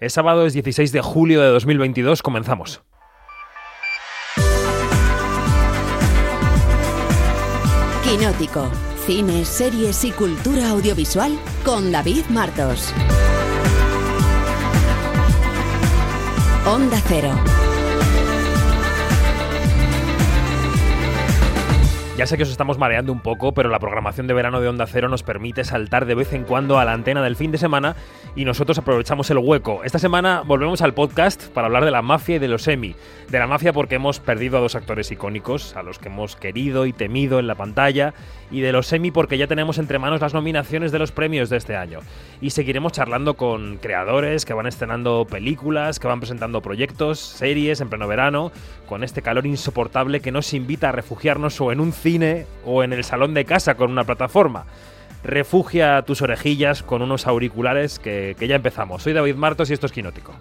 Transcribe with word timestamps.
Es 0.00 0.14
sábado, 0.14 0.44
es 0.44 0.54
16 0.54 0.90
de 0.90 1.00
julio 1.00 1.40
de 1.40 1.48
2022, 1.50 2.20
comenzamos. 2.20 2.82
Quinótico, 8.02 8.68
cine, 9.06 9.44
series 9.44 10.04
y 10.04 10.10
cultura 10.10 10.70
audiovisual 10.70 11.38
con 11.64 11.92
David 11.92 12.24
Martos. 12.28 12.92
Onda 16.66 17.00
Cero. 17.06 17.30
Ya 22.16 22.28
sé 22.28 22.36
que 22.36 22.44
os 22.44 22.50
estamos 22.50 22.78
mareando 22.78 23.10
un 23.10 23.18
poco, 23.18 23.52
pero 23.54 23.70
la 23.70 23.80
programación 23.80 24.28
de 24.28 24.34
verano 24.34 24.60
de 24.60 24.68
Onda 24.68 24.86
Cero 24.86 25.08
nos 25.08 25.24
permite 25.24 25.64
saltar 25.64 26.06
de 26.06 26.14
vez 26.14 26.32
en 26.32 26.44
cuando 26.44 26.78
a 26.78 26.84
la 26.84 26.92
antena 26.92 27.20
del 27.20 27.34
fin 27.34 27.50
de 27.50 27.58
semana 27.58 27.96
y 28.36 28.44
nosotros 28.44 28.78
aprovechamos 28.78 29.28
el 29.32 29.38
hueco. 29.38 29.82
Esta 29.82 29.98
semana 29.98 30.42
volvemos 30.46 30.80
al 30.82 30.94
podcast 30.94 31.48
para 31.48 31.66
hablar 31.66 31.84
de 31.84 31.90
la 31.90 32.02
mafia 32.02 32.36
y 32.36 32.38
de 32.38 32.46
los 32.46 32.68
Emmy. 32.68 32.94
De 33.30 33.40
la 33.40 33.48
mafia 33.48 33.72
porque 33.72 33.96
hemos 33.96 34.20
perdido 34.20 34.58
a 34.58 34.60
dos 34.60 34.76
actores 34.76 35.10
icónicos, 35.10 35.74
a 35.74 35.82
los 35.82 35.98
que 35.98 36.06
hemos 36.06 36.36
querido 36.36 36.86
y 36.86 36.92
temido 36.92 37.40
en 37.40 37.48
la 37.48 37.56
pantalla, 37.56 38.14
y 38.54 38.60
de 38.60 38.70
los 38.70 38.92
Emmy 38.92 39.10
porque 39.10 39.36
ya 39.36 39.48
tenemos 39.48 39.78
entre 39.78 39.98
manos 39.98 40.20
las 40.20 40.32
nominaciones 40.32 40.92
de 40.92 41.00
los 41.00 41.10
premios 41.10 41.50
de 41.50 41.56
este 41.56 41.74
año. 41.74 41.98
Y 42.40 42.50
seguiremos 42.50 42.92
charlando 42.92 43.34
con 43.34 43.78
creadores 43.78 44.44
que 44.44 44.54
van 44.54 44.68
estrenando 44.68 45.26
películas, 45.28 45.98
que 45.98 46.06
van 46.06 46.20
presentando 46.20 46.60
proyectos, 46.60 47.18
series 47.18 47.80
en 47.80 47.88
pleno 47.88 48.06
verano, 48.06 48.52
con 48.88 49.02
este 49.02 49.22
calor 49.22 49.44
insoportable 49.44 50.20
que 50.20 50.30
nos 50.30 50.54
invita 50.54 50.90
a 50.90 50.92
refugiarnos 50.92 51.60
o 51.60 51.72
en 51.72 51.80
un 51.80 51.92
cine 51.92 52.46
o 52.64 52.84
en 52.84 52.92
el 52.92 53.02
salón 53.02 53.34
de 53.34 53.44
casa 53.44 53.74
con 53.74 53.90
una 53.90 54.04
plataforma. 54.04 54.66
Refugia 55.24 56.02
tus 56.02 56.22
orejillas 56.22 56.84
con 56.84 57.02
unos 57.02 57.26
auriculares 57.26 57.98
que, 57.98 58.36
que 58.38 58.46
ya 58.46 58.54
empezamos. 58.54 59.02
Soy 59.02 59.14
David 59.14 59.34
Martos 59.34 59.68
y 59.70 59.72
esto 59.72 59.86
es 59.86 59.92
Quinótico. 59.92 60.32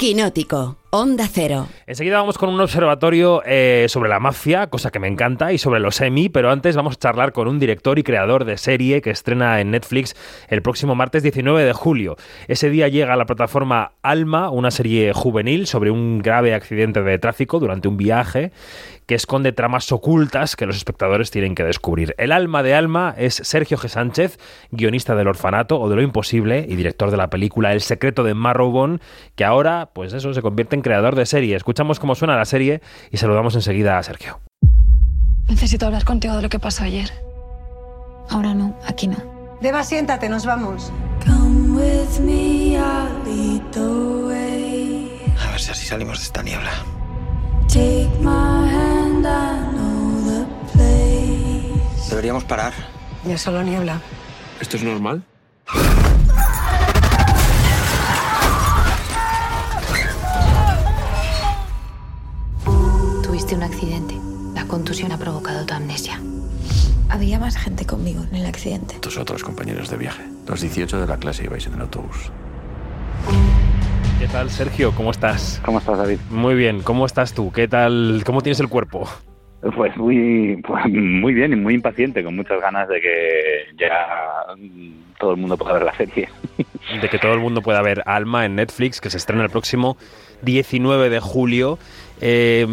Quinótico, 0.00 0.79
Onda 0.92 1.28
Cero. 1.30 1.68
Enseguida 1.86 2.16
vamos 2.16 2.36
con 2.36 2.48
un 2.48 2.60
observatorio 2.60 3.44
eh, 3.46 3.86
sobre 3.88 4.08
la 4.08 4.18
mafia, 4.18 4.66
cosa 4.66 4.90
que 4.90 4.98
me 4.98 5.06
encanta, 5.06 5.52
y 5.52 5.58
sobre 5.58 5.78
los 5.78 6.00
Emmy, 6.00 6.28
pero 6.28 6.50
antes 6.50 6.74
vamos 6.74 6.96
a 6.96 6.98
charlar 6.98 7.32
con 7.32 7.46
un 7.46 7.60
director 7.60 8.00
y 8.00 8.02
creador 8.02 8.44
de 8.44 8.58
serie 8.58 9.00
que 9.00 9.10
estrena 9.10 9.60
en 9.60 9.70
Netflix 9.70 10.16
el 10.48 10.62
próximo 10.62 10.96
martes 10.96 11.22
19 11.22 11.62
de 11.62 11.72
julio. 11.72 12.16
Ese 12.48 12.70
día 12.70 12.88
llega 12.88 13.12
a 13.12 13.16
la 13.16 13.26
plataforma 13.26 13.92
Alma, 14.02 14.50
una 14.50 14.72
serie 14.72 15.12
juvenil 15.12 15.68
sobre 15.68 15.92
un 15.92 16.18
grave 16.18 16.54
accidente 16.54 17.02
de 17.02 17.18
tráfico 17.20 17.60
durante 17.60 17.86
un 17.86 17.96
viaje 17.96 18.50
que 19.10 19.16
esconde 19.16 19.50
tramas 19.50 19.90
ocultas 19.90 20.54
que 20.54 20.66
los 20.66 20.76
espectadores 20.76 21.32
tienen 21.32 21.56
que 21.56 21.64
descubrir. 21.64 22.14
El 22.16 22.30
alma 22.30 22.62
de 22.62 22.74
Alma 22.74 23.12
es 23.18 23.34
Sergio 23.34 23.76
G. 23.76 23.88
Sánchez, 23.88 24.38
guionista 24.70 25.16
del 25.16 25.26
Orfanato 25.26 25.80
o 25.80 25.88
de 25.88 25.96
Lo 25.96 26.02
Imposible 26.02 26.64
y 26.68 26.76
director 26.76 27.10
de 27.10 27.16
la 27.16 27.28
película 27.28 27.72
El 27.72 27.80
secreto 27.80 28.22
de 28.22 28.34
Marrowbone, 28.34 29.00
que 29.34 29.44
ahora, 29.44 29.90
pues 29.92 30.12
eso, 30.12 30.32
se 30.32 30.42
convierte 30.42 30.76
en 30.76 30.79
creador 30.82 31.16
de 31.16 31.26
serie. 31.26 31.56
Escuchamos 31.56 31.98
cómo 32.00 32.14
suena 32.14 32.36
la 32.36 32.44
serie 32.44 32.80
y 33.10 33.16
saludamos 33.16 33.54
enseguida 33.54 33.98
a 33.98 34.02
Sergio. 34.02 34.40
Necesito 35.48 35.86
hablar 35.86 36.04
contigo 36.04 36.36
de 36.36 36.42
lo 36.42 36.48
que 36.48 36.58
pasó 36.58 36.84
ayer. 36.84 37.10
Ahora 38.28 38.54
no, 38.54 38.76
aquí 38.86 39.08
no. 39.08 39.16
Deba, 39.60 39.82
siéntate, 39.82 40.28
nos 40.28 40.46
vamos. 40.46 40.92
A 45.38 45.50
ver 45.50 45.60
si 45.60 45.70
así 45.70 45.86
salimos 45.86 46.18
de 46.18 46.24
esta 46.24 46.42
niebla. 46.42 46.70
Deberíamos 52.08 52.44
parar. 52.44 52.72
Ya 53.24 53.38
solo 53.38 53.62
niebla. 53.62 54.00
¿Esto 54.60 54.76
es 54.76 54.82
normal? 54.82 55.22
Tuviste 63.50 63.66
un 63.66 63.72
accidente. 63.74 64.14
La 64.54 64.64
contusión 64.68 65.10
ha 65.10 65.18
provocado 65.18 65.66
tu 65.66 65.74
amnesia. 65.74 66.20
Había 67.08 67.40
más 67.40 67.56
gente 67.56 67.84
conmigo 67.84 68.22
en 68.30 68.36
el 68.36 68.46
accidente. 68.46 68.94
Tus 69.00 69.16
otros 69.16 69.42
compañeros 69.42 69.90
de 69.90 69.96
viaje. 69.96 70.22
Los 70.46 70.60
18 70.60 71.00
de 71.00 71.06
la 71.08 71.16
clase 71.16 71.46
ibais 71.46 71.66
en 71.66 71.74
el 71.74 71.80
autobús. 71.80 72.30
¿Qué 74.20 74.28
tal, 74.28 74.50
Sergio? 74.50 74.92
¿Cómo 74.92 75.10
estás? 75.10 75.60
¿Cómo 75.64 75.80
estás, 75.80 75.98
David? 75.98 76.18
Muy 76.30 76.54
bien. 76.54 76.82
¿Cómo 76.82 77.06
estás 77.06 77.34
tú? 77.34 77.50
¿Qué 77.50 77.66
tal? 77.66 78.22
¿Cómo 78.24 78.40
tienes 78.40 78.60
el 78.60 78.68
cuerpo? 78.68 79.08
Pues 79.74 79.96
muy, 79.96 80.62
pues 80.64 80.86
muy 80.88 81.34
bien 81.34 81.52
y 81.52 81.56
muy 81.56 81.74
impaciente, 81.74 82.22
con 82.22 82.36
muchas 82.36 82.60
ganas 82.60 82.88
de 82.88 83.00
que 83.00 83.64
ya 83.80 83.90
todo 85.18 85.32
el 85.32 85.36
mundo 85.38 85.58
pueda 85.58 85.72
ver 85.72 85.82
la 85.82 85.94
serie. 85.96 86.28
De 87.00 87.08
que 87.08 87.18
todo 87.18 87.34
el 87.34 87.40
mundo 87.40 87.62
pueda 87.62 87.82
ver 87.82 88.02
Alma 88.06 88.46
en 88.46 88.54
Netflix, 88.54 89.00
que 89.00 89.10
se 89.10 89.16
estrena 89.16 89.44
el 89.44 89.50
próximo 89.50 89.96
19 90.42 91.10
de 91.10 91.20
julio. 91.20 91.78
Eh, 92.20 92.66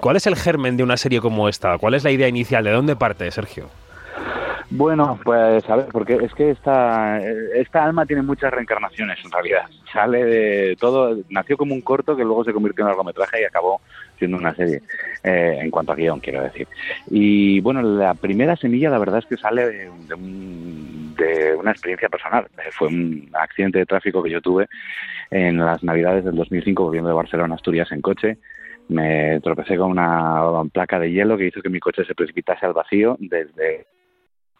¿Cuál 0.00 0.16
es 0.16 0.26
el 0.26 0.36
germen 0.36 0.76
de 0.76 0.82
una 0.82 0.96
serie 0.96 1.20
como 1.20 1.48
esta? 1.48 1.78
¿Cuál 1.78 1.94
es 1.94 2.04
la 2.04 2.10
idea 2.10 2.28
inicial? 2.28 2.64
¿De 2.64 2.70
dónde 2.72 2.96
parte, 2.96 3.30
Sergio? 3.30 3.68
Bueno, 4.72 5.18
pues 5.24 5.68
a 5.68 5.74
ver, 5.76 5.86
porque 5.90 6.14
es 6.22 6.32
que 6.34 6.50
esta, 6.50 7.18
esta 7.18 7.84
alma 7.84 8.06
tiene 8.06 8.22
muchas 8.22 8.52
reencarnaciones 8.52 9.18
en 9.24 9.32
realidad. 9.32 9.62
Sale 9.92 10.24
de 10.24 10.76
todo, 10.78 11.18
nació 11.28 11.56
como 11.56 11.74
un 11.74 11.80
corto 11.80 12.16
que 12.16 12.22
luego 12.22 12.44
se 12.44 12.52
convirtió 12.52 12.82
en 12.84 12.88
largometraje 12.88 13.40
y 13.40 13.44
acabó 13.44 13.80
siendo 14.16 14.36
una 14.36 14.54
serie, 14.54 14.80
eh, 15.24 15.58
en 15.60 15.70
cuanto 15.72 15.90
a 15.90 15.96
guion, 15.96 16.20
quiero 16.20 16.42
decir. 16.42 16.68
Y 17.10 17.58
bueno, 17.60 17.82
la 17.82 18.14
primera 18.14 18.54
semilla 18.54 18.90
la 18.90 18.98
verdad 18.98 19.18
es 19.18 19.26
que 19.26 19.36
sale 19.38 19.68
de, 19.68 19.90
un- 20.14 21.14
de 21.16 21.54
una 21.58 21.72
experiencia 21.72 22.08
personal. 22.08 22.46
Fue 22.70 22.86
un 22.88 23.28
accidente 23.32 23.80
de 23.80 23.86
tráfico 23.86 24.22
que 24.22 24.30
yo 24.30 24.40
tuve 24.40 24.68
en 25.32 25.58
las 25.58 25.82
navidades 25.82 26.24
del 26.24 26.36
2005 26.36 26.84
volviendo 26.84 27.08
de 27.08 27.14
Barcelona 27.16 27.54
a 27.54 27.56
Asturias 27.56 27.90
en 27.90 28.02
coche. 28.02 28.38
Me 28.90 29.40
tropecé 29.40 29.76
con 29.76 29.90
una 29.92 30.62
placa 30.72 30.98
de 30.98 31.12
hielo 31.12 31.38
que 31.38 31.46
hizo 31.46 31.62
que 31.62 31.68
mi 31.70 31.78
coche 31.80 32.04
se 32.04 32.14
precipitase 32.14 32.66
al 32.66 32.72
vacío 32.72 33.16
desde 33.20 33.86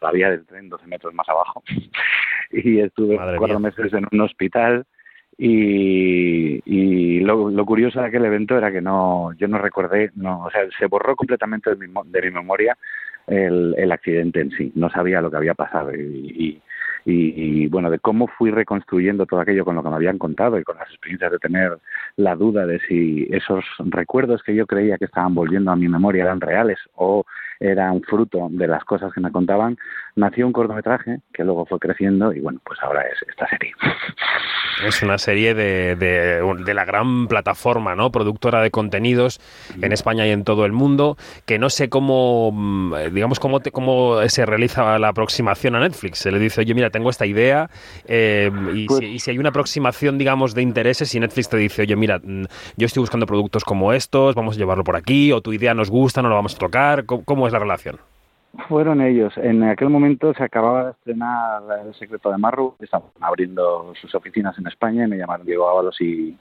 la 0.01 0.13
vía 0.13 0.31
del 0.31 0.47
tren 0.47 0.69
12 0.69 0.87
metros 0.87 1.13
más 1.15 1.29
abajo. 1.29 1.63
y 2.53 2.81
estuve 2.81 3.17
Madre 3.17 3.37
cuatro 3.37 3.59
mía. 3.59 3.71
meses 3.77 3.93
en 3.93 4.07
un 4.11 4.21
hospital 4.21 4.87
y, 5.37 6.61
y 6.65 7.21
lo, 7.21 7.51
lo 7.51 7.65
curioso 7.67 8.01
de 8.01 8.07
aquel 8.07 8.25
evento 8.25 8.57
era 8.57 8.71
que 8.71 8.81
no 8.81 9.33
yo 9.39 9.49
no 9.49 9.59
recordé, 9.59 10.11
no, 10.15 10.45
o 10.45 10.51
sea, 10.51 10.63
se 10.79 10.87
borró 10.87 11.17
completamente 11.17 11.75
de 11.75 11.89
mi, 11.89 11.93
de 12.07 12.23
mi 12.23 12.31
memoria 12.31 12.77
el, 13.27 13.75
el 13.79 13.93
accidente 13.93 14.41
en 14.41 14.51
sí. 14.53 14.73
No 14.75 14.91
sabía 14.91 15.21
lo 15.21 15.31
que 15.31 15.39
había 15.39 15.55
pasado 15.55 15.95
y, 15.95 15.99
y, 16.01 16.63
y, 17.05 17.67
bueno, 17.69 17.91
de 17.91 17.99
cómo 17.99 18.27
fui 18.27 18.51
reconstruyendo 18.51 19.27
todo 19.27 19.41
aquello 19.41 19.65
con 19.65 19.77
lo 19.77 19.83
que 19.83 19.89
me 19.89 19.97
habían 19.97 20.19
contado 20.19 20.59
y 20.59 20.65
con 20.65 20.77
las 20.77 20.89
experiencias 20.89 21.33
de 21.33 21.39
tener 21.39 21.79
la 22.17 22.37
duda 22.37 22.67
de 22.67 22.81
si 22.81 23.27
esos 23.31 23.65
recuerdos 23.79 24.43
que 24.43 24.55
yo 24.55 24.67
creía 24.67 24.99
que 24.99 25.07
estaban 25.07 25.35
volviendo 25.35 25.71
a 25.71 25.77
mi 25.77 25.89
memoria 25.89 26.25
eran 26.25 26.41
reales 26.41 26.79
o 26.95 27.25
eran 27.61 28.01
fruto 28.03 28.49
de 28.51 28.67
las 28.67 28.85
cosas 28.85 29.13
que 29.13 29.21
me 29.21 29.31
contaban, 29.31 29.77
nació 30.17 30.47
un 30.47 30.53
cortometraje 30.53 31.19
que 31.33 31.45
luego 31.45 31.67
fue 31.67 31.79
creciendo 31.79 32.33
y 32.33 32.41
bueno, 32.41 32.61
pues 32.65 32.79
ahora 32.83 33.03
es 33.03 33.19
esta 33.29 33.49
serie. 33.49 33.73
Es 34.87 35.03
una 35.03 35.19
serie 35.19 35.53
de, 35.55 35.95
de- 35.95 36.41
de 36.65 36.75
la 36.75 36.87
gran 36.87 37.27
plataforma, 37.27 37.95
¿no? 37.95 38.11
Productora 38.11 38.63
de 38.63 38.71
contenidos 38.71 39.39
en 39.83 39.93
España 39.93 40.27
y 40.27 40.31
en 40.31 40.43
todo 40.43 40.65
el 40.65 40.73
mundo, 40.73 41.19
que 41.45 41.59
no 41.59 41.69
sé 41.69 41.91
cómo, 41.91 42.51
mm, 42.51 42.95
eh, 42.95 43.11
digamos, 43.11 43.39
cómo, 43.41 43.61
te- 43.61 43.73
cómo 43.73 44.27
se 44.29 44.47
realiza 44.47 44.99
la 44.99 45.09
aproximación 45.09 45.75
a 45.77 45.81
Netflix. 45.81 46.21
Se 46.21 46.31
le 46.33 46.39
dice, 46.39 46.63
oye, 46.63 46.73
mira, 46.73 46.89
tengo 46.89 47.11
esta 47.11 47.27
idea, 47.27 47.69
eh, 48.07 48.51
y, 48.75 48.87
Pues- 48.87 49.01
si, 49.01 49.07
y 49.07 49.19
si 49.19 49.31
hay 49.33 49.39
una 49.39 49.51
aproximación, 49.51 50.17
digamos, 50.17 50.55
de 50.55 50.63
intereses, 50.63 51.15
y 51.15 51.21
Netflix 51.21 51.51
te 51.51 51.59
dice, 51.59 51.83
oye, 51.83 51.95
mira, 51.97 52.19
mm, 52.23 52.45
yo 52.79 52.87
estoy 52.87 53.03
buscando 53.03 53.27
productos 53.27 53.65
como 53.65 53.93
estos, 53.93 54.35
vamos 54.35 54.57
a 54.57 54.59
llevarlo 54.59 54.83
por 54.85 54.97
aquí, 54.97 55.31
o 55.33 55.43
tu 55.43 55.53
idea 55.53 55.75
nos 55.75 55.91
gusta, 55.91 56.23
no 56.23 56.31
lo 56.31 56.37
vamos 56.37 56.55
a 56.55 56.59
tocar, 56.59 57.05
¿cómo, 57.05 57.23
cómo 57.27 57.47
es 57.47 57.53
la 57.53 57.59
relación? 57.59 57.99
Fueron 58.69 59.01
ellos. 59.01 59.33
En 59.37 59.63
aquel 59.63 59.91
momento 59.91 60.35
se 60.35 60.43
acababa 60.43 60.85
de 60.85 60.91
estrenar 60.91 61.63
El 61.87 61.95
secreto 61.95 62.31
de 62.31 62.39
Marru. 62.39 62.75
Estaban 62.81 63.09
abriendo 63.21 63.93
sus 64.01 64.15
oficinas 64.15 64.59
en 64.59 64.67
España 64.67 65.05
y 65.05 65.09
me 65.09 65.19
llamaron 65.19 65.47
Diego 65.47 65.69
Ábalos 65.69 66.01
y, 66.01 66.37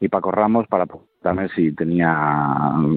y 0.00 0.08
Paco 0.08 0.30
Ramos 0.30 0.66
para 0.68 0.86
preguntarme 0.86 1.48
si 1.50 1.72
tenía 1.72 2.12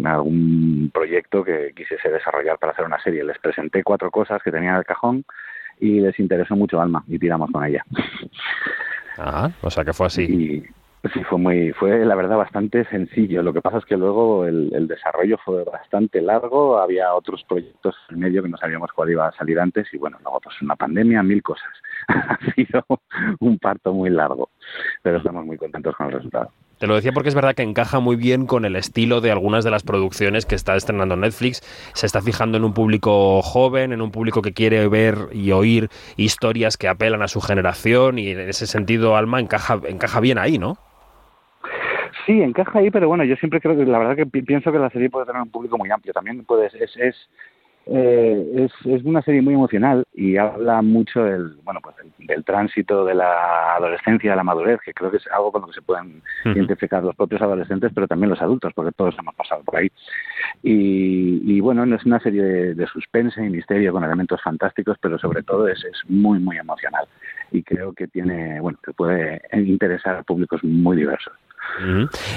algún 0.05 0.89
proyecto 0.93 1.43
que 1.43 1.73
quisiese 1.75 2.09
desarrollar 2.09 2.57
para 2.57 2.71
hacer 2.71 2.85
una 2.85 3.01
serie. 3.01 3.23
Les 3.23 3.37
presenté 3.39 3.83
cuatro 3.83 4.09
cosas 4.11 4.41
que 4.41 4.51
tenía 4.51 4.71
en 4.71 4.77
el 4.77 4.85
cajón 4.85 5.25
y 5.79 5.99
les 5.99 6.17
interesó 6.19 6.55
mucho 6.55 6.79
Alma 6.79 7.03
y 7.07 7.19
tiramos 7.19 7.51
con 7.51 7.65
ella. 7.65 7.83
Ah, 9.17 9.49
o 9.61 9.69
sea 9.69 9.83
que 9.83 9.93
fue 9.93 10.07
así. 10.07 10.23
Y 10.23 10.63
sí, 11.13 11.23
fue 11.23 11.37
muy, 11.37 11.71
fue 11.73 12.05
la 12.05 12.15
verdad 12.15 12.37
bastante 12.37 12.85
sencillo. 12.85 13.43
Lo 13.43 13.53
que 13.53 13.61
pasa 13.61 13.77
es 13.77 13.85
que 13.85 13.97
luego 13.97 14.45
el, 14.45 14.87
desarrollo 14.87 15.37
fue 15.43 15.63
bastante 15.63 16.21
largo, 16.21 16.79
había 16.79 17.13
otros 17.13 17.43
proyectos 17.43 17.95
en 18.09 18.19
medio 18.19 18.43
que 18.43 18.49
no 18.49 18.57
sabíamos 18.57 18.91
cuál 18.93 19.11
iba 19.11 19.27
a 19.27 19.31
salir 19.33 19.59
antes 19.59 19.87
y 19.93 19.97
bueno, 19.97 20.17
luego 20.23 20.39
pues 20.41 20.61
una 20.61 20.75
pandemia, 20.75 21.23
mil 21.23 21.41
cosas. 21.43 21.71
ha 22.07 22.37
sido 22.55 22.85
un 23.39 23.57
parto 23.59 23.93
muy 23.93 24.09
largo, 24.09 24.49
pero 25.01 25.17
estamos 25.17 25.45
muy 25.45 25.57
contentos 25.57 25.95
con 25.95 26.07
el 26.07 26.13
resultado. 26.13 26.51
Te 26.79 26.85
lo 26.85 26.95
decía 26.95 27.11
porque 27.11 27.29
es 27.29 27.35
verdad 27.35 27.55
que 27.55 27.63
encaja 27.63 27.99
muy 27.99 28.15
bien 28.15 28.45
con 28.45 28.63
el 28.63 28.75
estilo 28.75 29.19
de 29.19 29.31
algunas 29.31 29.63
de 29.63 29.71
las 29.71 29.81
producciones 29.81 30.45
que 30.45 30.53
está 30.53 30.75
estrenando 30.75 31.15
Netflix. 31.15 31.61
Se 31.93 32.05
está 32.05 32.21
fijando 32.21 32.57
en 32.57 32.63
un 32.63 32.75
público 32.75 33.41
joven, 33.41 33.93
en 33.93 34.01
un 34.01 34.11
público 34.11 34.43
que 34.43 34.53
quiere 34.53 34.87
ver 34.87 35.29
y 35.31 35.51
oír 35.53 35.89
historias 36.17 36.77
que 36.77 36.87
apelan 36.87 37.23
a 37.23 37.27
su 37.27 37.41
generación 37.41 38.19
y 38.19 38.29
en 38.29 38.41
ese 38.41 38.67
sentido 38.67 39.17
Alma 39.17 39.39
encaja, 39.39 39.79
encaja 39.87 40.19
bien 40.19 40.37
ahí, 40.37 40.59
¿no? 40.59 40.77
Sí, 42.27 42.41
encaja 42.41 42.79
ahí, 42.79 42.91
pero 42.91 43.07
bueno, 43.07 43.23
yo 43.23 43.37
siempre 43.37 43.61
creo 43.61 43.77
que 43.77 43.85
la 43.85 43.99
verdad 43.99 44.17
que 44.17 44.25
pienso 44.25 44.69
que 44.69 44.79
la 44.79 44.89
serie 44.89 45.09
puede 45.09 45.25
tener 45.25 45.41
un 45.41 45.49
público 45.49 45.77
muy 45.77 45.89
amplio. 45.89 46.13
También 46.13 46.43
puede, 46.43 46.67
es, 46.67 46.97
es 46.97 47.15
eh, 47.89 48.65
es, 48.65 48.71
es, 48.85 49.03
una 49.05 49.21
serie 49.21 49.41
muy 49.41 49.53
emocional 49.53 50.03
y 50.13 50.35
habla 50.35 50.81
mucho 50.81 51.23
del, 51.23 51.55
bueno, 51.63 51.79
pues 51.81 51.95
del, 52.17 52.43
tránsito 52.43 53.05
de 53.05 53.15
la 53.15 53.75
adolescencia 53.75 54.33
a 54.33 54.35
la 54.35 54.43
madurez, 54.43 54.81
que 54.83 54.93
creo 54.93 55.09
que 55.09 55.17
es 55.17 55.27
algo 55.31 55.53
con 55.53 55.61
lo 55.61 55.67
que 55.67 55.75
se 55.75 55.81
pueden 55.81 56.21
identificar 56.43 57.01
los 57.01 57.15
propios 57.15 57.41
adolescentes, 57.41 57.93
pero 57.95 58.05
también 58.05 58.29
los 58.29 58.41
adultos, 58.41 58.73
porque 58.75 58.91
todos 58.91 59.15
hemos 59.17 59.33
pasado 59.35 59.63
por 59.63 59.77
ahí. 59.77 59.89
Y, 60.63 61.41
y 61.45 61.61
bueno, 61.61 61.85
es 61.95 62.05
una 62.05 62.19
serie 62.19 62.43
de, 62.43 62.75
de, 62.75 62.87
suspense 62.87 63.41
y 63.45 63.49
misterio 63.49 63.93
con 63.93 64.03
elementos 64.03 64.41
fantásticos, 64.41 64.97
pero 64.99 65.17
sobre 65.17 65.43
todo 65.43 65.69
es, 65.69 65.81
es 65.85 66.09
muy, 66.09 66.39
muy 66.39 66.57
emocional. 66.57 67.05
Y 67.53 67.63
creo 67.63 67.93
que 67.93 68.07
tiene, 68.07 68.59
bueno, 68.59 68.77
que 68.83 68.91
puede 68.91 69.41
interesar 69.53 70.17
a 70.17 70.23
públicos 70.23 70.61
muy 70.61 70.97
diversos. 70.97 71.33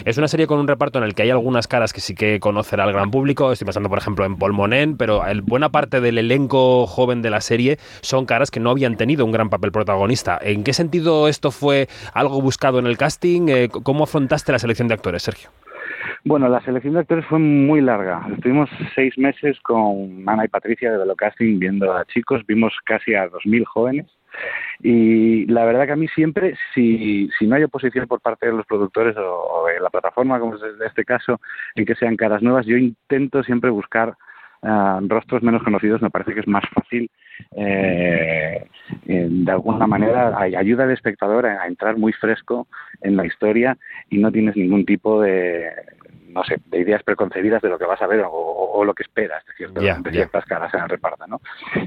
Es 0.04 0.18
una 0.18 0.28
serie 0.28 0.46
con 0.46 0.58
un 0.58 0.68
reparto 0.68 0.98
en 0.98 1.04
el 1.04 1.14
que 1.14 1.22
hay 1.22 1.30
algunas 1.30 1.66
caras 1.66 1.92
que 1.92 2.00
sí 2.00 2.14
que 2.14 2.40
conocerá 2.40 2.84
al 2.84 2.92
gran 2.92 3.10
público. 3.10 3.52
Estoy 3.52 3.66
pensando, 3.66 3.88
por 3.88 3.98
ejemplo, 3.98 4.24
en 4.24 4.36
Paul 4.36 4.52
Monen, 4.52 4.96
pero 4.96 5.22
buena 5.42 5.70
parte 5.70 6.00
del 6.00 6.18
elenco 6.18 6.86
joven 6.86 7.22
de 7.22 7.30
la 7.30 7.40
serie 7.40 7.78
son 8.02 8.26
caras 8.26 8.50
que 8.50 8.60
no 8.60 8.70
habían 8.70 8.96
tenido 8.96 9.24
un 9.24 9.32
gran 9.32 9.50
papel 9.50 9.72
protagonista. 9.72 10.38
¿En 10.40 10.64
qué 10.64 10.72
sentido 10.72 11.28
esto 11.28 11.50
fue 11.50 11.88
algo 12.14 12.40
buscado 12.40 12.78
en 12.78 12.86
el 12.86 12.98
casting? 12.98 13.48
Eh, 13.48 13.68
¿Cómo 13.68 14.04
afrontaste 14.04 14.52
la 14.52 14.58
selección 14.58 14.88
de 14.88 14.94
actores, 14.94 15.22
Sergio? 15.22 15.50
Bueno, 16.24 16.48
la 16.48 16.60
selección 16.60 16.94
de 16.94 17.00
actores 17.00 17.24
fue 17.26 17.38
muy 17.38 17.80
larga. 17.80 18.26
Estuvimos 18.34 18.68
seis 18.94 19.16
meses 19.16 19.58
con 19.60 20.28
Ana 20.28 20.44
y 20.44 20.48
Patricia 20.48 20.90
de 20.92 20.98
Velo 20.98 21.16
Casting 21.16 21.58
viendo 21.58 21.92
a 21.92 22.04
chicos, 22.04 22.42
vimos 22.46 22.74
casi 22.84 23.14
a 23.14 23.26
2.000 23.30 23.64
jóvenes 23.64 24.06
y 24.82 25.46
la 25.46 25.64
verdad 25.64 25.86
que 25.86 25.92
a 25.92 25.96
mí 25.96 26.08
siempre, 26.08 26.54
si, 26.74 27.28
si 27.38 27.46
no 27.46 27.56
hay 27.56 27.64
oposición 27.64 28.06
por 28.06 28.20
parte 28.20 28.46
de 28.46 28.52
los 28.52 28.66
productores 28.66 29.14
o, 29.18 29.66
de 29.66 29.80
la 29.80 29.90
plataforma, 29.90 30.40
como 30.40 30.56
es 30.56 30.62
este 30.84 31.04
caso, 31.04 31.40
en 31.74 31.84
que 31.84 31.94
sean 31.94 32.16
caras 32.16 32.42
nuevas, 32.42 32.66
yo 32.66 32.76
intento 32.76 33.42
siempre 33.42 33.70
buscar 33.70 34.16
uh, 34.62 35.06
rostros 35.06 35.42
menos 35.42 35.62
conocidos. 35.62 36.00
Me 36.00 36.10
parece 36.10 36.34
que 36.34 36.40
es 36.40 36.48
más 36.48 36.64
fácil, 36.72 37.10
eh, 37.56 38.64
de 39.04 39.52
alguna 39.52 39.86
manera, 39.86 40.38
ayuda 40.38 40.84
al 40.84 40.92
espectador 40.92 41.46
a 41.46 41.66
entrar 41.66 41.98
muy 41.98 42.12
fresco 42.12 42.66
en 43.02 43.16
la 43.16 43.26
historia 43.26 43.76
y 44.08 44.18
no 44.18 44.32
tienes 44.32 44.56
ningún 44.56 44.86
tipo 44.86 45.20
de, 45.20 45.70
no 46.32 46.44
sé, 46.44 46.56
de 46.66 46.80
ideas 46.80 47.02
preconcebidas 47.02 47.62
de 47.62 47.68
lo 47.68 47.78
que 47.78 47.84
vas 47.84 48.00
a 48.00 48.06
ver 48.06 48.24
o, 48.26 48.84
lo 48.84 48.94
que 48.94 49.02
esperas 49.02 49.44
de, 49.44 49.52
cierto, 49.52 49.80
de 49.80 50.10
ciertas 50.10 50.44
caras 50.46 50.72
en 50.72 50.80
el 50.80 50.88
reparto, 50.88 51.26
¿no? 51.26 51.40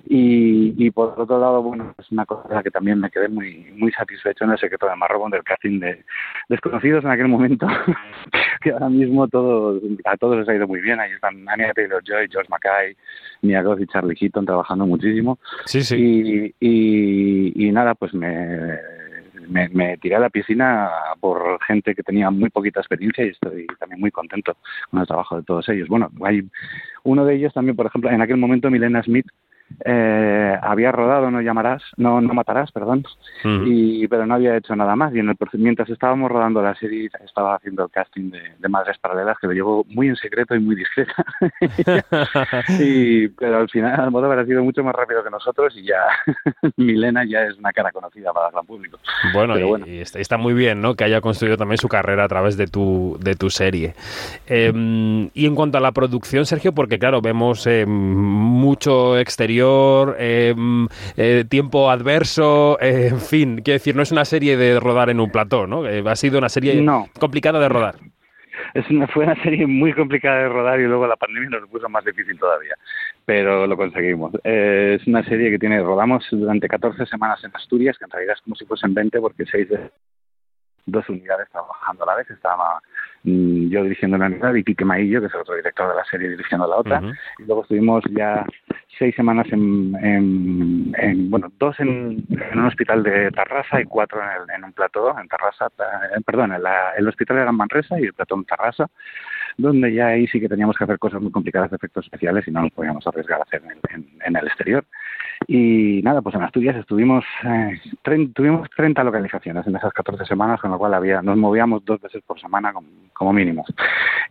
Y, 0.06 0.76
y, 0.78 0.92
por 0.92 1.20
otro 1.20 1.40
lado, 1.40 1.64
bueno, 1.64 1.96
es 1.98 2.12
una 2.12 2.24
cosa 2.26 2.62
que 2.62 2.70
también 2.70 3.00
me 3.00 3.10
quedé 3.10 3.28
muy 3.30 3.74
muy 3.76 3.92
satisfecho 3.92 4.44
en 4.44 4.52
el 4.52 4.60
secreto 4.60 4.88
de 4.88 4.96
Marrobón 4.96 5.32
del 5.32 5.44
casting 5.44 5.80
de 5.80 6.04
Desconocidos 6.50 7.04
en 7.04 7.12
aquel 7.12 7.28
momento, 7.28 7.68
que 8.62 8.72
ahora 8.72 8.90
mismo 8.90 9.28
todo, 9.28 9.80
a 10.06 10.18
todos 10.18 10.38
les 10.38 10.50
ha 10.50 10.56
ido 10.56 10.68
muy 10.68 10.82
bien. 10.82 11.00
Ahí 11.00 11.12
están 11.12 11.48
Anya 11.50 11.74
Taylor-Joy, 11.74 12.28
George 12.30 12.50
Mackay, 12.50 12.96
Mia 13.42 13.62
Goth 13.62 13.82
y 13.82 13.88
Charlie 13.88 14.16
Heaton 14.20 14.46
trabajando 14.46 14.86
muchísimo. 14.86 15.40
Sí, 15.66 15.82
sí. 15.84 15.96
Y, 15.98 16.56
y, 16.60 17.68
y 17.68 17.72
nada, 17.72 17.96
pues 17.96 18.14
me 18.14 18.78
me, 19.48 19.70
me, 19.70 19.98
tiré 19.98 20.16
a 20.16 20.20
la 20.20 20.30
piscina 20.30 20.90
por 21.20 21.62
gente 21.64 21.96
que 21.96 22.04
tenía 22.04 22.30
muy 22.30 22.50
poquita 22.50 22.80
experiencia 22.80 23.26
y 23.26 23.30
estoy 23.30 23.68
también 23.80 24.00
muy 24.00 24.12
contento 24.12 24.58
con 24.90 25.00
el 25.00 25.08
trabajo 25.08 25.38
de 25.38 25.44
todos 25.44 25.68
ellos. 25.70 25.88
Bueno, 25.88 26.10
hay 26.24 26.48
uno 27.04 27.26
de 27.26 27.36
ellos 27.36 27.54
también, 27.54 27.76
por 27.76 27.86
ejemplo, 27.86 28.10
en 28.10 28.22
aquel 28.22 28.38
momento 28.38 28.70
Milena 28.70 29.04
Smith 29.04 29.28
eh, 29.86 30.58
había 30.62 30.92
rodado 30.92 31.32
No 31.32 31.42
llamarás, 31.42 31.82
no, 31.98 32.22
no 32.22 32.34
matarás, 32.34 32.72
perdón, 32.72 33.04
y, 33.44 34.08
pero 34.08 34.26
no 34.26 34.36
había 34.36 34.58
hecho 34.58 34.76
nada 34.76 34.96
más. 34.96 35.14
Y 35.14 35.20
en 35.20 35.30
el, 35.30 35.36
mientras 35.54 35.90
estábamos 35.90 36.32
rodando 36.32 36.62
la 36.62 36.76
serie, 36.76 37.10
estaba 37.26 37.56
haciendo 37.56 37.84
el 37.84 37.92
casting 37.92 38.32
de, 38.32 38.70
Madres 38.70 38.98
Paralelas, 38.98 39.38
que 39.40 39.48
lo 39.48 39.54
llevó 39.54 39.86
muy 39.90 40.08
en 40.08 40.16
secreto 40.16 40.56
y 40.56 40.60
muy 40.60 40.76
discreta. 40.76 41.14
y, 42.80 43.28
pero 43.30 43.60
al 43.60 43.70
final, 43.70 44.00
al 44.00 44.12
modo, 44.12 44.26
habrá 44.26 44.46
sido 44.46 44.64
mucho 44.64 44.84
más 44.84 44.96
rápido 44.96 45.24
que 45.24 45.30
nosotros 45.30 45.76
y 45.78 45.86
ya 45.86 46.02
Milena 46.78 47.24
ya 47.26 47.44
es 47.44 47.58
una 47.58 47.72
cara 47.72 47.92
conocida 47.92 48.32
para 48.34 48.48
el 48.48 48.54
gran 48.54 48.66
público. 48.66 48.98
Bueno, 49.34 49.58
y, 49.86 50.00
está, 50.00 50.38
muy 50.38 50.54
bien 50.54 50.82
¿no? 50.82 50.96
que 50.96 51.04
haya 51.04 51.22
construido 51.22 51.58
también 51.58 51.78
su 51.78 51.88
carrera 51.88 52.24
a 52.24 52.28
través 52.28 52.58
de 52.58 52.68
tu, 52.68 53.18
de 53.20 53.36
tu 53.36 53.50
serie. 53.50 53.94
Em, 54.48 55.30
y 55.34 55.46
en 55.46 55.56
cuanto 55.56 55.78
a 55.78 55.82
la 55.82 55.92
producción, 55.92 56.46
Sergio, 56.46 56.74
porque 56.74 56.98
claro, 56.98 57.22
vemos 57.22 57.68
eh, 57.68 57.86
mucho 57.86 59.18
exterior 59.20 59.63
Em, 60.18 60.88
eh, 61.18 61.46
tiempo 61.50 61.90
adverso, 61.90 62.78
eh, 62.82 63.08
en 63.12 63.20
fin, 63.20 63.56
quiero 63.64 63.76
decir, 63.76 63.96
no 63.96 64.02
es 64.02 64.12
una 64.12 64.26
serie 64.26 64.58
de 64.58 64.80
rodar 64.80 65.10
en 65.10 65.20
un 65.20 65.30
plató, 65.30 65.68
¿no? 65.68 65.88
Eh, 65.88 66.04
ha 66.06 66.16
sido 66.16 66.38
una 66.38 66.50
serie 66.50 66.86
complicada 67.20 67.60
de 67.60 67.70
rodar. 67.70 67.96
Es 68.74 68.90
una, 68.90 69.08
fue 69.08 69.26
una 69.26 69.42
serie 69.44 69.68
muy 69.68 69.94
complicada 69.94 70.44
de 70.44 70.50
rodar 70.50 70.80
y 70.80 70.86
luego 70.86 71.08
la 71.08 71.16
pandemia 71.16 71.60
nos 71.60 71.70
puso 71.70 71.90
más 71.90 72.04
difícil 72.06 72.38
todavía, 72.40 72.76
pero 73.26 73.68
lo 73.68 73.78
conseguimos. 73.78 74.34
es 74.44 75.06
una 75.08 75.24
serie 75.24 75.52
que 75.52 75.60
tiene, 75.60 75.82
rodamos 75.82 76.26
durante 76.32 76.68
14 76.68 77.06
semanas 77.06 77.44
en 77.44 77.52
Asturias, 77.56 77.98
que 77.98 78.06
en 78.06 78.12
realidad 78.12 78.36
es 78.36 78.42
como 78.42 78.56
si 78.56 78.66
fuesen 78.66 78.94
20 78.94 79.20
porque 79.22 79.46
seis 79.46 79.70
de 79.70 79.92
dos 80.86 81.08
unidades 81.10 81.50
trabajando 81.50 82.04
a 82.04 82.08
la 82.08 82.16
vez. 82.16 82.30
Estaba 82.30 82.82
yo 83.24 83.84
dirigiendo 83.84 84.18
una 84.18 84.28
unidad 84.28 84.54
y 84.54 84.64
Quique 84.64 84.84
Maillo, 84.84 85.22
que 85.22 85.28
es 85.28 85.34
el 85.34 85.42
otro 85.42 85.56
director 85.56 85.90
de 85.90 85.96
la 85.96 86.06
serie, 86.06 86.30
dirigiendo 86.30 86.68
la 86.68 86.76
otra. 86.76 87.02
Y 87.40 87.44
luego 87.44 87.62
estuvimos 87.62 88.04
ya 88.12 88.46
seis 88.98 89.16
semanas 89.16 89.48
en, 89.52 89.96
en, 90.94 91.30
bueno, 91.30 91.52
dos 91.58 91.80
en, 91.80 92.26
en, 92.30 92.60
un 92.60 92.66
hospital 92.66 93.02
de 93.04 93.32
Tarrasa 93.32 93.82
y 93.82 93.86
cuatro 93.86 94.22
en, 94.22 94.30
el, 94.30 94.56
en 94.56 94.64
un 94.66 94.74
plató 94.74 95.18
en 95.18 95.28
Tarrasa, 95.28 95.68
eh, 95.68 96.22
perdón, 96.26 96.54
en 96.54 96.64
la, 96.64 96.92
el 96.98 97.08
hospital 97.08 97.38
de 97.38 97.44
Gran 97.44 97.56
Manresa 97.56 98.00
y 98.00 98.04
el 98.04 98.14
plató 98.14 98.36
en 98.36 98.46
Tarrasa, 98.46 98.88
donde 99.58 99.94
ya 99.94 100.08
ahí 100.08 100.28
sí 100.28 100.40
que 100.40 100.50
teníamos 100.50 100.78
que 100.78 100.84
hacer 100.84 101.00
cosas 101.00 101.22
muy 101.22 101.32
complicadas 101.32 101.70
de 101.70 101.78
efectos 101.78 102.06
especiales 102.06 102.48
y 102.48 102.52
no 102.52 102.62
nos 102.62 102.72
podíamos 102.72 103.06
arriesgar 103.08 103.40
a 103.40 103.44
hacer 103.44 103.62
en, 103.90 104.06
en 104.26 104.36
el 104.36 104.48
exterior. 104.48 104.86
Y 105.48 106.02
nada, 106.04 106.22
pues 106.22 106.36
en 106.36 106.44
Asturias 106.44 106.76
estuvimos, 106.76 107.24
eh, 107.44 107.80
tuvimos 108.34 108.70
30 108.76 109.04
localizaciones 109.04 109.66
en 109.68 109.76
esas 109.76 109.94
14 109.94 110.26
semanas, 110.26 110.62
con 110.62 110.72
lo 110.72 110.78
cual 110.78 110.94
había, 110.94 111.22
nos 111.22 111.38
movíamos 111.38 111.84
dos 111.86 112.02
veces 112.02 112.24
por 112.26 112.40
semana 112.40 112.74
como, 112.74 112.88
como 113.14 113.34
mínimo. 113.34 113.66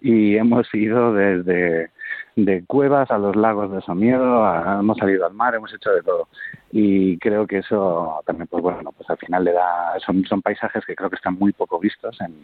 Y 0.00 0.36
hemos 0.36 0.72
ido 0.74 1.12
desde 1.14 1.90
de 2.36 2.64
cuevas 2.64 3.10
a 3.10 3.18
los 3.18 3.36
lagos 3.36 3.70
de 3.72 3.82
Somiedo, 3.82 4.44
hemos 4.80 4.96
salido 4.96 5.26
al 5.26 5.34
mar, 5.34 5.54
hemos 5.54 5.72
hecho 5.74 5.90
de 5.90 6.02
todo. 6.02 6.28
Y 6.70 7.18
creo 7.18 7.46
que 7.46 7.58
eso 7.58 8.20
también, 8.24 8.48
pues 8.48 8.62
bueno, 8.62 8.92
pues 8.92 9.08
al 9.10 9.18
final 9.18 9.44
le 9.44 9.52
da, 9.52 9.94
son, 10.04 10.24
son 10.24 10.40
paisajes 10.40 10.84
que 10.86 10.96
creo 10.96 11.10
que 11.10 11.16
están 11.16 11.34
muy 11.38 11.52
poco 11.52 11.78
vistos 11.78 12.19
en, 12.20 12.42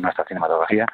nuestra 0.00 0.24
cinematografía 0.24 0.86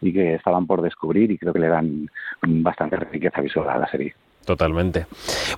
y 0.00 0.12
que 0.12 0.34
estaban 0.34 0.66
por 0.66 0.82
descubrir 0.82 1.30
y 1.30 1.38
creo 1.38 1.52
que 1.52 1.60
le 1.60 1.68
dan 1.68 2.10
bastante 2.42 2.96
riqueza 2.96 3.40
visual 3.40 3.68
a 3.68 3.78
la 3.78 3.86
serie. 3.88 4.14
Totalmente. 4.44 5.06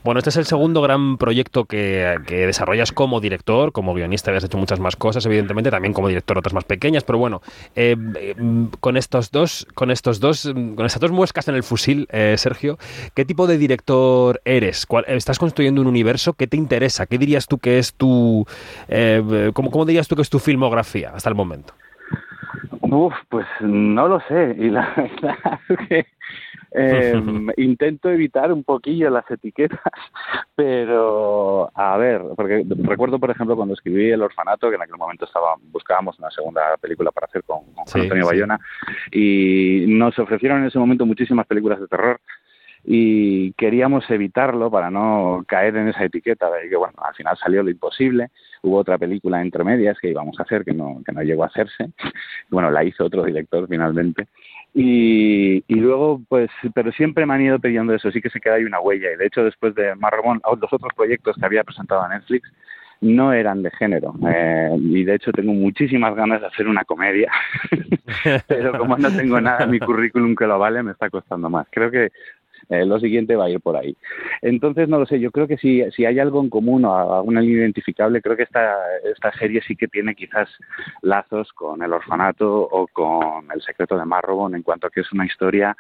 Bueno, 0.03 0.19
este 0.19 0.31
es 0.31 0.37
el 0.37 0.45
segundo 0.45 0.83
gran 0.83 1.17
proyecto 1.17 1.64
que, 1.64 2.19
desarrollas 2.29 2.93
como 2.93 3.21
director, 3.21 3.73
como 3.73 3.95
guionista 3.95 4.31
habías 4.31 4.45
hecho 4.45 4.59
muchas 4.59 4.79
más 4.79 4.97
cosas, 4.97 5.25
evidentemente, 5.25 5.71
también 5.71 5.95
como 5.95 6.09
director 6.09 6.37
otras 6.37 6.53
más 6.53 6.64
pequeñas, 6.64 7.03
pero 7.03 7.19
bueno, 7.19 7.41
eh, 7.76 7.97
eh, 8.17 8.35
con 8.81 8.97
estos 8.97 9.31
dos, 9.31 9.67
con 9.75 9.91
estos 9.91 10.21
dos, 10.21 10.53
con 10.53 10.85
estas 10.85 11.00
dos 11.00 11.12
muescas 11.12 11.49
en 11.49 11.55
el 11.55 11.62
fusil, 11.62 12.07
eh, 12.11 12.35
Sergio, 12.37 12.79
¿qué 13.14 13.25
tipo 13.25 13.47
de 13.47 13.57
director 13.57 14.43
eres? 14.45 14.87
¿Estás 15.07 15.38
construyendo 15.38 15.81
un 15.81 15.87
universo? 15.87 16.35
¿Qué 16.35 16.47
te 16.47 16.59
interesa? 16.59 17.07
¿Qué 17.07 17.17
dirías 17.17 17.47
tú 17.47 17.59
que 17.59 17.79
es 17.79 17.95
tu, 17.95 18.47
cómo, 19.55 19.71
cómo 19.71 19.87
dirías 19.87 20.09
tú 20.09 20.17
que 20.17 20.23
es 20.23 20.31
tu 20.31 20.38
filmografía 20.38 21.12
hasta 21.14 21.31
el 21.31 21.35
momento? 21.35 21.73
Uf, 22.83 23.14
pues 23.29 23.47
no 23.61 24.09
lo 24.09 24.21
sé. 24.29 24.55
Y 24.59 24.71
la 24.71 24.93
verdad 24.97 25.61
que 25.88 26.07
eh, 26.75 27.14
intento 27.57 28.11
evitar 28.11 28.52
un 28.52 28.64
poquillo 28.64 29.09
las 29.09 29.31
etiquetas, 29.31 29.81
pero 30.57 31.71
a 31.75 31.97
ver, 31.97 32.23
porque 32.37 32.64
recuerdo, 32.83 33.19
por 33.19 33.31
ejemplo, 33.31 33.57
cuando 33.57 33.75
escribí 33.75 34.11
El 34.11 34.23
Orfanato, 34.23 34.69
que 34.69 34.76
en 34.76 34.83
aquel 34.83 34.97
momento 34.97 35.25
estaba 35.25 35.54
buscábamos 35.71 36.19
una 36.19 36.31
segunda 36.31 36.76
película 36.81 37.12
para 37.12 37.26
hacer 37.26 37.45
con, 37.45 37.61
Antonio 37.76 38.26
Bayona, 38.26 38.59
y 39.12 39.85
nos 39.88 40.19
ofrecieron 40.19 40.61
en 40.61 40.66
ese 40.66 40.78
momento 40.78 41.07
muchísimas 41.07 41.47
películas 41.47 41.81
de 41.81 41.87
terror 41.87 42.21
y 42.87 43.52
queríamos 43.52 44.09
evitarlo 44.11 44.71
para 44.71 44.90
no 44.90 45.43
caer 45.49 45.76
en 45.76 45.88
esa 45.88 46.04
etiqueta 46.04 46.50
de 46.50 46.69
que 46.69 46.76
bueno 46.76 46.95
al 47.02 47.14
final 47.14 47.37
salió 47.38 47.62
lo 47.62 47.71
imposible 47.71 48.28
hubo 48.62 48.76
otra 48.76 48.99
película 48.99 49.40
entre 49.40 49.64
medias 49.64 49.99
que 49.99 50.11
íbamos 50.11 50.38
a 50.38 50.43
hacer 50.43 50.66
que 50.66 50.75
no 50.75 51.00
que 51.04 51.12
no 51.12 51.23
llegó 51.23 51.45
a 51.45 51.47
hacerse 51.47 51.90
bueno 52.50 52.71
la 52.71 52.85
hizo 52.85 53.04
otro 53.04 53.25
director 53.25 53.66
finalmente 53.69 54.28
y, 54.76 55.64
y 55.69 55.75
luego, 55.76 56.21
pues, 56.28 56.50
pero 56.75 56.90
siempre 56.90 57.25
me 57.25 57.35
han 57.35 57.43
ido 57.43 57.61
pidiendo 57.61 57.95
eso, 57.95 58.11
sí 58.11 58.21
que 58.21 58.28
se 58.28 58.40
queda 58.40 58.54
ahí 58.54 58.64
una 58.64 58.81
huella. 58.81 59.12
Y 59.12 59.16
de 59.16 59.26
hecho, 59.26 59.45
después 59.45 59.73
de 59.76 59.95
Marromón, 59.95 60.43
los 60.61 60.73
otros 60.73 60.93
proyectos 60.97 61.37
que 61.37 61.47
había 61.47 61.62
presentado 61.62 62.02
a 62.02 62.09
Netflix, 62.09 62.50
no 63.00 63.33
eran 63.33 63.62
de 63.62 63.71
género. 63.71 64.14
Eh, 64.28 64.76
y 64.81 65.04
de 65.04 65.14
hecho 65.14 65.31
tengo 65.31 65.52
muchísimas 65.52 66.16
ganas 66.16 66.40
de 66.40 66.49
hacer 66.49 66.66
una 66.66 66.85
comedia, 66.85 67.31
pero 68.49 68.76
como 68.76 68.97
no 68.97 69.14
tengo 69.14 69.40
nada 69.40 69.64
en 69.64 69.71
mi 69.71 69.78
currículum 69.78 70.35
que 70.35 70.47
lo 70.47 70.59
vale, 70.59 70.83
me 70.83 70.93
está 70.93 71.09
costando 71.09 71.49
más. 71.49 71.69
Creo 71.71 71.90
que 71.90 72.11
eh, 72.68 72.85
lo 72.85 72.99
siguiente 72.99 73.37
va 73.37 73.47
a 73.47 73.50
ir 73.50 73.61
por 73.61 73.76
ahí. 73.76 73.97
Entonces, 74.42 74.88
no 74.88 74.99
lo 74.99 75.06
sé, 75.06 75.21
yo 75.21 75.30
creo 75.30 75.47
que 75.47 75.59
si, 75.59 75.83
si 75.92 76.04
hay 76.04 76.18
algo 76.18 76.40
en 76.40 76.50
común 76.50 76.85
o 76.85 77.14
alguna 77.14 77.40
línea 77.40 77.62
identificable, 77.62 78.23
creo 78.23 78.37
que 78.37 78.44
esta, 78.44 78.75
esta 79.04 79.33
serie 79.33 79.62
sí 79.66 79.76
que 79.76 79.88
tiene 79.88 80.14
quizás 80.14 80.49
lazos 81.02 81.52
con 81.52 81.83
El 81.83 81.92
Orfanato 81.92 82.68
o 82.71 82.87
con 82.88 83.50
El 83.54 83.62
Secreto 83.62 83.97
de 83.97 84.04
Marrobon 84.04 84.54
en 84.54 84.62
cuanto 84.62 84.87
a 84.87 84.90
que 84.90 85.00
es 85.00 85.12
una 85.12 85.26
historia 85.26 85.76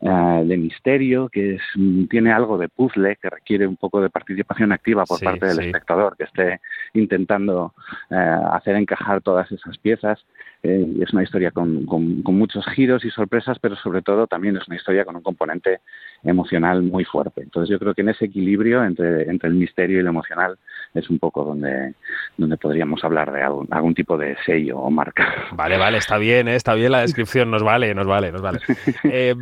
eh, 0.00 0.42
de 0.44 0.56
misterio, 0.56 1.28
que 1.28 1.54
es, 1.54 1.62
tiene 2.10 2.32
algo 2.32 2.58
de 2.58 2.68
puzzle, 2.68 3.16
que 3.16 3.30
requiere 3.30 3.66
un 3.66 3.76
poco 3.76 4.00
de 4.00 4.10
participación 4.10 4.72
activa 4.72 5.04
por 5.04 5.20
parte 5.20 5.46
del 5.46 5.60
espectador, 5.60 6.16
que 6.16 6.24
esté 6.24 6.60
intentando 6.94 7.74
eh, 8.10 8.36
hacer 8.52 8.76
encajar 8.76 9.20
todas 9.22 9.50
esas 9.52 9.78
piezas. 9.78 10.24
Eh, 10.64 10.86
es 11.02 11.12
una 11.12 11.22
historia 11.22 11.50
con, 11.50 11.84
con, 11.84 12.22
muchos 12.34 12.64
giros 12.74 13.04
y 13.04 13.10
sorpresas, 13.10 13.58
pero 13.60 13.76
sobre 13.76 14.00
todo 14.00 14.26
también 14.26 14.56
es 14.56 14.66
una 14.66 14.76
historia 14.76 15.04
con 15.04 15.14
un 15.14 15.22
componente 15.22 15.80
emocional 16.22 16.82
muy 16.82 17.04
fuerte. 17.04 17.42
Entonces 17.42 17.68
yo 17.68 17.78
creo 17.78 17.92
que 17.92 18.00
en 18.00 18.08
ese 18.08 18.24
equilibrio 18.24 18.82
entre, 18.82 19.28
entre 19.28 19.50
el 19.50 19.56
misterio 19.56 20.00
y 20.00 20.02
lo 20.02 20.08
emocional 20.08 20.56
es 20.94 21.10
un 21.10 21.18
poco 21.18 21.44
donde, 21.44 21.92
donde 22.38 22.56
podríamos 22.56 23.04
hablar 23.04 23.30
de 23.30 23.42
algún, 23.42 23.68
algún 23.70 23.94
tipo 23.94 24.16
de 24.16 24.36
sello 24.46 24.78
o 24.78 24.90
marca. 24.90 25.34
Vale, 25.52 25.76
vale, 25.76 25.98
está 25.98 26.16
bien, 26.16 26.48
¿eh? 26.48 26.56
está 26.56 26.74
bien 26.74 26.92
la 26.92 27.02
descripción, 27.02 27.50
nos 27.50 27.62
vale, 27.62 27.94
nos 27.94 28.06
vale, 28.06 28.32
nos 28.32 28.40
vale. 28.40 28.60
Eh, 29.04 29.34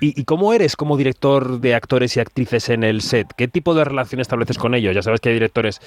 ¿y, 0.00 0.20
¿Y 0.20 0.24
cómo 0.24 0.52
eres 0.52 0.76
como 0.76 0.96
director 0.96 1.60
de 1.60 1.74
actores 1.74 2.16
y 2.16 2.20
actrices 2.20 2.68
en 2.68 2.84
el 2.84 3.00
set? 3.00 3.26
¿Qué 3.36 3.48
tipo 3.48 3.74
de 3.74 3.84
relación 3.84 4.20
estableces 4.20 4.56
con 4.56 4.74
ellos? 4.74 4.94
Ya 4.94 5.02
sabes 5.02 5.20
que 5.20 5.30
hay 5.30 5.34
directores 5.34 5.80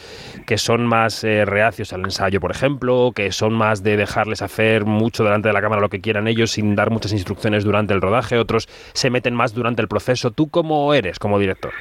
que 0.45 0.57
son 0.57 0.85
más 0.85 1.23
reacios 1.23 1.93
al 1.93 2.01
ensayo, 2.01 2.41
por 2.41 2.51
ejemplo, 2.51 3.11
que 3.15 3.31
son 3.31 3.53
más 3.53 3.81
de 3.81 3.97
dejarles 3.97 4.41
hacer 4.41 4.72
mucho 4.81 5.23
delante 5.23 5.47
de 5.47 5.53
la 5.53 5.61
cámara 5.61 5.81
lo 5.81 5.89
que 5.89 6.01
quieran 6.01 6.27
ellos 6.27 6.51
sin 6.51 6.75
dar 6.75 6.89
muchas 6.89 7.13
instrucciones 7.13 7.63
durante 7.63 7.93
el 7.93 8.01
rodaje, 8.01 8.37
otros 8.37 8.67
se 8.93 9.09
meten 9.09 9.35
más 9.35 9.53
durante 9.53 9.81
el 9.81 9.87
proceso. 9.87 10.31
¿Tú 10.31 10.49
cómo 10.49 10.93
eres 10.93 11.19
como 11.19 11.39
director? 11.39 11.71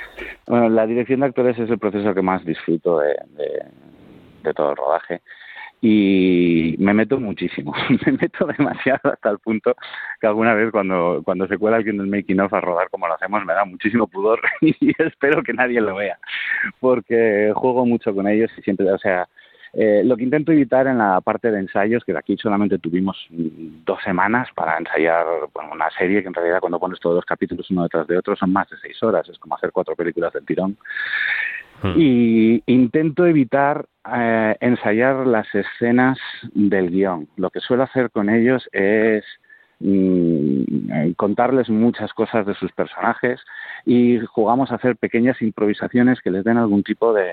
Bueno, 0.46 0.68
la 0.68 0.86
dirección 0.86 1.20
de 1.20 1.26
actores 1.26 1.58
es 1.58 1.70
el 1.70 1.78
proceso 1.78 2.14
que 2.14 2.22
más 2.22 2.44
disfruto 2.44 3.00
de, 3.00 3.16
todo 4.54 4.70
el 4.70 4.76
rodaje 4.76 5.22
y 5.80 6.76
me 6.78 6.94
meto 6.94 7.18
muchísimo, 7.18 7.74
me 8.06 8.12
meto 8.12 8.46
demasiado 8.46 9.00
hasta 9.12 9.30
el 9.30 9.38
punto 9.38 9.74
que 10.20 10.26
alguna 10.26 10.54
vez 10.54 10.70
cuando, 10.70 11.22
cuando 11.24 11.48
se 11.48 11.58
cuela 11.58 11.78
alguien 11.78 11.98
del 11.98 12.06
making 12.06 12.38
of 12.40 12.52
a 12.54 12.60
rodar 12.60 12.88
como 12.90 13.08
lo 13.08 13.14
hacemos 13.14 13.44
me 13.44 13.52
da 13.52 13.64
muchísimo 13.64 14.06
pudor 14.06 14.40
y 14.60 14.92
espero 14.98 15.42
que 15.42 15.52
nadie 15.52 15.80
lo 15.80 15.96
vea 15.96 16.18
porque 16.78 17.52
juego 17.54 17.84
mucho 17.84 18.14
con 18.14 18.28
ellos 18.28 18.50
y 18.56 18.62
siempre, 18.62 18.92
o 18.92 18.98
sea, 18.98 19.28
eh, 19.74 20.02
lo 20.04 20.16
que 20.16 20.24
intento 20.24 20.52
evitar 20.52 20.86
en 20.86 20.98
la 20.98 21.20
parte 21.22 21.50
de 21.50 21.58
ensayos, 21.58 22.04
que 22.04 22.12
de 22.12 22.18
aquí 22.18 22.36
solamente 22.36 22.78
tuvimos 22.78 23.26
dos 23.30 24.02
semanas 24.02 24.48
para 24.54 24.76
ensayar 24.76 25.24
una 25.72 25.90
serie 25.90 26.20
que 26.20 26.28
en 26.28 26.34
realidad 26.34 26.60
cuando 26.60 26.78
pones 26.78 27.00
todos 27.00 27.16
los 27.16 27.24
capítulos 27.24 27.70
uno 27.70 27.84
detrás 27.84 28.06
de 28.06 28.18
otro 28.18 28.36
son 28.36 28.52
más 28.52 28.68
de 28.68 28.76
seis 28.76 29.02
horas, 29.02 29.26
es 29.30 29.38
como 29.38 29.56
hacer 29.56 29.72
cuatro 29.72 29.96
películas 29.96 30.32
del 30.34 30.44
tirón. 30.44 30.76
Hmm. 31.82 31.94
Y 31.96 32.62
intento 32.66 33.26
evitar 33.26 33.86
eh, 34.14 34.56
ensayar 34.60 35.26
las 35.26 35.46
escenas 35.54 36.18
del 36.52 36.90
guion. 36.90 37.28
Lo 37.36 37.48
que 37.48 37.60
suelo 37.60 37.84
hacer 37.84 38.10
con 38.10 38.28
ellos 38.28 38.68
es 38.72 39.24
mm, 39.80 41.12
contarles 41.16 41.70
muchas 41.70 42.12
cosas 42.12 42.44
de 42.44 42.54
sus 42.54 42.70
personajes 42.72 43.40
y 43.86 44.20
jugamos 44.26 44.70
a 44.70 44.74
hacer 44.74 44.96
pequeñas 44.96 45.40
improvisaciones 45.40 46.20
que 46.20 46.30
les 46.30 46.44
den 46.44 46.58
algún 46.58 46.82
tipo 46.82 47.14
de, 47.14 47.32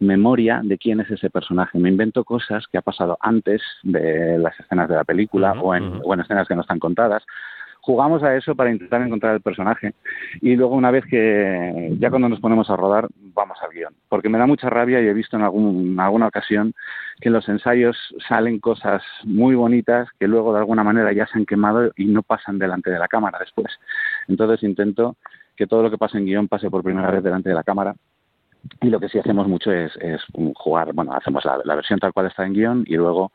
memoria 0.00 0.60
de 0.64 0.78
quién 0.78 1.00
es 1.00 1.10
ese 1.10 1.30
personaje. 1.30 1.78
Me 1.78 1.90
invento 1.90 2.24
cosas 2.24 2.66
que 2.66 2.78
ha 2.78 2.82
pasado 2.82 3.18
antes 3.20 3.62
de 3.82 4.38
las 4.38 4.58
escenas 4.58 4.88
de 4.88 4.96
la 4.96 5.04
película 5.04 5.52
o, 5.52 5.74
en, 5.74 6.00
escenas 6.20 6.48
que 6.48 6.54
no 6.54 6.62
están 6.62 6.80
contadas. 6.80 7.22
Jugamos 7.82 8.22
a 8.22 8.36
eso 8.36 8.54
para 8.54 8.70
intentar 8.70 9.00
encontrar 9.02 9.34
el 9.34 9.40
personaje. 9.40 9.94
Y 10.40 10.56
luego 10.56 10.74
una 10.74 10.90
vez 10.90 11.04
que 11.06 11.96
ya 11.98 12.10
cuando 12.10 12.28
nos 12.28 12.40
ponemos 12.40 12.68
a 12.70 12.76
rodar 12.76 13.08
vamos 13.34 13.58
al 13.62 13.72
guion. 13.72 13.94
Porque 14.08 14.28
me 14.28 14.38
da 14.38 14.46
mucha 14.46 14.68
rabia 14.68 15.00
y 15.00 15.06
he 15.06 15.14
visto 15.14 15.36
en, 15.36 15.42
algún, 15.42 15.98
alguna 15.98 16.26
ocasión 16.26 16.74
que 17.20 17.28
en 17.28 17.34
los 17.34 17.48
ensayos 17.48 17.96
salen 18.28 18.58
cosas 18.58 19.02
muy 19.24 19.54
bonitas 19.54 20.08
que 20.18 20.28
luego 20.28 20.52
de 20.52 20.60
alguna 20.60 20.84
manera 20.84 21.12
ya 21.12 21.26
se 21.26 21.38
han 21.38 21.46
quemado 21.46 21.92
y 21.96 22.06
no 22.06 22.22
pasan 22.22 22.58
delante 22.58 22.90
de 22.90 22.98
la 22.98 23.08
cámara 23.08 23.38
después. 23.38 23.78
Entonces 24.28 24.62
intento 24.62 25.16
que 25.56 25.66
todo 25.66 25.82
lo 25.82 25.90
que 25.90 25.98
pasa 25.98 26.18
en 26.18 26.24
guion 26.24 26.48
pase 26.48 26.70
por 26.70 26.82
primera 26.82 27.10
vez 27.10 27.22
delante 27.22 27.50
de 27.50 27.54
la 27.54 27.64
cámara 27.64 27.94
y 28.80 28.90
lo 28.90 29.00
que 29.00 29.08
sí 29.08 29.18
hacemos 29.18 29.48
mucho 29.48 29.72
es, 29.72 29.92
jugar, 30.54 30.92
bueno, 30.92 31.12
hacemos 31.12 31.44
la, 31.44 31.74
versión 31.74 31.98
tal 31.98 32.12
cual 32.12 32.26
está 32.26 32.46
en 32.46 32.54
guion 32.54 32.84
y 32.86 32.96
luego 32.96 33.32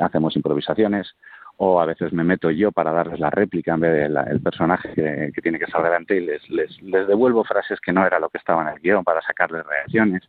hacemos 0.00 0.36
improvisaciones. 0.36 1.14
O 1.58 1.80
a 1.80 1.86
veces 1.86 2.12
me 2.12 2.22
meto 2.22 2.50
yo 2.50 2.70
para 2.70 2.92
darles 2.92 3.18
la 3.18 3.30
réplica 3.30 3.72
en 3.72 3.80
vez 3.80 4.12
del 4.12 4.42
personaje 4.42 4.92
que, 4.92 5.40
tiene 5.40 5.58
que 5.58 5.64
estar 5.64 5.82
delante 5.82 6.14
y 6.16 6.20
les, 6.20 6.50
les, 6.50 6.82
les 6.82 7.08
devuelvo 7.08 7.44
frases 7.44 7.80
que 7.80 7.94
no 7.94 8.06
era 8.06 8.20
lo 8.20 8.28
que 8.28 8.36
estaba 8.36 8.60
en 8.60 8.68
el 8.68 8.80
guion 8.80 9.02
para 9.02 9.22
sacarles 9.22 9.64
reacciones 9.64 10.22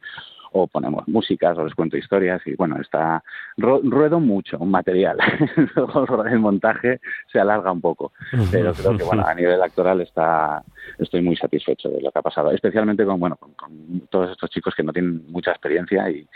o 0.51 0.68
ponemos 0.68 1.08
músicas 1.08 1.58
o 1.58 1.63
les 1.63 1.75
cuento 1.75 1.98
historias 1.98 2.42
y 2.46 2.56
bueno, 2.56 2.80
está 2.80 3.24
ruedo 3.58 4.20
mucho 4.20 4.58
un 4.60 4.72
material. 4.72 5.18
Luego 5.75 6.25
el 6.25 6.39
montaje 6.39 7.00
se 7.32 7.39
alarga 7.39 7.72
un 7.72 7.82
poco, 7.82 8.13
pero 8.51 8.74
creo 8.74 8.98
que 8.98 9.04
bueno, 9.04 9.25
a 9.25 9.34
nivel 9.34 9.62
actoral 9.62 10.01
está 10.01 10.63
estoy 10.98 11.22
muy 11.22 11.36
satisfecho 11.36 11.89
de 11.89 12.01
lo 12.01 12.12
que 12.12 12.20
ha 12.20 12.22
pasado, 12.24 12.51
especialmente 12.51 13.06
con 13.06 13.20
bueno, 13.20 13.38
con, 13.38 14.01
todos 14.10 14.32
estos 14.32 14.50
chicos 14.50 14.74
que 14.75 14.84
no 14.84 14.94
tienen 14.94 15.24
mucha 15.32 15.51
experiencia 15.51 16.10
y, 16.10 16.27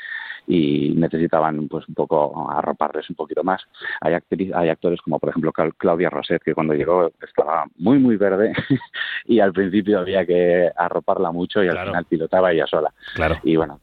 y 0.47 0.93
necesitaban 0.95 1.67
pues 1.67 1.87
un 1.87 1.95
poco 1.95 2.49
arroparles 2.49 3.09
un 3.09 3.15
poquito 3.15 3.43
más. 3.43 3.61
Hay, 4.01 4.13
hay 4.53 4.69
actores 4.69 5.01
como 5.01 5.19
por 5.19 5.29
ejemplo 5.29 5.51
Claudia 5.51 6.09
Roset 6.09 6.41
que 6.43 6.53
cuando 6.53 6.73
llegó 6.73 7.11
estaba 7.21 7.65
muy 7.77 7.99
muy 7.99 8.17
verde 8.17 8.53
y 9.25 9.39
al 9.39 9.53
principio 9.53 9.99
había 9.99 10.25
que 10.25 10.69
arroparla 10.75 11.31
mucho 11.31 11.63
y 11.63 11.67
al 11.67 11.85
final 11.85 12.05
pilotaba 12.05 12.51
ella 12.51 12.67
sola. 12.67 12.93
Claro. 13.15 13.37
Y 13.43 13.55
bueno, 13.55 13.79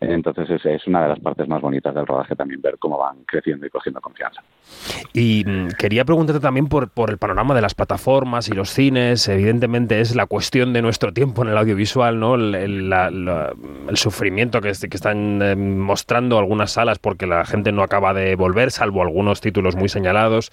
entonces 0.00 0.48
es, 0.48 0.64
es, 0.64 0.86
una 0.86 1.02
de 1.02 1.08
las 1.08 1.20
partes 1.20 1.46
más 1.46 1.60
bonitas 1.60 1.94
del 1.94 2.06
rodaje 2.06 2.34
también 2.34 2.62
ver 2.62 2.78
cómo 2.78 2.98
van 2.98 3.24
creciendo 3.26 3.66
y 3.66 3.70
cogiendo 3.70 4.00
confianza. 4.00 4.42
Y 5.12 5.44
mm, 5.46 5.68
quería 5.78 6.04
preguntarte 6.06 6.40
también 6.40 6.68
por, 6.68 6.88
por 6.88 7.10
el 7.10 7.18
panorama 7.18 7.54
de 7.54 7.60
las 7.60 7.74
plataformas 7.74 8.48
y 8.48 8.52
los 8.52 8.70
cines. 8.70 9.28
Evidentemente 9.28 10.00
es 10.00 10.16
la 10.16 10.24
cuestión 10.26 10.72
de 10.72 10.80
nuestro 10.80 11.12
tiempo 11.12 11.42
en 11.42 11.48
el 11.48 11.58
audiovisual, 11.58 12.18
¿no? 12.18 12.34
El, 12.36 12.54
el, 12.54 13.96
sufrimiento 13.96 14.60
que, 14.60 14.72
que 14.72 14.96
están 14.96 15.42
eh, 15.42 15.54
mostrando 15.54 16.38
algunas 16.38 16.72
salas 16.72 16.98
porque 16.98 17.26
la 17.26 17.44
gente 17.44 17.70
no 17.70 17.82
acaba 17.82 18.14
de 18.14 18.36
volver, 18.36 18.70
salvo 18.70 19.02
algunos 19.02 19.40
títulos 19.40 19.76
muy 19.76 19.88
señalados 19.90 20.50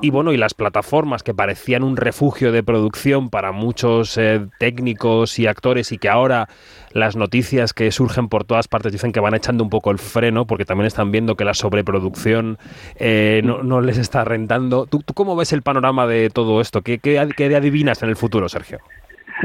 y 0.00 0.10
bueno, 0.10 0.32
y 0.32 0.36
las 0.36 0.54
plataformas 0.54 1.22
que 1.22 1.34
parecían 1.34 1.82
un 1.82 1.96
refugio 1.96 2.52
de 2.52 2.62
producción 2.62 3.30
para 3.30 3.52
muchos 3.52 4.16
eh, 4.18 4.46
técnicos 4.58 5.38
y 5.38 5.46
actores 5.46 5.92
y 5.92 5.98
que 5.98 6.08
ahora 6.08 6.48
las 6.92 7.16
noticias 7.16 7.72
que 7.72 7.90
surgen 7.90 8.28
por 8.28 8.44
todas 8.44 8.68
partes 8.68 8.92
dicen 8.92 9.12
que 9.12 9.20
van 9.20 9.34
echando 9.34 9.64
un 9.64 9.70
poco 9.70 9.90
el 9.90 9.98
freno 9.98 10.46
porque 10.46 10.64
también 10.64 10.86
están 10.86 11.10
viendo 11.10 11.36
que 11.36 11.44
la 11.44 11.54
sobreproducción 11.54 12.58
eh, 12.96 13.42
no, 13.44 13.80
les 13.80 13.98
está 13.98 14.24
rentando. 14.24 14.86
¿Tú, 14.86 15.02
cómo 15.14 15.36
ves 15.36 15.52
el 15.52 15.62
panorama 15.62 16.06
de 16.06 16.30
todo 16.30 16.60
esto? 16.60 16.82
¿Qué, 16.82 16.98
qué, 16.98 17.18
adivinas 17.18 18.02
en 18.02 18.08
el 18.08 18.16
futuro, 18.16 18.48
Sergio? 18.48 18.78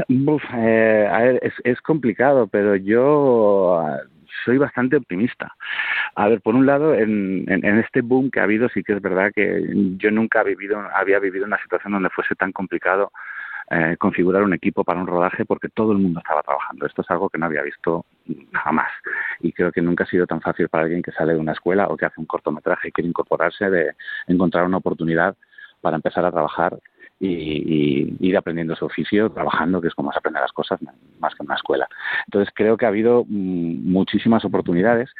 Eh, 0.08 1.08
a 1.10 1.18
ver, 1.20 1.52
es 1.64 1.80
complicado, 1.80 2.46
pero 2.46 2.76
yo 2.76 3.82
soy 4.44 4.58
bastante 4.58 4.96
optimista. 4.96 5.54
A 6.14 6.28
ver, 6.28 6.40
por 6.40 6.54
un 6.54 6.66
lado, 6.66 6.94
en, 6.94 7.44
en, 7.48 7.78
este 7.78 8.00
boom 8.00 8.30
que 8.30 8.40
ha 8.40 8.44
habido, 8.44 8.68
sí 8.68 8.82
que 8.82 8.94
es 8.94 9.02
verdad 9.02 9.32
que 9.34 9.62
yo 9.96 10.10
nunca 10.10 10.42
vivido, 10.42 10.80
había 10.94 11.18
vivido 11.18 11.46
una 11.46 11.60
situación 11.62 11.92
donde 11.92 12.10
fuese 12.10 12.34
tan 12.34 12.52
complicado 12.52 13.12
eh, 13.72 13.96
configurar 13.98 14.42
un 14.42 14.52
equipo 14.52 14.82
para 14.82 15.00
un 15.00 15.06
rodaje 15.06 15.44
porque 15.44 15.68
todo 15.68 15.92
el 15.92 15.98
mundo 15.98 16.18
estaba 16.18 16.42
trabajando. 16.42 16.86
Esto 16.86 17.02
es 17.02 17.10
algo 17.10 17.28
que 17.28 17.38
no 17.38 17.46
había 17.46 17.62
visto 17.62 18.04
jamás. 18.52 18.90
Y 19.38 19.52
creo 19.52 19.70
que 19.70 19.80
nunca 19.80 20.02
ha 20.02 20.06
sido 20.08 20.26
tan 20.26 20.40
fácil 20.40 20.68
para 20.68 20.84
alguien 20.84 21.02
que 21.02 21.12
sale 21.12 21.34
de 21.34 21.38
una 21.38 21.52
escuela 21.52 21.86
o 21.86 21.96
que 21.96 22.06
hace 22.06 22.20
un 22.20 22.26
cortometraje 22.26 22.88
y 22.88 22.92
quiere 22.92 23.08
incorporarse 23.08 23.70
de 23.70 23.92
encontrar 24.26 24.64
una 24.64 24.78
oportunidad 24.78 25.36
para 25.80 25.94
empezar 25.94 26.24
a 26.24 26.32
trabajar 26.32 26.78
y, 27.20 28.16
ir 28.20 28.36
aprendiendo 28.36 28.74
su 28.74 28.86
oficio, 28.86 29.30
trabajando, 29.30 29.80
que 29.80 29.88
es 29.88 29.94
como 29.94 30.10
se 30.12 30.18
aprende 30.18 30.40
las 30.40 30.52
cosas 30.52 30.80
más 31.20 31.34
que 31.34 31.42
en 31.42 31.46
una 31.46 31.54
escuela. 31.54 31.88
Entonces 32.26 32.52
creo 32.54 32.76
que 32.76 32.86
ha 32.86 32.88
habido 32.88 33.24
mm, 33.28 33.90
muchísimas 33.90 34.44
oportunidades. 34.44 35.10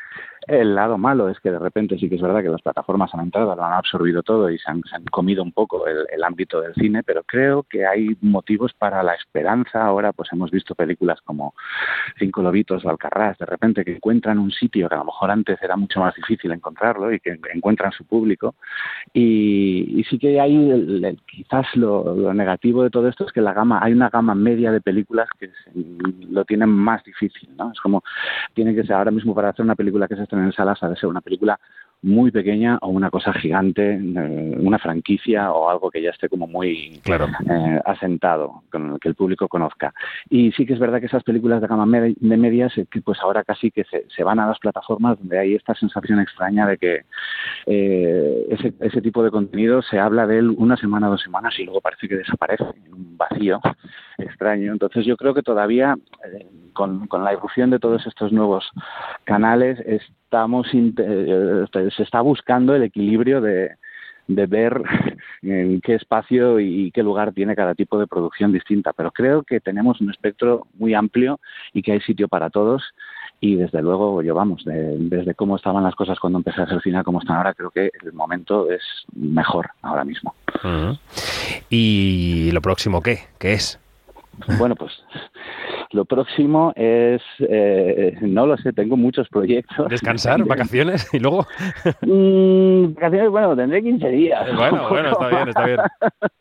El 0.46 0.74
lado 0.74 0.96
malo 0.96 1.28
es 1.28 1.38
que 1.40 1.50
de 1.50 1.58
repente 1.58 1.98
sí 1.98 2.08
que 2.08 2.16
es 2.16 2.22
verdad 2.22 2.42
que 2.42 2.48
las 2.48 2.62
plataformas 2.62 3.12
han 3.14 3.20
entrado, 3.20 3.54
lo 3.54 3.64
han 3.64 3.74
absorbido 3.74 4.22
todo 4.22 4.50
y 4.50 4.58
se 4.58 4.70
han, 4.70 4.82
comido 5.10 5.42
un 5.42 5.52
poco 5.52 5.86
el, 5.86 6.24
ámbito 6.24 6.60
del 6.60 6.74
cine, 6.74 7.02
pero 7.02 7.22
creo 7.24 7.62
que 7.64 7.86
hay 7.86 8.16
motivos 8.20 8.72
para 8.74 9.02
la 9.02 9.14
esperanza. 9.14 9.84
Ahora 9.84 10.12
pues 10.12 10.30
hemos 10.32 10.50
visto 10.50 10.74
películas 10.74 11.20
como 11.22 11.54
Cinco 12.18 12.42
Lobitos 12.42 12.84
o 12.84 12.90
Alcarrás, 12.90 13.38
de 13.38 13.46
repente 13.46 13.84
que 13.84 13.96
encuentran 13.96 14.38
un 14.38 14.50
sitio 14.50 14.88
que 14.88 14.94
a 14.94 14.98
lo 14.98 15.06
mejor 15.06 15.30
antes 15.30 15.60
era 15.62 15.76
mucho 15.76 16.00
más 16.00 16.14
difícil 16.14 16.52
encontrarlo 16.52 17.12
y 17.12 17.20
que 17.20 17.38
encuentran 17.52 17.92
su 17.92 18.04
público. 18.04 18.54
Y, 19.12 20.00
y 20.00 20.04
sí 20.04 20.18
que 20.18 20.40
hay 20.40 20.54
el, 20.54 21.18
quizás 21.26 21.66
lo, 21.74 22.32
negativo 22.34 22.82
de 22.82 22.90
todo 22.90 23.08
esto 23.08 23.26
es 23.26 23.32
que 23.32 23.40
la 23.40 23.52
gama, 23.52 23.80
hay 23.82 23.92
una 23.92 24.08
gama 24.08 24.34
media 24.34 24.72
de 24.72 24.80
películas 24.80 25.28
que 25.38 25.50
lo 26.30 26.44
tienen 26.44 26.68
más 26.68 27.02
difícil, 27.04 27.50
¿no? 27.56 27.72
Es 27.72 27.80
como, 27.80 28.02
tiene 28.54 28.74
que 28.74 28.84
ser 28.84 28.96
ahora 28.96 29.10
mismo 29.10 29.34
para 29.34 29.50
hacer 29.50 29.64
una 29.64 29.74
película 29.74 30.08
que 30.08 30.16
se 30.16 30.26
estrene 30.30 30.46
en 30.46 30.52
salas, 30.52 30.82
ha 30.82 30.88
de 30.88 30.96
ser 30.96 31.08
una 31.08 31.20
película 31.20 31.58
muy 32.02 32.30
pequeña 32.30 32.78
o 32.80 32.88
una 32.88 33.10
cosa 33.10 33.32
gigante, 33.34 33.94
eh, 33.94 34.56
una 34.58 34.78
franquicia 34.78 35.52
o 35.52 35.68
algo 35.68 35.90
que 35.90 36.00
ya 36.00 36.10
esté 36.10 36.28
como 36.28 36.46
muy 36.46 36.98
claro. 37.04 37.26
eh, 37.48 37.80
asentado, 37.84 38.62
con 38.70 38.94
el 38.94 39.00
que 39.00 39.08
el 39.08 39.14
público 39.14 39.48
conozca. 39.48 39.92
Y 40.30 40.52
sí 40.52 40.64
que 40.64 40.72
es 40.72 40.78
verdad 40.78 41.00
que 41.00 41.06
esas 41.06 41.24
películas 41.24 41.60
de 41.60 41.66
gama 41.66 41.84
med 41.84 42.14
de 42.18 42.36
medias, 42.36 42.72
pues 43.04 43.18
ahora 43.20 43.44
casi 43.44 43.70
que 43.70 43.84
se, 43.84 44.06
se, 44.08 44.24
van 44.24 44.40
a 44.40 44.46
las 44.46 44.58
plataformas 44.58 45.18
donde 45.18 45.38
hay 45.38 45.54
esta 45.54 45.74
sensación 45.74 46.20
extraña 46.20 46.66
de 46.66 46.78
que 46.78 47.04
eh, 47.66 48.46
ese, 48.50 48.72
ese 48.80 49.02
tipo 49.02 49.22
de 49.22 49.30
contenido 49.30 49.82
se 49.82 49.98
habla 49.98 50.26
de 50.26 50.38
él 50.38 50.50
una 50.56 50.76
semana, 50.76 51.08
dos 51.08 51.22
semanas 51.22 51.58
y 51.58 51.64
luego 51.64 51.82
parece 51.82 52.08
que 52.08 52.16
desaparece 52.16 52.64
en 52.86 52.94
un 52.94 53.18
vacío 53.18 53.60
extraño. 54.16 54.72
Entonces 54.72 55.04
yo 55.04 55.16
creo 55.16 55.34
que 55.34 55.42
todavía 55.42 55.96
eh, 56.32 56.46
con, 56.72 57.06
con, 57.08 57.24
la 57.24 57.32
evolución 57.32 57.68
de 57.68 57.78
todos 57.78 58.06
estos 58.06 58.32
nuevos 58.32 58.70
canales 59.24 59.78
estamos 60.30 60.68
eh, 60.72 61.64
se 61.72 62.02
está 62.04 62.20
buscando 62.20 62.72
el 62.76 62.84
equilibrio 62.84 63.40
de, 63.40 63.72
de 64.28 64.46
ver 64.46 64.80
en 65.42 65.80
qué 65.80 65.96
espacio 65.96 66.60
y 66.60 66.92
qué 66.92 67.02
lugar 67.02 67.32
tiene 67.32 67.56
cada 67.56 67.74
tipo 67.74 67.98
de 67.98 68.06
producción 68.06 68.52
distinta. 68.52 68.92
Pero 68.92 69.10
creo 69.10 69.42
que 69.42 69.58
tenemos 69.58 70.00
un 70.00 70.10
espectro 70.10 70.68
muy 70.78 70.94
amplio 70.94 71.40
y 71.72 71.82
que 71.82 71.92
hay 71.92 72.00
sitio 72.00 72.28
para 72.28 72.48
todos. 72.48 72.84
Y 73.40 73.56
desde 73.56 73.82
luego, 73.82 74.22
yo 74.22 74.34
vamos, 74.34 74.64
de, 74.64 74.98
desde 74.98 75.34
cómo 75.34 75.56
estaban 75.56 75.82
las 75.82 75.96
cosas 75.96 76.20
cuando 76.20 76.38
empecé 76.38 76.60
a 76.60 76.64
hacer 76.64 76.80
cine 76.80 76.98
a 76.98 77.04
cómo 77.04 77.20
están 77.20 77.38
ahora, 77.38 77.54
creo 77.54 77.70
que 77.70 77.90
el 78.04 78.12
momento 78.12 78.70
es 78.70 78.82
mejor 79.14 79.70
ahora 79.82 80.04
mismo. 80.04 80.34
¿Y 81.70 82.50
lo 82.52 82.60
próximo 82.60 83.02
qué? 83.02 83.20
¿Qué 83.38 83.54
es? 83.54 83.80
Bueno, 84.58 84.74
pues 84.76 84.92
lo 85.92 86.04
próximo 86.04 86.72
es, 86.76 87.22
eh, 87.40 88.16
no 88.20 88.46
lo 88.46 88.56
sé, 88.58 88.72
tengo 88.72 88.96
muchos 88.96 89.28
proyectos. 89.28 89.88
¿Descansar? 89.88 90.44
¿Vacaciones? 90.46 91.12
¿Y 91.12 91.18
luego? 91.18 91.46
mm, 92.02 92.94
vacaciones, 92.94 93.30
bueno, 93.30 93.56
tendré 93.56 93.82
15 93.82 94.08
días. 94.08 94.56
Bueno, 94.56 94.88
bueno, 94.88 95.10
está 95.10 95.28
bien, 95.28 95.48
está 95.48 95.66
bien. 95.66 95.78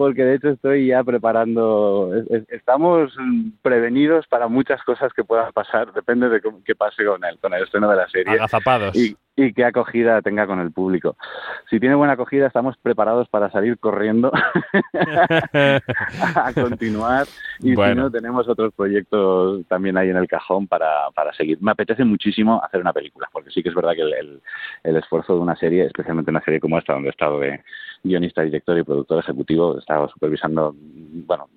porque 0.00 0.24
de 0.24 0.36
hecho 0.36 0.48
estoy 0.48 0.86
ya 0.86 1.04
preparando, 1.04 2.10
estamos 2.48 3.14
prevenidos 3.60 4.26
para 4.28 4.48
muchas 4.48 4.82
cosas 4.82 5.12
que 5.12 5.24
puedan 5.24 5.52
pasar, 5.52 5.92
depende 5.92 6.30
de 6.30 6.40
qué 6.64 6.74
pase 6.74 7.04
con 7.04 7.22
él, 7.22 7.38
con 7.38 7.52
el 7.52 7.64
estreno 7.64 7.90
de 7.90 7.96
la 7.96 8.08
serie. 8.08 8.32
Agazapados. 8.32 8.96
Y, 8.96 9.14
y 9.46 9.52
qué 9.52 9.64
acogida 9.64 10.22
tenga 10.22 10.46
con 10.46 10.60
el 10.60 10.72
público. 10.72 11.16
Si 11.68 11.80
tiene 11.80 11.94
buena 11.94 12.14
acogida, 12.14 12.46
estamos 12.46 12.76
preparados 12.76 13.28
para 13.28 13.50
salir 13.50 13.78
corriendo 13.78 14.30
a 16.34 16.52
continuar. 16.52 17.26
Y 17.60 17.74
bueno. 17.74 17.92
si 17.92 18.00
no, 18.00 18.10
tenemos 18.10 18.48
otros 18.48 18.72
proyectos 18.74 19.66
también 19.66 19.96
ahí 19.96 20.10
en 20.10 20.16
el 20.16 20.28
cajón 20.28 20.66
para, 20.66 21.10
para 21.14 21.32
seguir. 21.34 21.58
Me 21.60 21.72
apetece 21.72 22.04
muchísimo 22.04 22.62
hacer 22.62 22.80
una 22.80 22.92
película, 22.92 23.28
porque 23.32 23.50
sí 23.50 23.62
que 23.62 23.70
es 23.70 23.74
verdad 23.74 23.94
que 23.94 24.02
el, 24.02 24.12
el, 24.12 24.42
el 24.84 24.96
esfuerzo 24.96 25.34
de 25.34 25.40
una 25.40 25.56
serie, 25.56 25.86
especialmente 25.86 26.30
una 26.30 26.42
serie 26.42 26.60
como 26.60 26.78
esta, 26.78 26.92
donde 26.92 27.08
he 27.08 27.12
estado 27.12 27.40
de 27.40 27.60
guionista, 28.02 28.42
director 28.42 28.78
y 28.78 28.84
productor 28.84 29.18
ejecutivo, 29.18 29.76
he 29.76 29.78
estado 29.78 30.08
supervisando, 30.08 30.74
bueno, 30.76 31.48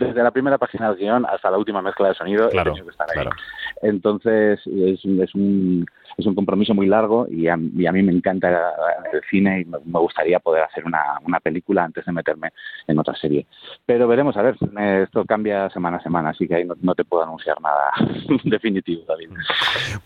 desde 0.00 0.22
la 0.22 0.30
primera 0.30 0.58
página 0.58 0.88
del 0.88 0.98
guion 0.98 1.26
hasta 1.26 1.50
la 1.50 1.58
última 1.58 1.82
mezcla 1.82 2.08
de 2.08 2.14
sonido 2.14 2.48
claro, 2.48 2.70
he 2.70 2.74
tenido 2.74 2.86
que 2.86 2.92
estar 2.92 3.06
ahí. 3.10 3.14
Claro. 3.14 3.30
Entonces 3.82 4.60
es, 4.66 5.04
es, 5.04 5.34
un, 5.34 5.86
es 6.16 6.26
un 6.26 6.34
compromiso 6.34 6.74
muy 6.74 6.86
largo 6.86 7.26
y 7.30 7.48
a, 7.48 7.58
y 7.76 7.86
a 7.86 7.92
mí 7.92 8.02
me 8.02 8.12
encanta 8.12 8.48
el 9.12 9.20
cine 9.30 9.60
y 9.60 9.64
me, 9.64 9.78
me, 9.84 9.98
gustaría 10.00 10.38
poder 10.40 10.64
hacer 10.64 10.84
una, 10.84 11.18
una 11.24 11.40
película 11.40 11.84
antes 11.84 12.04
de 12.04 12.12
meterme 12.12 12.50
en 12.86 12.98
otra 12.98 13.14
serie. 13.14 13.46
Pero 13.86 14.08
veremos, 14.08 14.36
a 14.36 14.42
ver, 14.42 14.56
esto 15.02 15.24
cambia 15.24 15.70
semana 15.70 15.98
a 15.98 16.02
semana, 16.02 16.30
así 16.30 16.48
que 16.48 16.56
ahí 16.56 16.64
no, 16.64 16.74
no 16.80 16.94
te 16.94 17.04
puedo 17.04 17.22
anunciar 17.22 17.60
nada 17.60 17.92
definitivo, 18.44 19.02
David. 19.06 19.30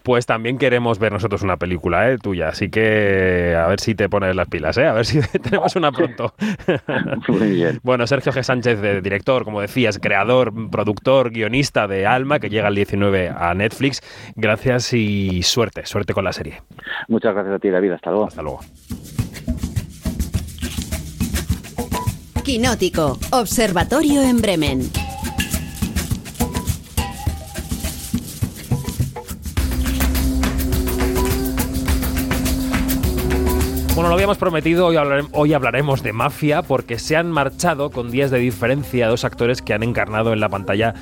Pues 0.03 0.27
también 0.27 0.59
queremos 0.59 0.99
ver 0.99 1.13
nosotros 1.13 1.43
una 1.43 1.57
película 1.57 2.11
¿eh? 2.11 2.19
tuya, 2.19 2.49
así 2.49 2.71
que 2.71 3.57
a 3.57 3.67
ver 3.69 3.81
si 3.81 3.95
te 3.95 4.09
pones 4.09 4.35
las 4.35 4.49
pilas, 4.49 4.77
¿eh? 4.79 4.87
a 4.87 4.93
ver 4.93 5.07
si 5.07 5.21
tenemos 5.43 5.75
una 5.77 5.93
pronto. 5.93 6.35
muy 7.29 7.51
bien. 7.55 7.81
Bueno, 7.83 8.07
Sergio 8.07 8.33
G. 8.33 8.43
Sánchez, 8.43 8.81
de 8.81 9.01
director, 9.01 9.45
como 9.45 9.61
decía, 9.61 9.84
creador, 10.01 10.53
productor, 10.71 11.31
guionista 11.31 11.87
de 11.87 12.07
Alma, 12.07 12.39
que 12.41 12.51
llega 12.51 12.69
el 12.69 12.75
19 12.75 13.29
a 13.29 13.55
Netflix. 13.55 14.01
Gracias 14.37 14.93
y 14.93 15.43
suerte, 15.43 15.87
suerte 15.87 16.15
con 16.15 16.25
la 16.25 16.33
serie. 16.33 16.63
Muchas 17.09 17.35
gracias 17.35 17.57
a 17.57 17.59
ti, 17.59 17.71
David. 17.71 17.93
Hasta 17.93 18.11
luego. 18.11 18.27
Hasta 18.27 18.43
luego. 18.43 18.61
Quinótico, 22.45 23.19
Observatorio 23.33 24.23
en 24.23 24.41
Bremen. 24.43 25.04
Bueno, 33.95 34.09
lo 34.09 34.15
habíamos 34.15 34.39
prometido, 34.39 34.87
hoy, 34.87 34.97
hablaremos, 34.97 35.31
hoy 35.35 35.55
hablaremos 35.55 36.03
de 36.03 36.13
mafia 36.13 36.63
porque 36.63 36.99
se 36.99 37.17
han 37.17 37.31
marchado 37.31 37.91
con 37.91 38.11
días 38.11 38.33
de 38.33 38.41
diferencia 38.41 39.07
dos 39.07 39.25
actores 39.25 39.63
que 39.63 39.73
han 39.73 39.85
encarnado 39.85 40.33
en 40.33 40.41
la 40.41 40.49
pantalla 40.49 40.95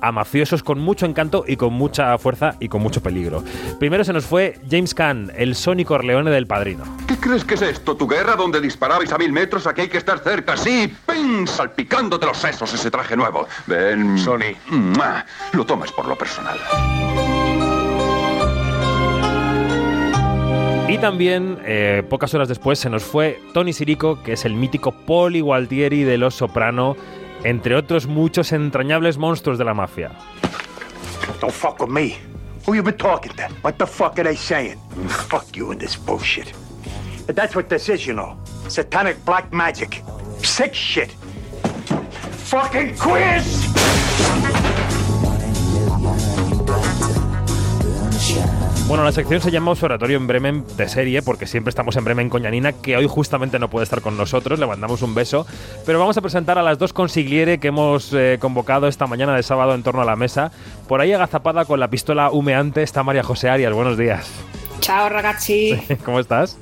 a 0.00 0.12
mafiosos 0.12 0.62
con 0.62 0.78
mucho 0.78 1.06
encanto 1.06 1.44
y 1.44 1.56
con 1.56 1.72
mucha 1.72 2.16
fuerza 2.18 2.54
y 2.60 2.68
con 2.68 2.82
mucho 2.82 3.02
peligro. 3.02 3.42
Primero 3.80 4.04
se 4.04 4.12
nos 4.12 4.26
fue 4.26 4.60
James 4.70 4.94
Caan, 4.94 5.32
el 5.34 5.56
Sonny 5.56 5.84
Corleone 5.84 6.30
del 6.30 6.46
Padrino. 6.46 6.84
¿Qué 7.08 7.16
crees 7.16 7.44
que 7.44 7.54
es 7.54 7.62
esto? 7.62 7.96
¿Tu 7.96 8.06
guerra 8.06 8.36
donde 8.36 8.60
disparabais 8.60 9.10
a 9.10 9.18
mil 9.18 9.32
metros? 9.32 9.66
Aquí 9.66 9.80
hay 9.80 9.88
que 9.88 9.98
estar 9.98 10.20
cerca, 10.20 10.56
sí. 10.56 10.94
¡Ping! 11.04 11.48
Salpicándote 11.48 12.26
los 12.26 12.38
sesos 12.38 12.72
ese 12.72 12.92
traje 12.92 13.16
nuevo. 13.16 13.48
Ven, 13.66 14.16
Sonny. 14.16 14.56
Lo 15.52 15.66
tomas 15.66 15.90
por 15.90 16.06
lo 16.06 16.16
personal. 16.16 16.60
Y 20.88 20.98
también, 20.98 21.58
eh, 21.64 22.04
pocas 22.08 22.32
horas 22.34 22.48
después, 22.48 22.78
se 22.78 22.88
nos 22.88 23.02
fue 23.02 23.40
Tony 23.52 23.72
Sirico, 23.72 24.22
que 24.22 24.34
es 24.34 24.44
el 24.44 24.54
mítico 24.54 24.92
Poli 24.92 25.40
Gualtieri 25.40 26.04
de 26.04 26.16
Los 26.16 26.36
Soprano, 26.36 26.96
entre 27.42 27.74
otros 27.74 28.06
muchos 28.06 28.52
entrañables 28.52 29.18
monstruos 29.18 29.58
de 29.58 29.64
la 29.64 29.74
mafia. 29.74 30.12
Don't 31.40 31.52
fuck 31.52 31.80
with 31.80 31.90
me. 31.90 32.16
Who 32.66 32.74
you 32.74 32.82
been 32.82 32.96
talking 32.96 33.32
to? 33.32 33.48
What 33.62 33.74
the 33.78 33.86
fuck 33.86 34.18
are 34.18 34.24
they 34.24 34.36
saying? 34.36 34.78
Fuck 35.28 35.56
you 35.56 35.72
and 35.72 35.80
this 35.80 35.96
bullshit. 35.96 36.52
But 37.26 37.34
that's 37.34 37.56
what 37.56 37.68
this 37.68 37.88
is, 37.88 38.06
you 38.06 38.14
know. 38.14 38.36
Satanic 38.68 39.16
black 39.24 39.52
magic. 39.52 40.02
Sick 40.42 40.72
shit. 40.72 41.10
Fucking 42.44 42.96
quiz! 42.96 43.66
Bueno, 48.88 49.02
la 49.02 49.10
sección 49.10 49.40
se 49.40 49.50
llama 49.50 49.72
Observatorio 49.72 50.16
en 50.16 50.28
Bremen 50.28 50.64
de 50.76 50.88
serie, 50.88 51.20
porque 51.20 51.48
siempre 51.48 51.70
estamos 51.70 51.96
en 51.96 52.04
Bremen 52.04 52.30
con 52.30 52.42
Yanina, 52.42 52.72
que 52.72 52.96
hoy 52.96 53.08
justamente 53.08 53.58
no 53.58 53.68
puede 53.68 53.82
estar 53.82 54.00
con 54.00 54.16
nosotros, 54.16 54.60
le 54.60 54.66
mandamos 54.66 55.02
un 55.02 55.12
beso. 55.12 55.44
Pero 55.84 55.98
vamos 55.98 56.16
a 56.16 56.20
presentar 56.20 56.56
a 56.56 56.62
las 56.62 56.78
dos 56.78 56.92
consigliere 56.92 57.58
que 57.58 57.68
hemos 57.68 58.12
eh, 58.12 58.38
convocado 58.40 58.86
esta 58.86 59.08
mañana 59.08 59.34
de 59.34 59.42
sábado 59.42 59.74
en 59.74 59.82
torno 59.82 60.02
a 60.02 60.04
la 60.04 60.14
mesa. 60.14 60.52
Por 60.86 61.00
ahí 61.00 61.12
agazapada 61.12 61.64
con 61.64 61.80
la 61.80 61.90
pistola 61.90 62.30
humeante 62.30 62.84
está 62.84 63.02
María 63.02 63.24
José 63.24 63.48
Arias. 63.48 63.72
Buenos 63.72 63.98
días. 63.98 64.30
Chao, 64.78 65.08
ragazzi. 65.08 65.76
¿Cómo 66.04 66.20
estás? 66.20 66.56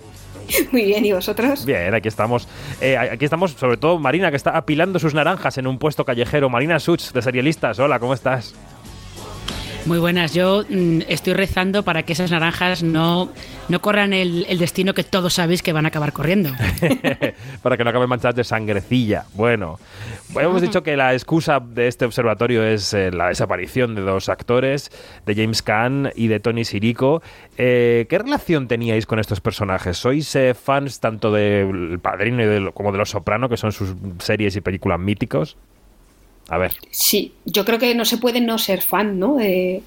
Muy 0.72 0.86
bien, 0.86 1.04
¿y 1.04 1.12
vosotros? 1.12 1.66
Bien, 1.66 1.94
aquí 1.94 2.08
estamos. 2.08 2.48
Eh, 2.80 2.96
aquí 2.96 3.26
estamos, 3.26 3.52
sobre 3.52 3.76
todo 3.76 3.98
Marina, 3.98 4.30
que 4.30 4.36
está 4.36 4.56
apilando 4.56 4.98
sus 4.98 5.12
naranjas 5.12 5.58
en 5.58 5.66
un 5.66 5.78
puesto 5.78 6.06
callejero. 6.06 6.48
Marina 6.48 6.80
Such, 6.80 7.12
de 7.12 7.20
Serialistas. 7.20 7.78
Hola, 7.78 7.98
¿cómo 7.98 8.14
estás? 8.14 8.54
Muy 9.86 9.98
buenas, 9.98 10.32
yo 10.32 10.64
mmm, 10.66 11.00
estoy 11.08 11.34
rezando 11.34 11.82
para 11.82 12.04
que 12.04 12.14
esas 12.14 12.30
naranjas 12.30 12.82
no, 12.82 13.28
no 13.68 13.80
corran 13.82 14.14
el, 14.14 14.46
el, 14.48 14.58
destino 14.58 14.94
que 14.94 15.04
todos 15.04 15.34
sabéis 15.34 15.62
que 15.62 15.74
van 15.74 15.84
a 15.84 15.88
acabar 15.88 16.14
corriendo. 16.14 16.50
para 17.62 17.76
que 17.76 17.84
no 17.84 17.90
acaben 17.90 18.08
manchadas 18.08 18.34
de 18.34 18.44
sangrecilla. 18.44 19.26
Bueno, 19.34 19.78
hemos 20.34 20.62
dicho 20.62 20.82
que 20.82 20.96
la 20.96 21.12
excusa 21.12 21.60
de 21.60 21.86
este 21.86 22.06
observatorio 22.06 22.64
es 22.64 22.94
eh, 22.94 23.10
la 23.10 23.28
desaparición 23.28 23.94
de 23.94 24.00
dos 24.00 24.30
actores, 24.30 24.90
de 25.26 25.34
James 25.34 25.60
Caan 25.60 26.10
y 26.14 26.28
de 26.28 26.40
Tony 26.40 26.64
Sirico. 26.64 27.22
Eh, 27.58 28.06
¿Qué 28.08 28.18
relación 28.18 28.68
teníais 28.68 29.04
con 29.04 29.18
estos 29.18 29.42
personajes? 29.42 29.98
¿Sois 29.98 30.34
eh, 30.34 30.54
fans 30.54 31.00
tanto 31.00 31.30
del 31.30 31.98
Padrino 32.00 32.42
y 32.42 32.46
de, 32.46 32.72
como 32.72 32.90
de 32.90 32.96
Los 32.96 33.10
Soprano, 33.10 33.50
que 33.50 33.58
son 33.58 33.72
sus 33.72 33.94
series 34.18 34.56
y 34.56 34.62
películas 34.62 34.98
míticos? 34.98 35.58
A 36.48 36.58
ver. 36.58 36.74
Sí, 36.90 37.32
yo 37.44 37.64
creo 37.64 37.78
que 37.78 37.94
no 37.94 38.04
se 38.04 38.18
puede 38.18 38.40
no 38.40 38.58
ser 38.58 38.82
fan, 38.82 39.18
¿no? 39.18 39.36
De, 39.36 39.82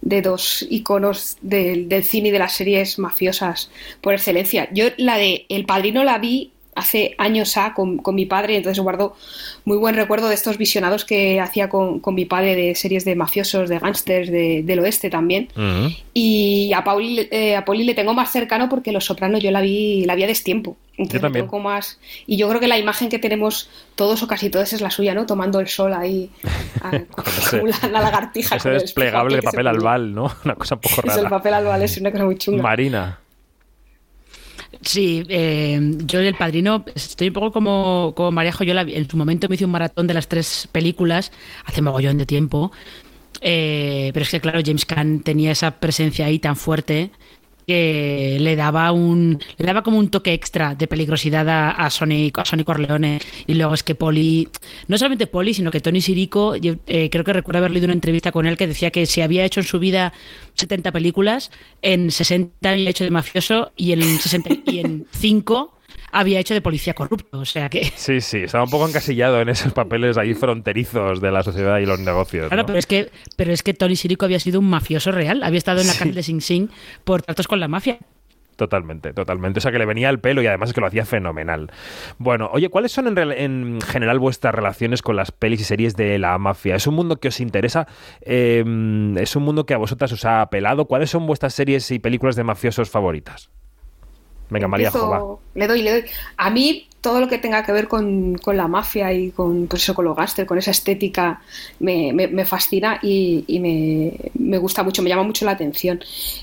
de 0.00 0.22
dos 0.22 0.66
iconos 0.70 1.36
del, 1.42 1.88
del 1.88 2.04
cine 2.04 2.28
y 2.28 2.32
de 2.32 2.38
las 2.38 2.52
series 2.54 2.98
mafiosas 2.98 3.70
por 4.00 4.14
excelencia. 4.14 4.68
Yo 4.72 4.86
la 4.96 5.18
de 5.18 5.46
El 5.48 5.66
Padrino 5.66 6.04
la 6.04 6.18
vi 6.18 6.52
hace 6.78 7.14
años 7.18 7.56
a 7.56 7.74
con, 7.74 7.98
con, 7.98 8.14
mi 8.14 8.26
padre, 8.26 8.56
entonces 8.56 8.82
guardo 8.82 9.16
muy 9.64 9.76
buen 9.76 9.94
recuerdo 9.94 10.28
de 10.28 10.34
estos 10.34 10.56
visionados 10.58 11.04
que 11.04 11.40
hacía 11.40 11.68
con, 11.68 12.00
con 12.00 12.14
mi 12.14 12.24
padre 12.24 12.54
de 12.54 12.74
series 12.74 13.04
de 13.04 13.14
mafiosos, 13.14 13.68
de 13.68 13.78
gángsters 13.78 14.30
de, 14.30 14.62
del 14.62 14.80
oeste 14.80 15.10
también. 15.10 15.48
Uh 15.56 15.60
-huh. 15.60 15.96
Y 16.14 16.72
a 16.72 16.84
Pauli, 16.84 17.28
eh, 17.30 17.56
a 17.56 17.64
Pauli 17.64 17.84
le 17.84 17.94
tengo 17.94 18.14
más 18.14 18.30
cercano 18.30 18.68
porque 18.68 18.92
Los 18.92 19.04
Sopranos 19.04 19.42
yo 19.42 19.50
la 19.50 19.60
vi, 19.60 20.04
la 20.04 20.14
vi 20.14 20.24
a 20.24 20.26
destiempo. 20.26 20.76
Entonces 20.92 21.20
yo 21.20 21.26
también. 21.26 21.46
Poco 21.46 21.60
más, 21.60 22.00
y 22.26 22.36
yo 22.36 22.48
creo 22.48 22.60
que 22.60 22.66
la 22.66 22.78
imagen 22.78 23.08
que 23.08 23.20
tenemos 23.20 23.70
todos 23.94 24.22
o 24.22 24.26
casi 24.26 24.50
todos 24.50 24.72
es 24.72 24.80
la 24.80 24.90
suya, 24.90 25.14
¿no? 25.14 25.26
Tomando 25.26 25.60
el 25.60 25.68
sol 25.68 25.92
ahí, 25.92 26.30
a, 26.82 26.90
como 27.50 27.66
la, 27.66 27.88
la, 27.88 28.00
lagartija. 28.00 28.56
Ese 28.56 28.70
desplegable 28.70 29.36
de 29.36 29.42
papel 29.42 29.66
albal, 29.66 30.12
¿no? 30.12 30.32
Una 30.44 30.54
cosa 30.56 30.74
un 30.74 30.80
poco 30.80 31.02
rara. 31.02 31.14
Es 31.14 31.22
el 31.22 31.28
papel 31.28 31.54
albal, 31.54 31.82
es 31.82 31.96
una 31.98 32.10
cosa 32.10 32.24
muy 32.24 32.36
chunga. 32.36 32.62
Marina. 32.62 33.18
Sí, 34.82 35.24
eh, 35.28 35.80
yo 36.04 36.20
el 36.20 36.34
padrino 36.34 36.84
estoy 36.94 37.28
un 37.28 37.34
poco 37.34 37.52
como, 37.52 38.12
como 38.16 38.30
Marejo. 38.30 38.64
Yo 38.64 38.74
la, 38.74 38.82
en 38.82 39.08
su 39.08 39.16
momento 39.16 39.48
me 39.48 39.54
hice 39.54 39.64
un 39.64 39.70
maratón 39.70 40.06
de 40.06 40.14
las 40.14 40.28
tres 40.28 40.68
películas 40.70 41.32
hace 41.64 41.82
mogollón 41.82 42.18
de 42.18 42.26
tiempo. 42.26 42.70
Eh, 43.40 44.10
pero 44.12 44.24
es 44.24 44.30
que, 44.30 44.40
claro, 44.40 44.60
James 44.64 44.84
Caan 44.84 45.20
tenía 45.20 45.52
esa 45.52 45.72
presencia 45.78 46.26
ahí 46.26 46.38
tan 46.38 46.56
fuerte 46.56 47.10
que 47.68 48.38
le 48.40 48.56
daba 48.56 48.90
un 48.92 49.38
le 49.58 49.66
daba 49.66 49.82
como 49.82 49.98
un 49.98 50.08
toque 50.08 50.32
extra 50.32 50.74
de 50.74 50.88
peligrosidad 50.88 51.46
a, 51.48 51.70
a 51.72 51.90
Sonic 51.90 52.38
a 52.38 52.44
Sonic 52.46 52.66
Corleone. 52.66 53.20
Y 53.46 53.54
luego 53.54 53.74
es 53.74 53.82
que 53.82 53.94
Poli 53.94 54.48
no 54.86 54.96
solamente 54.96 55.26
Poli 55.26 55.52
sino 55.52 55.70
que 55.70 55.80
Tony 55.80 56.00
Sirico 56.00 56.56
yo, 56.56 56.76
eh, 56.86 57.10
creo 57.10 57.24
que 57.24 57.34
recuerdo 57.34 57.58
haber 57.58 57.72
leído 57.72 57.84
una 57.84 57.94
entrevista 57.94 58.32
con 58.32 58.46
él 58.46 58.56
que 58.56 58.66
decía 58.66 58.90
que 58.90 59.04
se 59.04 59.22
había 59.22 59.44
hecho 59.44 59.60
en 59.60 59.66
su 59.66 59.78
vida 59.78 60.14
70 60.54 60.92
películas 60.92 61.50
en 61.82 62.10
60 62.10 62.70
había 62.70 62.88
hecho 62.88 63.04
de 63.04 63.10
mafioso 63.10 63.70
y 63.76 63.92
en 63.92 64.02
60 64.02 64.50
y 64.64 64.78
en 64.78 65.06
5 65.12 65.77
había 66.12 66.40
hecho 66.40 66.54
de 66.54 66.60
policía 66.60 66.94
corrupto, 66.94 67.38
o 67.38 67.44
sea 67.44 67.68
que... 67.68 67.84
Sí, 67.96 68.20
sí, 68.20 68.38
estaba 68.38 68.64
un 68.64 68.70
poco 68.70 68.88
encasillado 68.88 69.40
en 69.40 69.48
esos 69.48 69.72
papeles 69.72 70.18
ahí 70.18 70.34
fronterizos 70.34 71.20
de 71.20 71.30
la 71.30 71.42
sociedad 71.42 71.78
y 71.78 71.86
los 71.86 72.00
negocios. 72.00 72.48
Claro, 72.48 72.62
¿no? 72.62 72.66
pero 72.66 72.78
es 72.78 72.86
que 72.86 73.10
pero 73.36 73.52
es 73.52 73.62
que 73.62 73.74
Tony 73.74 73.96
Sirico 73.96 74.24
había 74.24 74.40
sido 74.40 74.60
un 74.60 74.68
mafioso 74.68 75.12
real, 75.12 75.42
había 75.42 75.58
estado 75.58 75.80
en 75.80 75.86
la 75.86 75.92
sí. 75.92 75.98
cárcel 75.98 76.14
de 76.14 76.22
Sing 76.22 76.40
Sing 76.40 76.68
por 77.04 77.22
tratos 77.22 77.46
con 77.48 77.60
la 77.60 77.68
mafia. 77.68 77.98
Totalmente, 78.58 79.12
totalmente. 79.12 79.58
O 79.58 79.60
sea, 79.60 79.70
que 79.70 79.78
le 79.78 79.86
venía 79.86 80.08
al 80.08 80.18
pelo 80.18 80.42
y 80.42 80.48
además 80.48 80.70
es 80.70 80.74
que 80.74 80.80
lo 80.80 80.88
hacía 80.88 81.04
fenomenal. 81.04 81.70
Bueno, 82.18 82.50
oye, 82.52 82.68
¿cuáles 82.70 82.90
son 82.90 83.06
en, 83.06 83.16
en 83.30 83.80
general 83.80 84.18
vuestras 84.18 84.52
relaciones 84.52 85.00
con 85.00 85.14
las 85.14 85.30
pelis 85.30 85.60
y 85.60 85.64
series 85.64 85.94
de 85.94 86.18
la 86.18 86.36
mafia? 86.38 86.74
¿Es 86.74 86.88
un 86.88 86.96
mundo 86.96 87.20
que 87.20 87.28
os 87.28 87.38
interesa? 87.38 87.86
Eh, 88.20 88.64
¿Es 89.16 89.36
un 89.36 89.44
mundo 89.44 89.64
que 89.64 89.74
a 89.74 89.78
vosotras 89.78 90.10
os 90.10 90.24
ha 90.24 90.40
apelado? 90.40 90.86
¿Cuáles 90.86 91.08
son 91.10 91.24
vuestras 91.24 91.54
series 91.54 91.88
y 91.92 92.00
películas 92.00 92.34
de 92.34 92.42
mafiosos 92.42 92.90
favoritas? 92.90 93.48
Venga, 94.50 94.68
María 94.68 94.88
Empiezo, 94.88 95.40
Le 95.54 95.66
doy, 95.66 95.82
le 95.82 95.90
doy. 95.92 96.04
A 96.36 96.50
mí 96.50 96.86
todo 97.00 97.20
lo 97.20 97.28
que 97.28 97.38
tenga 97.38 97.64
que 97.64 97.72
ver 97.72 97.86
con, 97.88 98.36
con 98.38 98.56
la 98.56 98.66
mafia 98.66 99.12
y 99.12 99.30
con, 99.30 99.66
pues 99.66 99.82
eso, 99.82 99.94
con 99.94 100.04
los 100.04 100.16
gángster, 100.16 100.46
con 100.46 100.58
esa 100.58 100.70
estética, 100.70 101.40
me, 101.78 102.12
me, 102.12 102.26
me 102.28 102.44
fascina 102.44 102.98
y, 103.02 103.44
y 103.46 103.60
me, 103.60 104.12
me, 104.34 104.58
gusta 104.58 104.82
mucho, 104.82 105.02
me 105.02 105.08
llama 105.08 105.22
mucho 105.22 105.44
la 105.44 105.52
atención. 105.52 106.00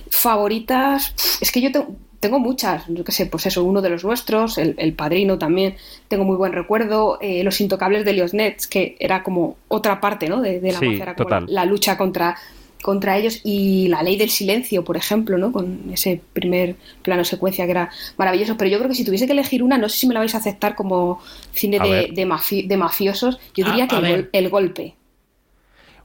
Favoritas, 0.10 1.13
es 1.41 1.52
que 1.52 1.62
yo 1.62 1.72
tengo, 1.72 1.96
tengo 2.20 2.39
muchas, 2.39 2.86
yo 2.88 3.04
qué 3.04 3.12
sé, 3.12 3.26
pues 3.26 3.46
eso, 3.46 3.63
uno 3.63 3.82
de 3.82 3.89
los 3.89 4.04
nuestros, 4.06 4.58
el, 4.58 4.76
el 4.78 4.94
Padrino 4.94 5.38
también, 5.38 5.76
tengo 6.08 6.24
muy 6.24 6.38
buen 6.38 6.54
recuerdo, 6.54 7.20
eh, 7.22 7.44
Los 7.44 7.60
Intocables 7.60 8.06
de 8.06 8.13
Los 8.13 8.34
Nets, 8.34 8.65
que 8.68 8.96
era 9.00 9.24
como 9.24 9.58
otra 9.68 10.00
parte 10.00 10.30
¿no? 10.30 10.41
de, 10.41 10.60
de 10.60 10.72
la 10.72 10.80
sí, 10.80 10.86
mafia, 10.86 11.04
era 11.04 11.15
como 11.15 11.30
total. 11.30 11.46
la, 11.48 11.63
la 11.63 11.65
lucha 11.65 11.98
contra 11.98 12.38
contra 12.86 13.17
ellos 13.17 13.41
y 13.43 13.88
la 13.88 14.04
ley 14.04 14.15
del 14.15 14.30
silencio, 14.30 14.84
por 14.84 14.95
ejemplo, 14.95 15.39
¿no? 15.39 15.52
Con 15.52 15.89
ese 15.91 16.21
primer 16.34 16.76
plano 17.02 17.26
secuencia 17.26 17.65
que 17.65 17.71
era 17.71 17.89
maravilloso. 18.15 18.58
Pero 18.58 18.69
yo 18.69 18.78
creo 18.78 18.89
que 18.91 18.95
si 18.95 19.04
tuviese 19.04 19.26
que 19.26 19.32
elegir 19.32 19.63
una, 19.63 19.80
no 19.80 19.89
sé 19.89 19.98
si 19.98 20.08
me 20.08 20.13
la 20.13 20.19
vais 20.19 20.36
a 20.36 20.38
aceptar 20.38 20.76
como 20.76 21.19
cine 21.52 21.80
de, 21.80 22.12
de, 22.13 22.26
mafi 22.28 22.62
de, 22.62 22.78
mafiosos, 22.78 23.39
yo 23.56 23.65
diría 23.65 23.88
que 23.88 23.95
el, 23.95 24.30
el, 24.32 24.50
golpe. 24.50 24.93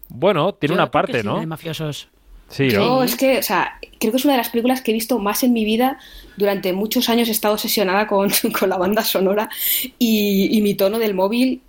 Bueno, 0.08 0.54
tiene 0.54 0.74
yo 0.74 0.80
una 0.80 0.90
parte, 0.90 1.22
¿no? 1.22 1.40
De 1.40 1.46
mafiosos. 1.46 2.08
Sí, 2.48 2.70
yo 2.70 2.78
¿no? 2.78 3.02
es 3.02 3.14
que, 3.14 3.36
o 3.36 3.42
sea, 3.42 3.78
creo 3.98 4.12
que 4.12 4.16
es 4.16 4.24
una 4.24 4.32
de 4.32 4.38
las 4.38 4.48
películas 4.48 4.80
que 4.80 4.92
he 4.92 4.94
visto 4.94 5.18
más 5.18 5.42
en 5.42 5.52
mi 5.52 5.66
vida. 5.66 5.98
Durante 6.38 6.72
muchos 6.72 7.10
años 7.10 7.28
he 7.28 7.32
estado 7.32 7.52
obsesionada 7.52 8.06
con, 8.06 8.30
con 8.58 8.70
la 8.70 8.78
banda 8.78 9.04
sonora 9.04 9.50
y, 9.98 10.48
y 10.50 10.62
mi 10.62 10.72
tono 10.72 10.98
del 10.98 11.12
móvil 11.12 11.60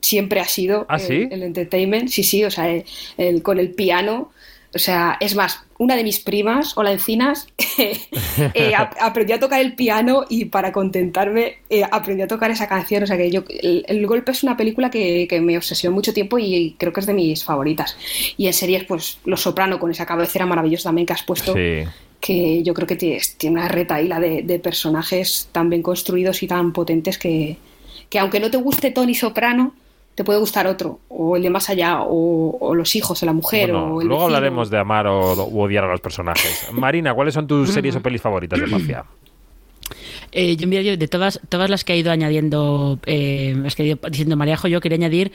siempre 0.00 0.40
ha 0.40 0.46
sido 0.46 0.86
¿Ah, 0.88 0.96
el, 0.96 1.00
¿sí? 1.00 1.28
el, 1.30 1.44
entertainment. 1.44 2.08
Sí, 2.08 2.24
sí, 2.24 2.42
o 2.42 2.50
sea, 2.50 2.68
el, 2.68 2.84
el, 3.16 3.42
con 3.42 3.60
el 3.60 3.70
piano 3.70 4.32
o 4.76 4.78
sea, 4.78 5.16
es 5.20 5.34
más, 5.34 5.64
una 5.78 5.96
de 5.96 6.04
mis 6.04 6.20
primas, 6.20 6.76
Hola 6.76 6.92
Encinas, 6.92 7.48
eh, 7.78 8.72
aprendió 9.00 9.36
a 9.36 9.38
tocar 9.40 9.60
el 9.60 9.74
piano 9.74 10.24
y 10.28 10.44
para 10.44 10.70
contentarme 10.70 11.58
eh, 11.68 11.82
aprendió 11.90 12.26
a 12.26 12.28
tocar 12.28 12.50
esa 12.50 12.68
canción. 12.68 13.02
O 13.02 13.06
sea, 13.06 13.16
que 13.16 13.30
yo, 13.30 13.42
el, 13.48 13.84
el 13.88 14.06
Golpe 14.06 14.32
es 14.32 14.42
una 14.42 14.56
película 14.56 14.90
que, 14.90 15.26
que, 15.28 15.40
me 15.40 15.56
obsesionó 15.56 15.94
mucho 15.94 16.12
tiempo 16.12 16.38
y 16.38 16.76
creo 16.78 16.92
que 16.92 17.00
es 17.00 17.06
de 17.06 17.14
mis 17.14 17.42
favoritas. 17.42 17.96
Y 18.36 18.46
en 18.46 18.52
series, 18.52 18.84
pues 18.84 19.18
Los 19.24 19.40
Soprano, 19.40 19.80
con 19.80 19.90
esa 19.90 20.06
cabecera 20.06 20.46
maravillosa 20.46 20.90
también 20.90 21.06
que 21.06 21.14
has 21.14 21.22
puesto. 21.22 21.54
Sí. 21.54 21.84
Que 22.20 22.62
yo 22.62 22.74
creo 22.74 22.86
que 22.86 22.96
tiene, 22.96 23.20
tiene 23.36 23.58
una 23.58 23.68
retaíla 23.68 24.20
de, 24.20 24.42
de, 24.42 24.58
personajes 24.58 25.48
tan 25.52 25.70
bien 25.70 25.82
construidos 25.82 26.42
y 26.42 26.46
tan 26.46 26.72
potentes 26.72 27.18
que, 27.18 27.56
que 28.08 28.18
aunque 28.18 28.40
no 28.40 28.50
te 28.50 28.56
guste 28.58 28.90
Tony 28.90 29.14
Soprano, 29.14 29.74
te 30.16 30.24
puede 30.24 30.40
gustar 30.40 30.66
otro, 30.66 30.98
o 31.08 31.36
el 31.36 31.42
de 31.42 31.50
más 31.50 31.68
allá, 31.68 32.00
o, 32.00 32.56
o 32.58 32.74
los 32.74 32.96
hijos, 32.96 33.22
o 33.22 33.26
la 33.26 33.34
mujer, 33.34 33.70
bueno, 33.70 33.94
o 33.94 34.00
el 34.00 34.08
Luego 34.08 34.22
vecino. 34.24 34.36
hablaremos 34.36 34.70
de 34.70 34.78
amar 34.78 35.06
o, 35.06 35.32
o, 35.34 35.62
odiar 35.62 35.84
a 35.84 35.88
los 35.88 36.00
personajes. 36.00 36.68
Marina, 36.72 37.14
¿cuáles 37.14 37.34
son 37.34 37.46
tus 37.46 37.70
series 37.70 37.94
o 37.96 38.00
pelis 38.00 38.22
favoritas 38.22 38.58
de 38.58 38.66
mafia? 38.66 39.04
Eh, 40.32 40.56
yo, 40.56 40.66
mira, 40.66 40.82
yo 40.82 40.96
de 40.96 41.06
todas, 41.06 41.38
todas 41.48 41.70
las 41.70 41.84
que 41.84 41.92
ha 41.92 41.96
ido 41.96 42.10
añadiendo, 42.10 42.98
eh, 43.06 43.54
las 43.58 43.76
que 43.76 43.82
ha 43.82 43.86
ido 43.86 43.98
diciendo 44.10 44.36
Maríajo, 44.36 44.68
yo 44.68 44.80
quería 44.80 44.96
añadir 44.96 45.32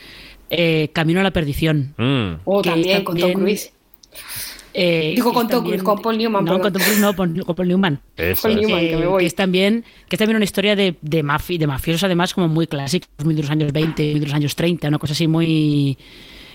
eh, 0.50 0.90
Camino 0.94 1.20
a 1.20 1.24
la 1.24 1.32
Perdición. 1.32 1.94
Mm. 1.98 2.42
Oh, 2.46 2.62
también, 2.62 3.04
con 3.04 3.18
Tom 3.18 3.34
Cruise. 3.34 3.72
Eh, 4.74 5.14
Digo 5.16 5.34
con 5.34 5.48
Tom 5.48 5.64
Cruise, 5.66 5.84
con 5.84 6.02
Paul 6.02 6.18
Newman. 6.18 6.46
No, 6.46 6.60
con 6.60 6.74
no, 7.00 7.16
con, 7.16 7.38
con 7.40 7.56
Paul 7.56 7.68
Newman. 7.68 8.00
Eso 8.16 8.44
Paul 8.44 8.56
Newman, 8.62 8.80
que 8.80 8.98
me 8.98 9.06
voy. 9.08 9.22
Que 9.22 9.28
es 9.28 9.36
también, 9.36 9.84
que 10.08 10.16
es 10.16 10.18
también 10.18 10.38
una 10.38 10.46
historia 10.46 10.76
de, 10.76 10.96
de, 11.02 11.24
mafi, 11.24 11.58
de 11.58 11.68
mafiosos, 11.68 12.04
además, 12.04 12.34
como 12.34 12.48
muy 12.48 12.68
clásica, 12.68 13.08
muy 13.24 13.36
de 13.36 13.42
los 13.42 13.52
años 13.52 13.72
20, 13.74 14.12
muy 14.12 14.20
de 14.20 14.26
los 14.26 14.36
años 14.36 14.56
30, 14.56 14.88
una 14.88 15.00
cosa 15.00 15.14
así 15.14 15.28
muy 15.28 15.98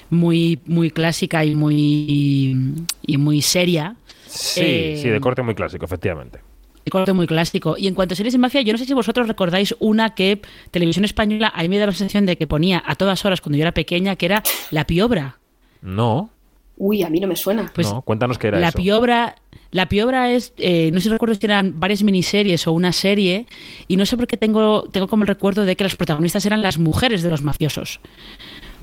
muy 0.09 0.61
muy 0.67 0.91
clásica 0.91 1.45
y 1.45 1.55
muy 1.55 2.57
y 3.03 3.17
muy 3.17 3.43
seria. 3.43 3.97
Sí, 4.27 4.61
eh, 4.63 4.99
sí, 5.01 5.09
de 5.09 5.21
corte 5.21 5.43
muy 5.43 5.55
clásico, 5.55 5.85
efectivamente. 5.85 6.41
De 6.85 6.91
corte 6.91 7.13
muy 7.13 7.27
clásico. 7.27 7.77
Y 7.77 7.89
en 7.89 7.95
cuanto 7.95 8.15
a 8.15 8.17
series 8.17 8.33
de 8.33 8.39
mafia, 8.39 8.61
yo 8.63 8.73
no 8.73 8.79
sé 8.79 8.85
si 8.85 8.95
vosotros 8.95 9.27
recordáis 9.27 9.75
una 9.81 10.15
que 10.15 10.41
Televisión 10.71 11.05
Española, 11.05 11.53
a 11.55 11.63
mí 11.63 11.69
me 11.69 11.79
da 11.79 11.87
la 11.87 11.93
sensación 11.93 12.27
de 12.27 12.37
que 12.37 12.47
ponía 12.47 12.83
a 12.87 12.95
todas 12.95 13.25
horas 13.25 13.41
cuando 13.41 13.59
yo 13.59 13.63
era 13.63 13.73
pequeña, 13.73 14.17
que 14.17 14.27
era 14.27 14.43
La 14.71 14.87
Piobra. 14.87 15.39
No. 15.83 16.31
Uy, 16.77 17.03
a 17.03 17.11
mí 17.11 17.21
no 17.21 17.27
me 17.27 17.37
suena. 17.37 17.71
Pues 17.75 17.91
no, 17.91 18.03
cuéntanos 18.03 18.39
qué 18.39 18.49
era 18.49 18.61
la 18.61 18.69
eso. 18.69 18.79
Piobra, 18.79 19.37
la 19.71 19.89
Piobra 19.89 20.31
es, 20.31 20.53
eh, 20.59 20.91
no 20.93 21.01
sé 21.01 21.05
si 21.05 21.09
recuerdo 21.11 21.35
si 21.35 21.45
eran 21.45 21.81
varias 21.81 22.03
miniseries 22.03 22.67
o 22.67 22.73
una 22.73 22.93
serie, 22.93 23.47
y 23.89 23.97
no 23.97 24.07
sé 24.07 24.17
por 24.17 24.27
qué 24.27 24.37
tengo, 24.37 24.85
tengo 24.91 25.09
como 25.09 25.25
el 25.25 25.29
recuerdo 25.29 25.65
de 25.65 25.77
que 25.77 25.85
las 25.85 25.97
protagonistas 25.97 26.47
eran 26.47 26.63
las 26.63 26.79
mujeres 26.79 27.23
de 27.23 27.31
los 27.31 27.43
mafiosos. 27.43 28.01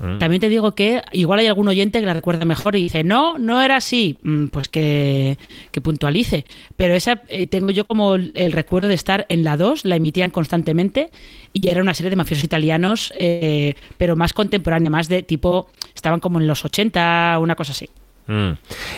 Mm. 0.00 0.18
También 0.18 0.40
te 0.40 0.48
digo 0.48 0.74
que 0.74 1.02
igual 1.12 1.40
hay 1.40 1.46
algún 1.46 1.68
oyente 1.68 2.00
que 2.00 2.06
la 2.06 2.14
recuerda 2.14 2.44
mejor 2.44 2.76
y 2.76 2.82
dice, 2.82 3.04
no, 3.04 3.38
no 3.38 3.62
era 3.62 3.76
así, 3.76 4.18
mm, 4.22 4.46
pues 4.46 4.68
que, 4.68 5.38
que 5.70 5.80
puntualice. 5.80 6.44
Pero 6.76 6.94
esa 6.94 7.22
eh, 7.28 7.46
tengo 7.46 7.70
yo 7.70 7.86
como 7.86 8.14
el, 8.14 8.52
recuerdo 8.52 8.88
de 8.88 8.94
estar 8.94 9.26
en 9.28 9.44
la 9.44 9.56
2, 9.56 9.84
la 9.84 9.96
emitían 9.96 10.30
constantemente 10.30 11.10
y 11.52 11.68
era 11.68 11.82
una 11.82 11.94
serie 11.94 12.10
de 12.10 12.16
mafiosos 12.16 12.44
italianos, 12.44 13.12
eh, 13.18 13.74
pero 13.96 14.16
más 14.16 14.32
contemporánea, 14.32 14.90
más 14.90 15.08
de 15.08 15.22
tipo, 15.22 15.68
estaban 15.94 16.20
como 16.20 16.40
en 16.40 16.46
los 16.46 16.64
80, 16.64 17.38
una 17.40 17.54
cosa 17.54 17.72
así. 17.72 17.88
Mm. 18.26 18.52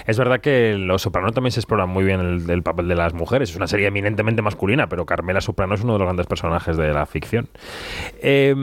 Es 0.06 0.18
verdad 0.18 0.40
que 0.40 0.76
Los 0.78 1.02
Soprano 1.02 1.32
también 1.32 1.52
se 1.52 1.60
explora 1.60 1.86
muy 1.86 2.04
bien 2.04 2.20
el, 2.20 2.50
el, 2.50 2.62
papel 2.62 2.88
de 2.88 2.94
las 2.94 3.12
mujeres. 3.12 3.50
Es 3.50 3.56
una 3.56 3.66
serie 3.66 3.88
eminentemente 3.88 4.42
masculina, 4.42 4.88
pero 4.88 5.04
Carmela 5.06 5.40
Soprano 5.40 5.74
es 5.74 5.82
uno 5.82 5.94
de 5.94 5.98
los 5.98 6.06
grandes 6.06 6.26
personajes 6.26 6.76
de 6.76 6.92
la 6.92 7.06
ficción. 7.06 7.48
Eh, 8.20 8.54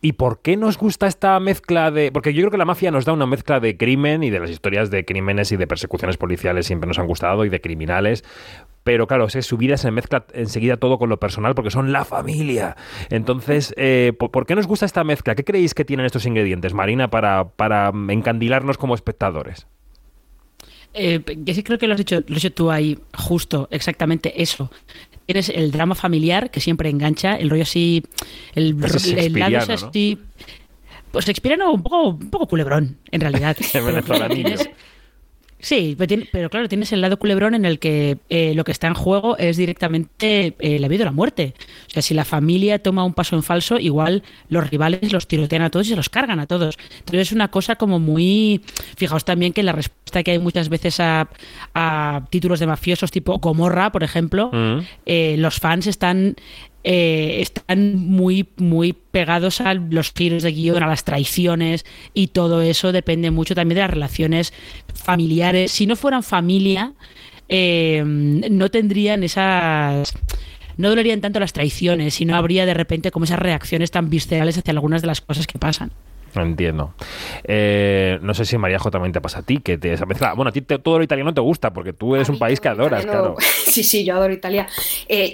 ¿Y 0.00 0.12
por 0.12 0.40
qué 0.40 0.56
nos 0.56 0.78
gusta 0.78 1.06
esta 1.06 1.38
mezcla 1.40 1.90
de.? 1.90 2.12
Porque 2.12 2.34
yo 2.34 2.42
creo 2.42 2.50
que 2.50 2.58
la 2.58 2.64
mafia 2.64 2.90
nos 2.90 3.04
da 3.04 3.12
una 3.12 3.26
mezcla 3.26 3.60
de 3.60 3.76
crimen 3.76 4.22
y 4.22 4.30
de 4.30 4.40
las 4.40 4.50
historias 4.50 4.90
de 4.90 5.04
crímenes 5.04 5.52
y 5.52 5.56
de 5.56 5.66
persecuciones 5.66 6.16
policiales 6.16 6.66
siempre 6.66 6.88
nos 6.88 6.98
han 6.98 7.06
gustado 7.06 7.44
y 7.44 7.48
de 7.48 7.60
criminales 7.60 8.24
pero 8.84 9.06
claro, 9.06 9.26
es 9.26 9.34
que 9.34 9.42
su 9.42 9.56
vida 9.56 9.76
se 9.76 9.90
mezcla 9.90 10.24
enseguida 10.32 10.76
todo 10.76 10.98
con 10.98 11.08
lo 11.08 11.18
personal 11.18 11.54
porque 11.54 11.70
son 11.70 11.92
la 11.92 12.04
familia. 12.04 12.76
Entonces, 13.10 13.74
eh, 13.76 14.12
¿por 14.18 14.46
qué 14.46 14.54
nos 14.54 14.66
gusta 14.66 14.86
esta 14.86 15.04
mezcla? 15.04 15.34
¿Qué 15.34 15.44
creéis 15.44 15.74
que 15.74 15.84
tienen 15.84 16.06
estos 16.06 16.26
ingredientes, 16.26 16.74
Marina, 16.74 17.10
para, 17.10 17.48
para 17.48 17.92
encandilarnos 18.08 18.78
como 18.78 18.94
espectadores? 18.94 19.66
Eh, 20.92 21.22
yo 21.44 21.54
sí 21.54 21.62
creo 21.62 21.78
que 21.78 21.86
lo 21.86 21.94
has, 21.94 21.98
dicho, 21.98 22.16
lo 22.16 22.36
has 22.36 22.42
dicho 22.42 22.52
tú 22.52 22.70
ahí, 22.70 22.98
justo, 23.16 23.68
exactamente 23.70 24.42
eso. 24.42 24.70
Tienes 25.26 25.48
el 25.50 25.70
drama 25.70 25.94
familiar 25.94 26.50
que 26.50 26.60
siempre 26.60 26.88
engancha, 26.88 27.36
el 27.36 27.50
rollo 27.50 27.62
así, 27.62 28.02
el, 28.54 28.76
el 29.16 29.32
lado 29.34 29.58
así, 29.58 30.18
¿no? 30.18 30.26
pues 31.12 31.24
shakespeariano 31.24 31.72
un 31.72 31.82
poco, 31.82 32.08
un 32.08 32.30
poco 32.30 32.46
culebrón, 32.46 32.98
en 33.10 33.20
realidad. 33.20 33.56
tienes, 34.30 34.70
Sí, 35.60 35.96
pero, 36.32 36.50
claro, 36.50 36.68
tienes 36.68 36.92
el 36.92 37.00
lado 37.00 37.18
culebrón 37.18 37.54
en 37.54 37.64
el 37.64 37.78
que 37.78 38.18
eh, 38.28 38.54
lo 38.54 38.64
que 38.64 38.72
está 38.72 38.86
en 38.86 38.94
juego 38.94 39.36
es 39.36 39.56
directamente 39.56 40.54
eh, 40.58 40.78
la 40.78 40.88
vida 40.88 41.02
o 41.02 41.06
la 41.06 41.12
muerte. 41.12 41.54
O 41.88 41.90
sea, 41.90 42.02
si 42.02 42.14
la 42.14 42.24
familia 42.24 42.78
toma 42.78 43.04
un 43.04 43.14
paso 43.14 43.36
en 43.36 43.42
falso, 43.42 43.78
igual 43.78 44.22
los 44.48 44.68
rivales 44.70 45.12
los 45.12 45.26
tirotean 45.26 45.62
a 45.62 45.70
todos 45.70 45.86
y 45.86 45.90
se 45.90 45.96
los 45.96 46.08
cargan 46.08 46.40
a 46.40 46.46
todos. 46.46 46.78
Entonces 47.00 47.28
es 47.28 47.32
una 47.32 47.48
cosa 47.48 47.76
como 47.76 47.98
muy... 47.98 48.62
Fijaos 48.96 49.24
también 49.24 49.52
que 49.52 49.62
la 49.62 49.72
respuesta 49.72 50.22
que 50.22 50.32
hay 50.32 50.38
muchas 50.38 50.68
veces 50.68 50.98
a, 51.00 51.28
títulos 52.30 52.60
de 52.60 52.66
mafiosos 52.66 53.10
tipo 53.10 53.38
Gomorra, 53.38 53.92
por 53.92 54.02
ejemplo, 54.02 54.50
mm. 54.52 54.78
eh, 55.06 55.36
los 55.38 55.58
fans 55.58 55.86
están 55.86 56.36
eh, 56.82 57.38
están 57.40 57.96
muy, 57.96 58.48
muy 58.56 58.94
pegados 58.94 59.60
a 59.60 59.74
los 59.74 60.12
giros 60.12 60.42
de 60.42 60.52
guion, 60.52 60.82
a 60.82 60.86
las 60.86 61.04
traiciones 61.04 61.84
y 62.14 62.28
todo 62.28 62.62
eso 62.62 62.90
depende 62.92 63.30
mucho 63.30 63.54
también 63.54 63.76
de 63.76 63.82
las 63.82 63.90
relaciones 63.90 64.52
familiares. 64.94 65.72
Si 65.72 65.86
no 65.86 65.94
fueran 65.94 66.22
familia, 66.22 66.94
eh, 67.48 68.02
no 68.04 68.70
tendrían 68.70 69.22
esas 69.24 70.14
no 70.78 70.88
dolerían 70.88 71.20
tanto 71.20 71.40
las 71.40 71.52
traiciones 71.52 72.18
y 72.22 72.24
no 72.24 72.34
habría 72.34 72.64
de 72.64 72.72
repente 72.72 73.10
como 73.10 73.24
esas 73.24 73.38
reacciones 73.38 73.90
tan 73.90 74.08
viscerales 74.08 74.56
hacia 74.56 74.70
algunas 74.70 75.02
de 75.02 75.08
las 75.08 75.20
cosas 75.20 75.46
que 75.46 75.58
pasan. 75.58 75.92
Entiendo. 76.34 76.94
Eh, 77.44 78.18
no 78.22 78.32
sé 78.32 78.46
si 78.46 78.56
Mariajo 78.56 78.90
también 78.90 79.12
te 79.12 79.20
pasa 79.20 79.40
a 79.40 79.42
ti, 79.42 79.58
que 79.58 79.76
te 79.76 79.92
esa 79.92 80.06
Bueno, 80.06 80.48
a 80.48 80.52
ti 80.52 80.62
todo 80.62 80.98
lo 80.98 81.04
italiano 81.04 81.34
te 81.34 81.40
gusta, 81.40 81.72
porque 81.72 81.92
tú 81.92 82.14
eres 82.14 82.28
un 82.30 82.38
país 82.38 82.60
que 82.60 82.68
adoras, 82.68 83.04
claro. 83.04 83.36
Sí, 83.66 83.82
sí, 83.82 84.04
yo 84.04 84.14
adoro 84.14 84.32
Italia. 84.32 84.66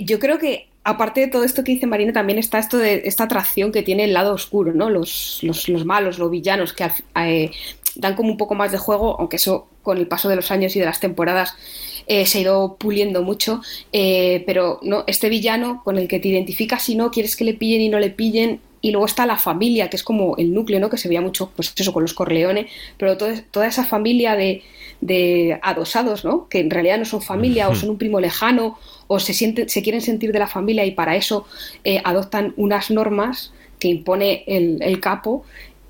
yo 0.01 0.19
creo 0.19 0.39
que 0.39 0.69
aparte 0.87 1.21
de 1.21 1.27
todo 1.27 1.43
esto 1.43 1.65
que 1.65 1.73
dice 1.73 1.87
Marina, 1.89 2.13
también 2.13 2.39
está 2.39 2.61
esto 2.61 2.79
de 2.79 3.03
esta 3.07 3.25
atracción 3.25 3.73
que 3.73 3.83
tiene 3.83 4.05
el 4.05 4.13
lado 4.13 4.33
oscuro, 4.33 4.73
¿no? 4.73 4.89
Los, 4.89 5.41
los, 5.43 5.85
malos, 5.85 6.21
los 6.21 6.31
villanos, 6.31 6.73
que 6.73 6.89
eh, 7.17 7.51
dan 7.97 8.15
como 8.15 8.31
un 8.31 8.37
poco 8.37 8.55
más 8.55 8.71
de 8.71 8.79
juego, 8.79 9.17
aunque 9.19 9.35
eso 9.35 9.67
con 9.83 9.99
el 9.99 10.07
paso 10.07 10.29
de 10.29 10.37
los 10.37 10.53
años 10.53 10.77
y 10.77 10.79
de 10.79 10.85
las 10.85 11.01
temporadas 11.01 11.55
eh, 12.07 12.25
se 12.25 12.39
ha 12.39 12.41
ido 12.43 12.77
puliendo 12.79 13.25
mucho, 13.25 13.63
eh, 13.93 14.45
pero 14.47 14.79
no, 14.83 15.03
este 15.09 15.29
villano 15.29 15.83
con 15.85 15.99
el 15.99 16.07
que 16.07 16.21
te 16.21 16.29
identificas 16.29 16.89
y 16.89 16.95
no 16.95 17.11
quieres 17.11 17.35
que 17.35 17.45
le 17.45 17.55
pillen 17.55 17.81
y 17.81 17.89
no 17.89 17.99
le 17.99 18.11
pillen, 18.11 18.61
y 18.81 18.93
luego 18.93 19.07
está 19.07 19.27
la 19.27 19.39
familia, 19.39 19.91
que 19.91 19.97
es 19.97 20.05
como 20.05 20.37
el 20.37 20.55
núcleo, 20.55 20.79
¿no? 20.79 20.89
Que 20.89 20.99
se 20.99 21.09
veía 21.09 21.21
mucho, 21.21 21.51
pues 21.57 21.75
eso, 21.77 21.93
con 21.93 22.05
los 22.05 22.15
Corleone, 22.15 22.69
pero 22.97 23.17
toda 23.17 23.67
esa 23.67 23.85
familia 23.85 24.37
de, 24.37 24.63
de 25.01 25.59
adosados, 25.63 26.25
¿no? 26.25 26.49
Que 26.49 26.61
en 26.61 26.71
realidad 26.71 26.99
no 26.99 27.05
son 27.05 27.23
familia 27.23 27.69
o 27.69 27.75
son 27.75 27.91
un 27.91 27.99
primo 27.99 28.21
lejano 28.21 28.79
o 29.09 29.19
se, 29.19 29.33
sienten, 29.33 29.69
se 29.69 29.83
quieren 29.83 30.01
sentir 30.01 30.33
de 30.33 30.39
la 30.39 30.47
familia 30.47 30.85
y 30.85 30.93
para 30.93 31.17
eso 31.17 31.47
eh, 31.85 32.01
adoptan 32.05 32.55
unas 32.57 32.91
normas 32.91 33.53
que 33.79 33.89
impone 33.89 34.45
el, 34.47 34.83
el 34.83 35.01
capo 35.01 35.45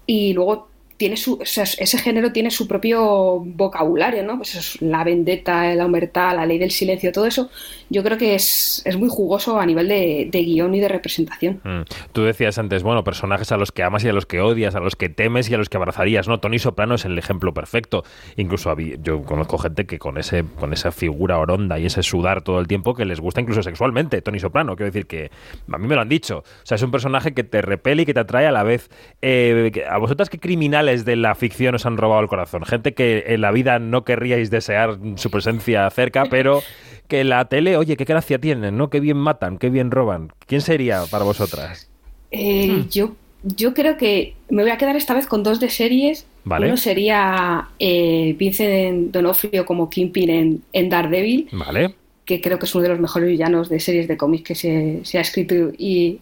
y 0.07 0.33
luego 0.33 0.69
tiene 0.97 1.17
su, 1.17 1.39
ese 1.43 1.99
género 1.99 2.33
tiene 2.33 2.51
su 2.51 2.67
propio 2.67 3.41
vocabulario, 3.45 4.23
¿no? 4.23 4.37
Pues 4.37 4.55
es 4.55 4.83
la 4.83 5.05
vendetta, 5.05 5.75
la 5.75 5.87
humertad, 5.87 6.35
la 6.37 6.47
ley 6.47 6.59
del 6.59 6.71
silencio, 6.71 7.13
todo 7.13 7.27
eso, 7.27 7.51
yo 7.91 8.03
creo 8.03 8.19
que 8.19 8.35
es, 8.35 8.83
es 8.85 8.97
muy 8.97 9.09
jugoso 9.09 9.61
a 9.61 9.67
nivel 9.67 9.89
de, 9.89 10.29
guion 10.33 10.75
y 10.75 10.81
de 10.81 10.89
representación. 10.89 11.61
Mm. 11.65 11.83
Tú 12.13 12.25
decías 12.25 12.59
antes, 12.59 12.83
bueno, 12.83 13.05
personajes 13.05 13.53
a 13.53 13.57
los 13.57 13.73
que 13.73 13.83
amas 13.83 14.05
y 14.05 14.09
a 14.09 14.13
los 14.13 14.27
que 14.27 14.41
odias, 14.41 14.75
a 14.75 14.81
los 14.81 14.97
que 14.97 15.09
temes 15.09 15.51
y 15.51 15.55
a 15.55 15.59
los 15.59 15.69
que 15.69 15.77
abrazarías, 15.77 16.29
¿no? 16.29 16.41
Tony 16.41 16.59
Soprano 16.59 16.95
es 16.95 17.05
el 17.05 17.19
ejemplo 17.19 17.53
perfecto. 17.53 18.05
Incluso 18.37 18.75
yo 19.03 19.23
conozco 19.23 19.59
gente 19.59 19.87
que 19.87 19.99
con 19.99 20.19
ese 20.19 20.45
con 20.59 20.73
esa 20.73 20.93
figura 20.93 21.39
oronda 21.39 21.79
y 21.79 21.87
ese 21.87 22.03
sudar 22.03 22.43
todo 22.43 22.61
el 22.61 22.67
tiempo 22.67 22.95
que 22.95 23.05
les 23.05 23.21
gusta 23.21 23.41
incluso 23.41 23.63
sexualmente, 23.63 24.23
Tony 24.23 24.39
Soprano. 24.39 24.77
Quiero 24.77 24.91
decir 24.91 25.07
que 25.07 25.31
a 25.71 25.79
mí 25.79 25.87
me 25.87 25.95
lo 25.95 26.01
han 26.01 26.09
dicho. 26.09 26.39
O 26.39 26.67
sea, 26.67 26.77
es 26.77 26.83
un 26.83 26.91
personaje 26.91 27.35
que 27.35 27.45
te 27.45 27.63
repele 27.63 28.03
y 28.03 28.07
que 28.07 28.15
te 28.15 28.21
atrae 28.21 28.47
a 28.47 28.53
la 28.53 28.63
vez. 28.63 28.91
Eh, 29.23 29.85
¿A 29.89 29.99
vosotras 29.99 30.31
qué 30.31 30.39
criminal 30.39 30.86
de 30.87 31.17
la 31.17 31.35
ficción 31.35 31.75
os 31.75 31.87
han 31.87 31.97
robado 31.97 32.23
el 32.23 32.29
corazón. 32.29 32.65
Gente 32.65 32.95
que 32.95 33.25
en 33.29 33.41
la 33.41 33.51
vida 33.51 33.79
no 33.79 34.05
querríais 34.05 34.51
desear 34.51 34.99
su 35.17 35.31
presencia 35.31 35.89
cerca, 35.91 36.27
pero 36.31 36.63
que 37.09 37.25
la 37.25 37.45
tele, 37.47 37.77
oye, 37.77 37.97
qué 37.97 38.05
gracia 38.05 38.41
tienen, 38.41 38.77
¿no? 38.77 38.91
Qué 38.91 39.01
bien 39.01 39.17
matan, 39.17 39.59
qué 39.59 39.71
bien 39.71 39.91
roban. 39.91 40.33
¿Quién 40.47 40.61
sería 40.61 41.03
para 41.11 41.25
vosotras? 41.25 41.91
Eh, 42.31 42.69
hmm. 42.69 42.89
Yo 42.89 43.13
yo 43.43 43.75
creo 43.75 43.97
que 43.97 44.35
me 44.51 44.63
voy 44.63 44.73
a 44.73 44.77
quedar 44.77 44.97
esta 44.97 45.15
vez 45.15 45.27
con 45.27 45.43
dos 45.43 45.61
de 45.61 45.71
series. 45.71 46.27
Vale. 46.45 46.67
Uno 46.67 46.77
sería 46.77 47.69
eh, 47.79 48.35
Vincent 48.39 49.13
Donofrio 49.13 49.65
como 49.65 49.89
Kingpin 49.89 50.31
en, 50.31 50.63
en, 50.73 50.89
Daredevil. 50.89 51.49
Vale. 51.53 51.95
Que 52.25 52.41
creo 52.41 52.59
que 52.59 52.67
es 52.67 52.75
uno 52.75 52.83
de 52.83 52.89
los 52.89 53.01
mejores 53.01 53.29
villanos 53.29 53.69
de 53.69 53.79
series 53.79 54.09
de 54.09 54.17
cómics 54.17 54.45
que 54.45 54.55
se, 54.55 55.01
se 55.05 55.19
ha 55.19 55.21
escrito 55.21 55.55
y, 55.79 56.19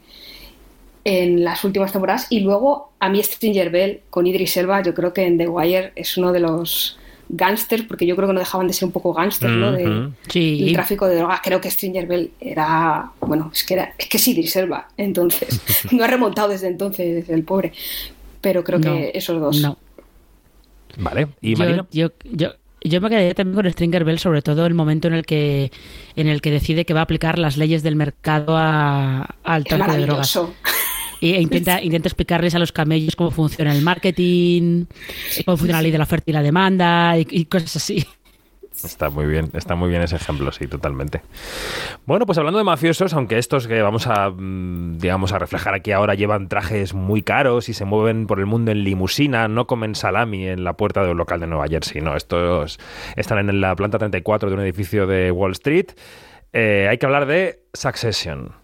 en 1.05 1.45
las 1.45 1.62
últimas 1.64 1.93
temporadas. 1.93 2.27
Y 2.31 2.40
luego, 2.40 2.93
a 2.99 3.09
mí 3.09 3.23
Stringer 3.23 3.71
Bell 3.71 4.01
con 4.11 4.27
Idris 4.27 4.57
Elba, 4.57 4.83
yo 4.83 4.95
creo 4.95 5.12
que 5.12 5.27
en 5.27 5.38
The 5.38 5.49
Wire 5.49 5.93
es 5.95 6.17
uno 6.17 6.33
de 6.33 6.40
los 6.40 6.99
gángsters, 7.29 7.85
porque 7.85 8.07
yo 8.07 8.17
creo 8.17 8.29
que 8.29 8.35
no 8.35 8.40
dejaban 8.40 8.67
de 8.67 8.73
ser 8.73 8.87
un 8.87 8.93
poco 8.93 9.12
gángsters, 9.12 9.55
¿no? 9.55 9.73
De, 9.73 10.11
sí. 10.29 10.64
El 10.69 10.73
tráfico 10.75 11.07
de 11.07 11.17
drogas. 11.17 11.40
Creo 11.43 11.61
que 11.61 11.71
Stringer 11.71 12.07
Bell 12.07 12.31
era, 12.40 13.11
bueno, 13.21 13.51
es 13.53 13.64
que, 13.64 13.75
era, 13.75 13.95
es 13.99 14.09
que 14.09 14.17
es 14.17 14.29
Idris 14.29 14.57
Elba, 14.57 14.88
entonces. 14.97 15.61
no 15.93 16.05
ha 16.05 16.07
remontado 16.07 16.49
desde 16.49 16.69
entonces 16.69 17.29
el 17.29 17.45
pobre. 17.45 17.73
Pero 18.40 18.62
creo 18.62 18.81
que 18.81 19.12
esos 19.14 19.40
dos. 19.40 19.61
No. 19.61 19.79
Vale, 20.99 21.29
¿y 21.40 21.57
Marina? 21.57 21.87
Yo, 21.90 22.11
yo, 22.25 22.51
yo, 22.83 23.01
me 23.01 23.09
quedaría 23.09 23.35
también 23.35 23.57
con 23.57 23.71
Stringer 23.71 24.05
Bell, 24.05 24.19
sobre 24.19 24.43
todo 24.43 24.67
el 24.67 24.75
momento 24.75 25.09
en 25.09 25.14
el 25.14 25.25
que 25.25 25.73
en 26.14 26.29
el 26.29 26.40
que 26.40 26.51
decide 26.51 26.85
que 26.85 26.95
va 26.95 27.01
a 27.01 27.05
aplicar 27.05 27.38
las 27.38 27.57
leyes 27.57 27.83
del 27.83 27.97
mercado 27.97 28.57
al 28.57 29.64
tráfico 29.64 29.93
de 29.93 30.03
drogas. 30.03 30.38
E 31.33 31.41
intenta, 31.41 31.81
intenta 31.81 32.09
explicarles 32.09 32.55
a 32.55 32.59
los 32.59 32.71
camellos 32.71 33.17
cómo 33.17 33.31
funciona 33.31 33.75
el 33.75 33.81
marketing, 33.81 34.85
cómo 35.47 35.57
funciona 35.57 35.79
la 35.79 35.83
ley 35.83 35.91
de 35.91 35.97
la 35.97 36.05
oferta 36.05 36.31
y 36.31 36.35
la 36.35 36.43
demanda 36.43 37.17
y, 37.17 37.47
cosas 37.47 37.77
así. 37.77 38.07
Está 38.85 39.09
muy 39.09 39.25
bien, 39.25 39.51
está 39.55 39.75
muy 39.75 39.89
bien 39.89 40.03
ese 40.03 40.17
ejemplo, 40.17 40.53
sí, 40.53 40.67
totalmente. 40.67 41.23
Bueno, 42.05 42.27
pues 42.27 42.37
hablando 42.37 42.59
de 42.59 42.65
mafiosos, 42.65 43.15
aunque 43.15 43.39
estos 43.39 43.67
que 43.67 43.81
vamos 43.81 44.07
a, 44.07 44.29
mm, 44.29 44.99
digamos, 44.99 45.33
a 45.33 45.39
reflejar 45.39 45.73
aquí 45.73 45.93
ahora 45.93 46.15
llevan 46.15 46.49
trajes 46.49 46.93
muy 46.93 47.23
caros 47.23 47.71
y 47.71 47.73
se 47.73 47.87
mueven 47.87 48.27
por 48.27 48.41
el 48.41 48.47
mundo 48.47 48.73
en 48.73 48.85
limusina, 48.85 49.49
no 49.49 49.67
comen 49.67 49.95
salami 49.95 50.49
en 50.49 50.63
la 50.63 50.75
puerta 50.75 51.03
de 51.03 51.13
un 51.13 51.17
local 51.17 51.41
de 51.41 51.47
Nueva 51.47 51.69
Jersey, 51.69 52.03
no, 52.03 52.17
estos 52.17 52.79
están 53.17 53.49
en 53.49 53.61
la 53.63 53.75
planta 53.77 53.97
34 53.97 54.51
de 54.51 54.55
un 54.57 54.61
edificio 54.61 55.07
de 55.07 55.31
Wall 55.31 55.53
Street. 55.53 55.93
Eh, 56.53 56.87
hay 56.91 56.99
que 56.99 57.07
hablar 57.07 57.25
de 57.25 57.61
Succession. 57.73 58.63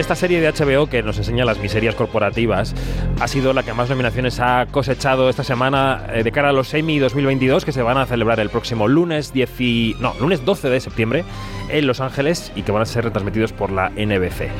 Esta 0.00 0.14
serie 0.14 0.40
de 0.40 0.52
HBO 0.52 0.86
que 0.86 1.02
nos 1.02 1.18
enseña 1.18 1.44
las 1.44 1.58
miserias 1.58 1.94
corporativas 1.94 2.74
ha 3.20 3.26
sido 3.28 3.52
la 3.52 3.64
que 3.64 3.72
más 3.72 3.90
nominaciones 3.90 4.38
ha 4.38 4.66
cosechado 4.70 5.28
esta 5.28 5.42
semana 5.42 6.06
eh, 6.12 6.22
de 6.22 6.30
cara 6.30 6.50
a 6.50 6.52
los 6.52 6.72
Emmy 6.72 6.98
2022 6.98 7.64
que 7.64 7.72
se 7.72 7.82
van 7.82 7.98
a 7.98 8.06
celebrar 8.06 8.38
el 8.38 8.48
próximo 8.48 8.86
lunes 8.86 9.32
10 9.32 9.98
no, 10.00 10.14
lunes 10.20 10.44
12 10.44 10.68
de 10.70 10.80
septiembre 10.80 11.24
en 11.68 11.86
Los 11.86 12.00
Ángeles 12.00 12.52
y 12.54 12.62
que 12.62 12.72
van 12.72 12.82
a 12.82 12.86
ser 12.86 13.04
retransmitidos 13.04 13.52
por 13.52 13.70
la 13.70 13.90
NBC. 13.90 14.50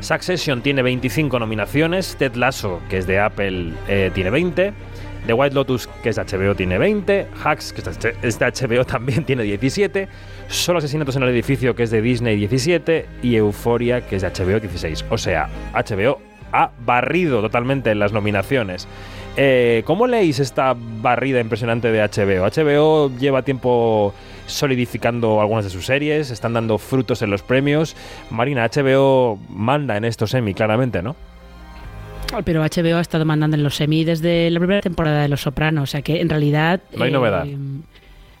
Succession 0.00 0.62
tiene 0.62 0.82
25 0.82 1.38
nominaciones, 1.38 2.16
Ted 2.16 2.34
Lasso, 2.36 2.80
que 2.88 2.98
es 2.98 3.06
de 3.06 3.18
Apple, 3.18 3.72
eh, 3.88 4.10
tiene 4.14 4.30
20. 4.30 4.72
The 5.26 5.32
White 5.32 5.54
Lotus, 5.54 5.86
que 6.02 6.10
es 6.10 6.16
de 6.16 6.24
HBO, 6.24 6.54
tiene 6.54 6.78
20. 6.78 7.26
Hacks, 7.42 7.72
que 7.72 7.82
es 8.22 8.38
de 8.38 8.46
HBO, 8.46 8.84
también 8.86 9.24
tiene 9.24 9.42
17. 9.42 10.08
Solo 10.48 10.78
Asesinatos 10.78 11.16
en 11.16 11.22
el 11.22 11.30
Edificio, 11.30 11.74
que 11.74 11.84
es 11.84 11.90
de 11.90 12.02
Disney, 12.02 12.36
17. 12.36 13.06
Y 13.22 13.36
Euforia, 13.36 14.06
que 14.06 14.16
es 14.16 14.22
de 14.22 14.28
HBO, 14.28 14.60
16. 14.60 15.06
O 15.10 15.18
sea, 15.18 15.48
HBO 15.72 16.20
ha 16.52 16.70
barrido 16.84 17.40
totalmente 17.40 17.90
en 17.90 17.98
las 17.98 18.12
nominaciones. 18.12 18.86
Eh, 19.36 19.82
¿Cómo 19.86 20.06
leéis 20.06 20.38
esta 20.38 20.76
barrida 20.76 21.40
impresionante 21.40 21.90
de 21.90 22.00
HBO? 22.00 22.44
HBO 22.44 23.10
lleva 23.18 23.42
tiempo 23.42 24.14
solidificando 24.46 25.40
algunas 25.40 25.64
de 25.64 25.70
sus 25.70 25.86
series, 25.86 26.30
están 26.30 26.52
dando 26.52 26.78
frutos 26.78 27.22
en 27.22 27.30
los 27.30 27.42
premios. 27.42 27.96
Marina, 28.30 28.68
HBO 28.68 29.38
manda 29.48 29.96
en 29.96 30.04
estos 30.04 30.30
semi, 30.30 30.54
claramente, 30.54 31.02
¿no? 31.02 31.16
Pero 32.42 32.62
HBO 32.62 32.96
ha 32.96 33.00
estado 33.00 33.24
mandando 33.24 33.56
en 33.56 33.62
los 33.62 33.76
semi 33.76 34.04
desde 34.04 34.50
la 34.50 34.58
primera 34.58 34.80
temporada 34.80 35.22
de 35.22 35.28
Los 35.28 35.42
Sopranos, 35.42 35.84
o 35.84 35.86
sea 35.90 36.02
que 36.02 36.20
en 36.20 36.28
realidad... 36.28 36.80
No 36.96 37.04
hay 37.04 37.10
novedad. 37.10 37.46
Eh, 37.46 37.56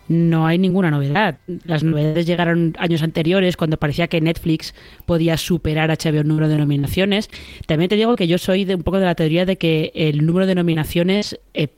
no 0.08 0.46
hay 0.46 0.58
ninguna 0.58 0.90
novedad. 0.90 1.38
Las 1.64 1.82
novedades 1.82 2.26
llegaron 2.26 2.74
años 2.78 3.02
anteriores 3.02 3.56
cuando 3.56 3.78
parecía 3.78 4.06
que 4.08 4.20
Netflix 4.20 4.74
podía 5.06 5.36
superar 5.38 5.90
a 5.90 5.94
HBO 5.94 6.20
en 6.20 6.28
número 6.28 6.48
de 6.48 6.58
nominaciones. 6.58 7.30
También 7.66 7.88
te 7.88 7.96
digo 7.96 8.14
que 8.16 8.26
yo 8.26 8.36
soy 8.36 8.64
de 8.64 8.74
un 8.74 8.82
poco 8.82 8.98
de 8.98 9.06
la 9.06 9.14
teoría 9.14 9.46
de 9.46 9.56
que 9.56 9.92
el 9.94 10.26
número 10.26 10.46
de 10.46 10.54
nominaciones 10.54 11.40
eh, 11.54 11.68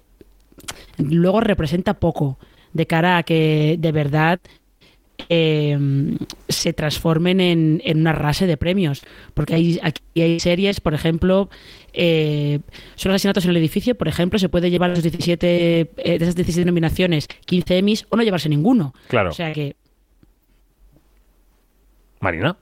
luego 0.99 1.41
representa 1.41 1.95
poco 1.95 2.39
de 2.73 2.87
cara 2.87 3.19
a 3.19 3.23
que 3.23 3.77
de 3.79 3.93
verdad 3.93 4.41
eh, 5.29 5.79
se 6.49 6.73
transformen 6.73 7.41
en, 7.41 7.81
en 7.85 8.01
una 8.01 8.13
rase 8.13 8.47
de 8.47 8.57
premios. 8.57 9.03
Porque 9.35 9.55
hay, 9.55 9.81
aquí 9.83 10.03
hay 10.17 10.41
series, 10.41 10.81
por 10.81 10.95
ejemplo, 10.95 11.49
eh, 11.97 12.61
son 12.95 13.11
asesinatos 13.13 13.45
en 13.45 13.51
el 13.51 13.57
edificio, 13.57 13.95
por 13.97 14.07
ejemplo, 14.09 14.39
se 14.39 14.49
puede 14.49 14.71
llevar 14.71 14.91
los 14.91 15.03
17, 15.03 15.81
eh, 15.81 15.89
de 15.97 16.15
esas 16.17 16.37
17 16.37 16.65
nominaciones, 16.67 17.27
15 17.47 17.79
Emmys 17.79 18.07
o 18.11 18.17
no 18.17 18.23
llevarse 18.23 18.49
ninguno. 18.49 18.95
Claro. 19.09 19.31
O 19.31 19.33
sea 19.33 19.53
que. 19.53 19.75
Marina. 22.21 22.57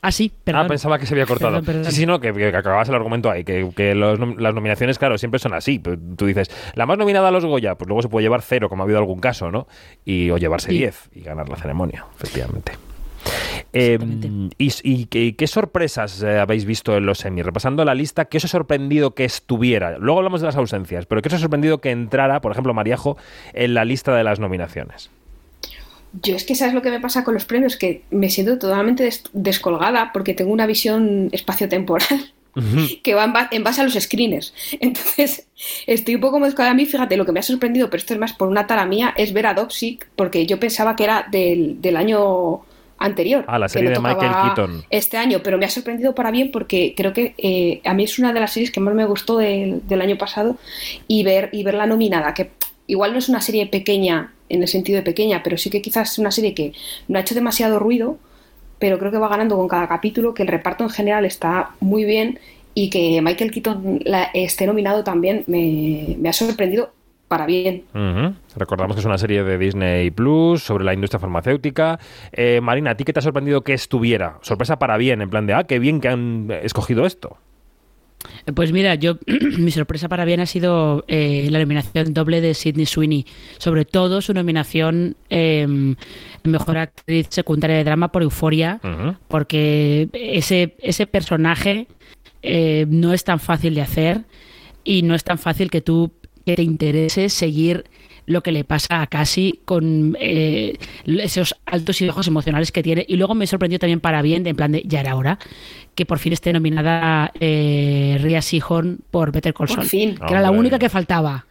Ah, 0.00 0.12
sí, 0.12 0.30
perdón. 0.44 0.66
Ah, 0.66 0.68
pensaba 0.68 0.98
que 0.98 1.06
se 1.06 1.14
había 1.14 1.26
cortado. 1.26 1.50
Perdón, 1.54 1.64
perdón. 1.66 1.84
Sí, 1.86 1.92
sí, 2.00 2.06
no, 2.06 2.20
que, 2.20 2.32
que 2.32 2.46
acababas 2.54 2.88
el 2.88 2.94
argumento 2.94 3.30
ahí, 3.30 3.42
que, 3.42 3.68
que 3.74 3.96
los 3.96 4.18
nom- 4.20 4.38
las 4.38 4.54
nominaciones, 4.54 4.96
claro, 4.98 5.18
siempre 5.18 5.40
son 5.40 5.54
así. 5.54 5.80
Tú 5.80 6.26
dices, 6.26 6.50
la 6.74 6.86
más 6.86 6.98
nominada 6.98 7.28
a 7.28 7.30
los 7.32 7.44
Goya, 7.44 7.74
pues 7.74 7.88
luego 7.88 8.02
se 8.02 8.08
puede 8.08 8.22
llevar 8.22 8.42
cero, 8.42 8.68
como 8.68 8.82
ha 8.82 8.84
habido 8.84 8.98
algún 9.00 9.18
caso, 9.18 9.50
¿no? 9.50 9.66
Y, 10.04 10.30
o 10.30 10.38
llevarse 10.38 10.68
Sí. 10.70 10.78
10 10.78 11.10
y 11.16 11.20
ganar 11.22 11.48
la 11.48 11.56
ceremonia, 11.56 12.06
efectivamente. 12.14 12.72
Eh, 13.72 13.98
y, 14.58 14.72
y 14.82 15.04
qué, 15.06 15.36
qué 15.36 15.46
sorpresas 15.46 16.22
eh, 16.22 16.38
habéis 16.38 16.64
visto 16.64 16.96
en 16.96 17.06
los 17.06 17.24
Emmy? 17.24 17.42
Repasando 17.42 17.84
la 17.84 17.94
lista, 17.94 18.24
¿qué 18.26 18.38
os 18.38 18.44
ha 18.44 18.48
sorprendido 18.48 19.14
que 19.14 19.24
estuviera? 19.24 19.98
Luego 19.98 20.18
hablamos 20.18 20.40
de 20.40 20.46
las 20.46 20.56
ausencias, 20.56 21.06
pero 21.06 21.22
¿qué 21.22 21.28
os 21.28 21.34
ha 21.34 21.38
sorprendido 21.38 21.78
que 21.80 21.90
entrara, 21.90 22.40
por 22.40 22.52
ejemplo, 22.52 22.72
Mariajo, 22.74 23.16
en 23.52 23.74
la 23.74 23.84
lista 23.84 24.14
de 24.16 24.24
las 24.24 24.40
nominaciones? 24.40 25.10
Yo 26.22 26.34
es 26.36 26.44
que 26.44 26.54
sabes 26.54 26.72
lo 26.74 26.80
que 26.82 26.90
me 26.90 27.00
pasa 27.00 27.22
con 27.22 27.34
los 27.34 27.44
premios, 27.44 27.76
que 27.76 28.02
me 28.10 28.30
siento 28.30 28.58
totalmente 28.58 29.02
des- 29.04 29.24
descolgada 29.34 30.10
porque 30.12 30.32
tengo 30.32 30.52
una 30.52 30.64
visión 30.66 31.28
espaciotemporal 31.32 32.32
que 33.04 33.14
va 33.14 33.24
en, 33.24 33.32
ba- 33.34 33.48
en 33.52 33.62
base 33.62 33.82
a 33.82 33.84
los 33.84 33.92
screeners. 33.92 34.54
Entonces, 34.80 35.46
estoy 35.86 36.14
un 36.14 36.22
poco 36.22 36.32
como 36.32 36.46
descolgada. 36.46 36.70
A 36.72 36.74
mí, 36.74 36.86
fíjate, 36.86 37.18
lo 37.18 37.26
que 37.26 37.32
me 37.32 37.40
ha 37.40 37.42
sorprendido, 37.42 37.90
pero 37.90 37.98
esto 37.98 38.14
es 38.14 38.18
más 38.20 38.32
por 38.32 38.48
una 38.48 38.66
tara 38.66 38.86
mía, 38.86 39.12
es 39.18 39.34
ver 39.34 39.46
a 39.46 39.54
Dopsic, 39.54 40.08
porque 40.16 40.46
yo 40.46 40.58
pensaba 40.58 40.96
que 40.96 41.04
era 41.04 41.26
del, 41.30 41.80
del 41.82 41.96
año 41.96 42.62
anterior. 42.98 43.44
Ah, 43.46 43.58
la 43.58 43.66
que 43.66 43.72
serie 43.74 43.90
no 43.90 44.00
de 44.02 44.08
Michael 44.08 44.32
Keaton. 44.42 44.84
Este 44.90 45.16
año, 45.16 45.40
pero 45.42 45.58
me 45.58 45.64
ha 45.66 45.70
sorprendido 45.70 46.14
para 46.14 46.30
bien 46.30 46.50
porque 46.50 46.94
creo 46.96 47.12
que 47.12 47.34
eh, 47.38 47.80
a 47.84 47.94
mí 47.94 48.04
es 48.04 48.18
una 48.18 48.32
de 48.32 48.40
las 48.40 48.52
series 48.52 48.70
que 48.70 48.80
más 48.80 48.94
me 48.94 49.04
gustó 49.06 49.38
del, 49.38 49.86
del 49.88 50.00
año 50.00 50.16
pasado 50.18 50.56
y 51.06 51.22
ver 51.22 51.50
y 51.52 51.62
verla 51.62 51.86
nominada, 51.86 52.34
que 52.34 52.50
igual 52.86 53.12
no 53.12 53.18
es 53.18 53.28
una 53.28 53.40
serie 53.40 53.66
pequeña 53.66 54.32
en 54.48 54.62
el 54.62 54.68
sentido 54.68 54.96
de 54.96 55.02
pequeña, 55.02 55.42
pero 55.42 55.56
sí 55.58 55.68
que 55.70 55.82
quizás 55.82 56.12
es 56.12 56.18
una 56.18 56.30
serie 56.30 56.54
que 56.54 56.72
no 57.06 57.18
ha 57.18 57.22
hecho 57.22 57.34
demasiado 57.34 57.78
ruido, 57.78 58.18
pero 58.78 58.98
creo 58.98 59.10
que 59.12 59.18
va 59.18 59.28
ganando 59.28 59.56
con 59.56 59.68
cada 59.68 59.88
capítulo, 59.88 60.34
que 60.34 60.42
el 60.42 60.48
reparto 60.48 60.84
en 60.84 60.90
general 60.90 61.24
está 61.24 61.70
muy 61.80 62.04
bien 62.04 62.38
y 62.74 62.90
que 62.90 63.20
Michael 63.20 63.50
Keaton 63.50 64.00
la- 64.04 64.30
esté 64.34 64.66
nominado 64.66 65.02
también 65.04 65.44
me, 65.48 66.16
me 66.18 66.28
ha 66.28 66.32
sorprendido 66.32 66.92
para 67.28 67.46
bien. 67.46 67.84
Recordamos 68.56 68.96
que 68.96 69.00
es 69.00 69.06
una 69.06 69.18
serie 69.18 69.44
de 69.44 69.58
Disney 69.58 70.10
Plus 70.10 70.62
sobre 70.62 70.84
la 70.84 70.94
industria 70.94 71.20
farmacéutica. 71.20 71.98
Eh, 72.32 72.60
Marina, 72.62 72.92
¿a 72.92 72.96
ti 72.96 73.04
qué 73.04 73.12
te 73.12 73.20
ha 73.20 73.22
sorprendido 73.22 73.62
que 73.62 73.74
estuviera? 73.74 74.38
Sorpresa 74.42 74.78
para 74.78 74.96
bien, 74.96 75.22
en 75.22 75.30
plan 75.30 75.46
de, 75.46 75.54
ah, 75.54 75.64
qué 75.64 75.78
bien 75.78 76.00
que 76.00 76.08
han 76.08 76.50
escogido 76.62 77.06
esto. 77.06 77.36
Pues 78.54 78.72
mira, 78.72 78.94
yo 78.94 79.18
mi 79.58 79.70
sorpresa 79.70 80.08
para 80.08 80.24
bien 80.24 80.40
ha 80.40 80.46
sido 80.46 81.04
eh, 81.06 81.48
la 81.50 81.60
nominación 81.60 82.12
doble 82.14 82.40
de 82.40 82.54
Sidney 82.54 82.86
Sweeney, 82.86 83.26
sobre 83.58 83.84
todo 83.84 84.20
su 84.20 84.34
nominación 84.34 85.16
eh, 85.30 85.94
mejor 86.42 86.78
actriz 86.78 87.28
secundaria 87.30 87.76
de 87.76 87.84
drama 87.84 88.10
por 88.10 88.22
Euforia, 88.22 88.80
porque 89.28 90.08
ese 90.12 90.74
ese 90.80 91.06
personaje 91.06 91.86
eh, 92.42 92.86
no 92.88 93.12
es 93.12 93.24
tan 93.24 93.38
fácil 93.40 93.74
de 93.74 93.82
hacer 93.82 94.24
y 94.84 95.02
no 95.02 95.14
es 95.14 95.24
tan 95.24 95.38
fácil 95.38 95.70
que 95.70 95.80
tú 95.80 96.12
que 96.48 96.56
te 96.56 96.62
interese 96.62 97.28
seguir 97.28 97.84
lo 98.24 98.42
que 98.42 98.52
le 98.52 98.64
pasa 98.64 99.00
a 99.02 99.06
Cassie 99.06 99.60
con 99.64 100.16
eh, 100.20 100.76
esos 101.06 101.54
altos 101.66 102.00
y 102.00 102.06
bajos 102.06 102.26
emocionales 102.26 102.72
que 102.72 102.82
tiene. 102.82 103.04
Y 103.08 103.16
luego 103.16 103.34
me 103.34 103.46
sorprendió 103.46 103.78
también 103.78 104.00
para 104.00 104.22
bien, 104.22 104.46
en 104.46 104.56
plan 104.56 104.72
de 104.72 104.82
ya 104.86 105.00
era 105.00 105.14
hora, 105.16 105.38
que 105.94 106.04
por 106.06 106.18
fin 106.18 106.32
esté 106.32 106.52
nominada 106.52 107.32
eh, 107.40 108.18
Rhea 108.20 108.40
Seehorn 108.42 108.98
por 109.10 109.30
Better 109.32 109.52
Call 109.54 109.66
Por 109.66 109.76
Saul, 109.76 109.86
fin. 109.88 110.14
que 110.16 110.32
era 110.32 110.40
la 110.40 110.50
única 110.50 110.78
que 110.78 110.88
faltaba. 110.88 111.44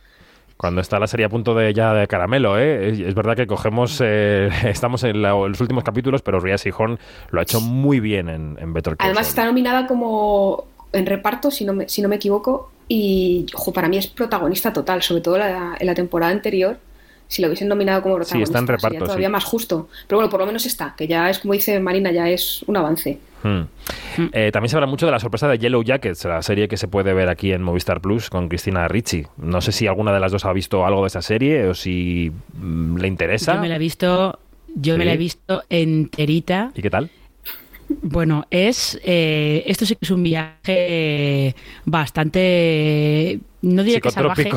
Cuando 0.56 0.82
está 0.82 0.98
la 1.00 1.06
serie 1.06 1.28
a 1.28 1.30
punto 1.30 1.54
de 1.54 1.72
ya 1.74 1.94
de 1.94 2.08
caramelo, 2.08 2.58
¿eh? 2.58 2.90
Es, 2.90 3.00
es 3.00 3.14
verdad 3.14 3.36
que 3.36 3.46
cogemos, 3.46 4.02
eh, 4.04 4.50
estamos 4.66 5.04
en, 5.04 5.22
la- 5.22 5.32
en 5.36 5.50
los 5.52 5.62
últimos 5.62 5.84
capítulos, 5.84 6.24
pero 6.24 6.40
Rhea 6.40 6.58
Seehorn 6.58 6.98
lo 7.30 7.40
ha 7.40 7.44
hecho 7.44 7.62
muy 7.62 8.00
bien 8.00 8.30
en, 8.30 8.58
en 8.60 8.74
Better 8.74 8.98
Call 8.98 9.06
Además 9.06 9.28
Saul. 9.28 9.30
está 9.32 9.46
nominada 9.46 9.86
como 9.86 10.66
en 10.94 11.06
reparto, 11.06 11.52
si 11.52 11.66
no 11.66 11.74
me, 11.74 11.88
si 11.90 12.02
no 12.02 12.10
me 12.10 12.16
equivoco, 12.18 12.72
y 12.88 13.46
ojo, 13.54 13.74
para 13.74 13.90
mí 13.90 13.98
es 13.98 14.08
protagonista 14.08 14.72
total, 14.74 15.02
sobre 15.02 15.22
todo 15.22 15.38
la- 15.38 15.76
en 15.80 15.86
la 15.88 15.94
temporada 15.96 16.32
anterior. 16.32 16.78
Si 17.30 17.42
lo 17.42 17.50
hubiesen 17.50 17.68
nominado 17.68 18.02
como 18.02 18.16
Sí, 18.24 18.42
está 18.42 18.60
protagonista, 18.60 18.80
sería 18.88 19.00
todavía 19.00 19.28
sí. 19.28 19.32
más 19.34 19.44
justo. 19.44 19.90
Pero 20.08 20.20
bueno, 20.20 20.30
por 20.30 20.40
lo 20.40 20.46
menos 20.46 20.66
está, 20.66 20.96
que 20.98 21.08
ya 21.08 21.30
es 21.30 21.40
como 21.40 21.52
dice 21.54 21.78
Marina, 21.82 22.10
ya 22.12 22.30
es 22.30 22.64
un 22.68 22.78
avance. 22.78 23.20
Hmm. 23.44 23.64
Eh, 24.32 24.50
también 24.54 24.70
se 24.70 24.78
habla 24.78 24.88
mucho 24.88 25.06
de 25.06 25.12
la 25.12 25.20
sorpresa 25.20 25.48
de 25.50 25.58
Yellow 25.60 25.84
Jackets, 25.84 26.24
la 26.24 26.42
serie 26.42 26.70
que 26.70 26.78
se 26.78 26.88
puede 26.88 27.14
ver 27.14 27.28
aquí 27.28 27.52
en 27.52 27.62
Movistar 27.62 28.00
Plus 28.00 28.30
con 28.30 28.48
Cristina 28.48 28.88
Ricci. 28.88 29.26
No 29.38 29.60
sé 29.60 29.74
si 29.74 29.88
alguna 29.88 30.14
de 30.14 30.22
las 30.22 30.32
dos 30.32 30.46
ha 30.46 30.54
visto 30.54 30.86
algo 30.86 31.02
de 31.02 31.08
esa 31.08 31.22
serie 31.22 31.68
o 31.68 31.74
si 31.74 32.32
mm, 32.54 32.96
le 32.98 33.08
interesa. 33.10 33.56
Yo 33.56 33.62
me 33.62 33.68
la 33.68 33.76
he 33.76 33.80
visto, 33.80 34.40
yo 34.76 34.98
me 34.98 35.04
la 35.04 35.14
he 35.14 35.18
visto 35.18 35.64
enterita. 35.70 36.72
¿Y 36.76 36.82
qué 36.82 36.90
tal? 36.90 37.10
Bueno, 37.90 38.46
es 38.50 39.00
eh, 39.04 39.64
esto 39.66 39.86
sí 39.86 39.96
que 39.96 40.06
es 40.06 40.12
un 40.12 40.24
viaje 40.24 41.56
bastante 41.86 43.40
no 43.62 43.84
diré 43.84 44.02
que 44.02 44.12
salvaje. 44.12 44.52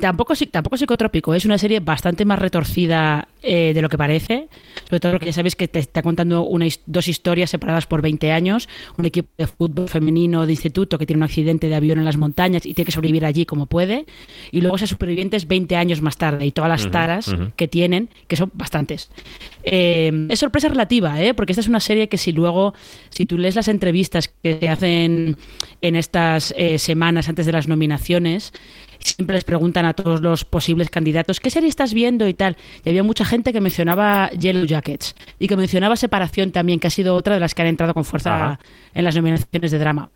Tampoco 0.00 0.34
tampoco 0.50 0.76
psicotrópico, 0.76 1.34
es 1.34 1.44
una 1.44 1.58
serie 1.58 1.80
bastante 1.80 2.24
más 2.24 2.38
retorcida 2.38 3.28
eh, 3.42 3.72
de 3.74 3.82
lo 3.82 3.88
que 3.88 3.96
parece, 3.96 4.48
sobre 4.84 5.00
todo 5.00 5.12
porque 5.12 5.26
ya 5.26 5.32
sabéis 5.32 5.56
que 5.56 5.68
te 5.68 5.78
está 5.78 6.02
contando 6.02 6.42
una, 6.42 6.66
dos 6.86 7.08
historias 7.08 7.50
separadas 7.50 7.86
por 7.86 8.02
20 8.02 8.32
años, 8.32 8.68
un 8.96 9.06
equipo 9.06 9.28
de 9.38 9.46
fútbol 9.46 9.88
femenino 9.88 10.46
de 10.46 10.52
instituto 10.52 10.98
que 10.98 11.06
tiene 11.06 11.18
un 11.18 11.24
accidente 11.24 11.68
de 11.68 11.74
avión 11.74 11.98
en 11.98 12.04
las 12.04 12.16
montañas 12.16 12.66
y 12.66 12.74
tiene 12.74 12.86
que 12.86 12.92
sobrevivir 12.92 13.24
allí 13.24 13.46
como 13.46 13.66
puede, 13.66 14.06
y 14.50 14.60
luego 14.60 14.76
esos 14.76 14.90
supervivientes 14.90 15.46
20 15.46 15.76
años 15.76 16.00
más 16.02 16.16
tarde 16.16 16.46
y 16.46 16.52
todas 16.52 16.68
las 16.68 16.90
taras 16.90 17.34
que 17.56 17.68
tienen, 17.68 18.08
que 18.26 18.36
son 18.36 18.50
bastantes. 18.54 19.10
Eh, 19.62 20.26
es 20.28 20.38
sorpresa 20.38 20.68
relativa, 20.68 21.20
¿eh? 21.22 21.34
porque 21.34 21.52
esta 21.52 21.60
es 21.60 21.68
una 21.68 21.80
serie 21.80 22.08
que 22.08 22.18
si 22.18 22.32
luego, 22.32 22.74
si 23.10 23.26
tú 23.26 23.38
lees 23.38 23.54
las 23.54 23.68
entrevistas 23.68 24.28
que 24.42 24.58
se 24.58 24.68
hacen 24.68 25.36
en 25.82 25.96
estas 25.96 26.54
eh, 26.56 26.78
semanas 26.78 27.28
antes 27.28 27.46
de 27.46 27.52
las 27.52 27.68
nominaciones, 27.68 28.52
siempre 29.00 29.34
les 29.34 29.44
preguntan 29.44 29.84
a 29.86 29.94
todos 29.94 30.20
los 30.20 30.44
posibles 30.44 30.90
candidatos, 30.90 31.40
¿qué 31.40 31.50
serie 31.50 31.68
estás 31.68 31.94
viendo 31.94 32.28
y 32.28 32.34
tal? 32.34 32.56
Y 32.84 32.88
había 32.90 33.02
mucha 33.02 33.24
gente 33.24 33.52
que 33.52 33.60
mencionaba 33.60 34.30
Yellow 34.30 34.64
Jackets 34.64 35.14
y 35.38 35.48
que 35.48 35.56
mencionaba 35.56 35.96
Separación 35.96 36.52
también, 36.52 36.80
que 36.80 36.86
ha 36.86 36.90
sido 36.90 37.14
otra 37.14 37.34
de 37.34 37.40
las 37.40 37.54
que 37.54 37.62
han 37.62 37.68
entrado 37.68 37.94
con 37.94 38.04
fuerza 38.04 38.34
Ajá. 38.34 38.60
en 38.94 39.04
las 39.04 39.16
nominaciones 39.16 39.70
de 39.70 39.78
drama. 39.78 40.10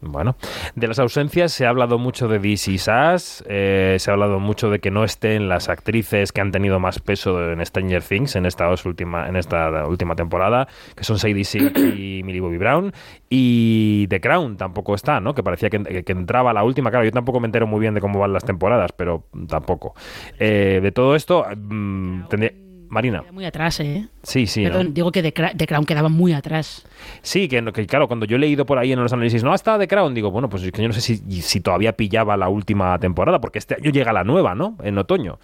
Bueno, 0.00 0.36
de 0.74 0.86
las 0.86 0.98
ausencias 0.98 1.52
se 1.52 1.66
ha 1.66 1.70
hablado 1.70 1.98
mucho 1.98 2.28
de 2.28 2.38
DC 2.38 2.78
Sass, 2.78 3.44
eh, 3.48 3.96
se 3.98 4.10
ha 4.10 4.14
hablado 4.14 4.38
mucho 4.38 4.70
de 4.70 4.78
que 4.78 4.90
no 4.90 5.04
estén 5.04 5.48
las 5.48 5.68
actrices 5.68 6.32
que 6.32 6.40
han 6.40 6.52
tenido 6.52 6.78
más 6.78 6.98
peso 6.98 7.52
en 7.52 7.64
Stranger 7.64 8.02
Things 8.02 8.36
en 8.36 8.46
esta 8.46 8.68
última, 8.84 9.28
en 9.28 9.36
esta 9.36 9.86
última 9.86 10.14
temporada, 10.14 10.68
que 10.94 11.04
son 11.04 11.18
Sadie 11.18 11.44
Sink 11.44 11.76
y 11.96 12.22
Millie 12.22 12.40
Bobby 12.40 12.58
Brown, 12.58 12.92
y 13.30 14.06
The 14.08 14.20
Crown 14.20 14.56
tampoco 14.56 14.94
está, 14.94 15.20
¿no? 15.20 15.34
Que 15.34 15.42
parecía 15.42 15.70
que, 15.70 16.04
que 16.04 16.12
entraba 16.12 16.52
la 16.52 16.64
última, 16.64 16.90
claro, 16.90 17.04
yo 17.04 17.12
tampoco 17.12 17.40
me 17.40 17.46
entero 17.46 17.66
muy 17.66 17.80
bien 17.80 17.94
de 17.94 18.00
cómo 18.00 18.18
van 18.18 18.32
las 18.32 18.44
temporadas, 18.44 18.92
pero 18.92 19.24
tampoco. 19.48 19.94
Eh, 20.38 20.80
de 20.82 20.92
todo 20.92 21.14
esto, 21.14 21.46
mm, 21.56 22.28
tendría... 22.28 22.63
Marina. 22.94 23.22
Muy 23.30 23.44
atrás, 23.44 23.80
¿eh? 23.80 24.08
Sí, 24.22 24.46
sí. 24.46 24.62
¿no? 24.62 24.70
Perdón, 24.70 24.94
digo 24.94 25.12
que 25.12 25.22
The, 25.22 25.66
Crown 25.66 25.84
quedaba 25.84 26.08
muy 26.08 26.32
atrás. 26.32 26.86
Sí, 27.20 27.48
que, 27.48 27.62
que 27.72 27.86
claro, 27.86 28.08
cuando 28.08 28.24
yo 28.24 28.36
he 28.36 28.38
leído 28.38 28.64
por 28.64 28.78
ahí 28.78 28.92
en 28.92 29.00
los 29.00 29.12
análisis, 29.12 29.44
no, 29.44 29.52
hasta 29.52 29.78
The 29.78 29.86
Crown, 29.86 30.14
digo, 30.14 30.30
bueno, 30.30 30.48
pues 30.48 30.62
es 30.62 30.72
que 30.72 30.80
yo 30.80 30.88
no 30.88 30.94
sé 30.94 31.00
si, 31.02 31.16
si 31.42 31.60
todavía 31.60 31.92
pillaba 31.92 32.36
la 32.36 32.48
última 32.48 32.98
temporada, 32.98 33.40
porque 33.40 33.58
este 33.58 33.74
año 33.74 33.90
llega 33.90 34.12
la 34.12 34.24
nueva, 34.24 34.54
¿no? 34.54 34.78
En 34.82 34.96
otoño. 34.96 35.38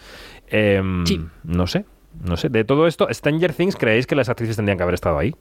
Em, 0.48 1.04
No 1.44 1.66
sé, 1.66 1.84
no 2.24 2.36
sé. 2.36 2.48
De 2.48 2.64
todo 2.64 2.86
esto, 2.86 3.06
Stranger 3.12 3.52
Things, 3.52 3.76
¿creéis 3.76 4.06
que 4.06 4.14
las 4.14 4.28
actrices 4.28 4.56
tendrían 4.56 4.78
que 4.78 4.82
haber 4.82 4.94
estado 4.94 5.18
ahí? 5.18 5.34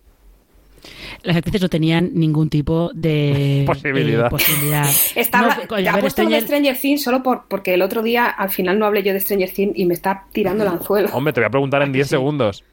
Las 1.24 1.36
actrices 1.38 1.62
no 1.62 1.70
tenían 1.70 2.12
ningún 2.14 2.50
tipo 2.50 2.92
de 2.94 3.64
Posibilidad. 3.66 4.28
eh, 4.28 4.30
posibilidad. 4.30 4.86
Está, 5.16 5.42
No, 5.42 5.48
te 5.68 5.74
a 5.74 5.78
ver, 5.78 5.90
apuesto 5.90 6.24
lo 6.24 6.30
de 6.30 6.36
Stranger- 6.38 6.46
Stranger 6.46 6.78
Things 6.78 7.04
solo 7.04 7.24
por, 7.24 7.44
porque 7.48 7.74
el 7.74 7.82
otro 7.82 8.02
día 8.04 8.28
al 8.28 8.50
final 8.50 8.80
no 8.80 8.86
hablé 8.86 9.04
yo 9.04 9.14
de 9.14 9.20
Stranger 9.20 9.50
Things 9.52 9.74
y 9.78 9.86
me 9.86 9.94
está 9.94 10.26
tirando 10.32 10.64
el 10.64 10.70
anzuelo. 10.70 11.10
Hombre, 11.14 11.34
te 11.34 11.40
voy 11.42 11.48
a 11.48 11.50
preguntar 11.52 11.82
en 11.82 11.92
10 11.92 12.08
segundos. 12.08 12.64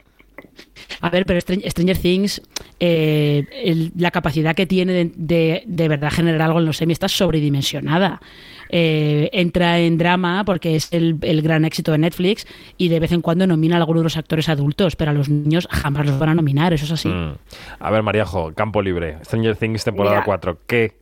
A 1.00 1.10
ver, 1.10 1.26
pero 1.26 1.38
Stran- 1.40 1.62
Stranger 1.68 1.98
Things, 1.98 2.40
eh, 2.80 3.44
el- 3.64 3.92
la 3.96 4.10
capacidad 4.10 4.54
que 4.54 4.66
tiene 4.66 4.92
de, 4.92 5.12
de, 5.16 5.62
de 5.66 5.88
verdad 5.88 6.10
generar 6.10 6.42
algo 6.42 6.58
en 6.58 6.64
los 6.66 6.76
semi 6.76 6.92
está 6.92 7.08
sobredimensionada. 7.08 8.20
Eh, 8.68 9.30
entra 9.32 9.78
en 9.78 9.96
drama 9.96 10.44
porque 10.44 10.74
es 10.74 10.88
el, 10.92 11.18
el 11.22 11.40
gran 11.42 11.64
éxito 11.64 11.92
de 11.92 11.98
Netflix 11.98 12.46
y 12.76 12.88
de 12.88 12.98
vez 12.98 13.12
en 13.12 13.20
cuando 13.20 13.46
nomina 13.46 13.76
a 13.76 13.78
algunos 13.78 14.00
de 14.00 14.04
los 14.04 14.16
actores 14.16 14.48
adultos, 14.48 14.96
pero 14.96 15.12
a 15.12 15.14
los 15.14 15.28
niños 15.28 15.68
jamás 15.70 16.04
los 16.06 16.18
van 16.18 16.30
a 16.30 16.34
nominar, 16.34 16.72
eso 16.72 16.84
es 16.84 16.90
así. 16.92 17.08
Mm. 17.08 17.34
A 17.78 17.90
ver, 17.90 18.02
Mariajo, 18.02 18.52
campo 18.54 18.82
libre. 18.82 19.18
Stranger 19.24 19.56
Things, 19.56 19.84
temporada 19.84 20.16
Mira. 20.16 20.24
4. 20.24 20.58
¿Qué? 20.66 20.94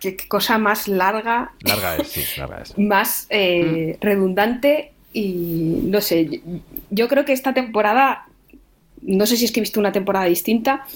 Qué, 0.00 0.16
cosa 0.28 0.58
más 0.58 0.88
larga, 0.88 1.52
Larga 1.62 1.96
es, 1.96 2.08
sí, 2.08 2.40
larga 2.40 2.62
es. 2.62 2.76
más 2.78 3.26
eh, 3.30 3.98
redundante 4.00 4.92
y 5.12 5.78
no 5.84 6.00
sé, 6.00 6.40
yo 6.90 7.06
creo 7.06 7.24
que 7.24 7.32
esta 7.34 7.52
temporada, 7.54 8.24
no 9.02 9.26
sé 9.26 9.36
si 9.36 9.44
es 9.44 9.52
que 9.52 9.60
he 9.60 9.62
visto 9.62 9.80
una 9.80 9.92
temporada 9.92 10.26
distinta, 10.26 10.86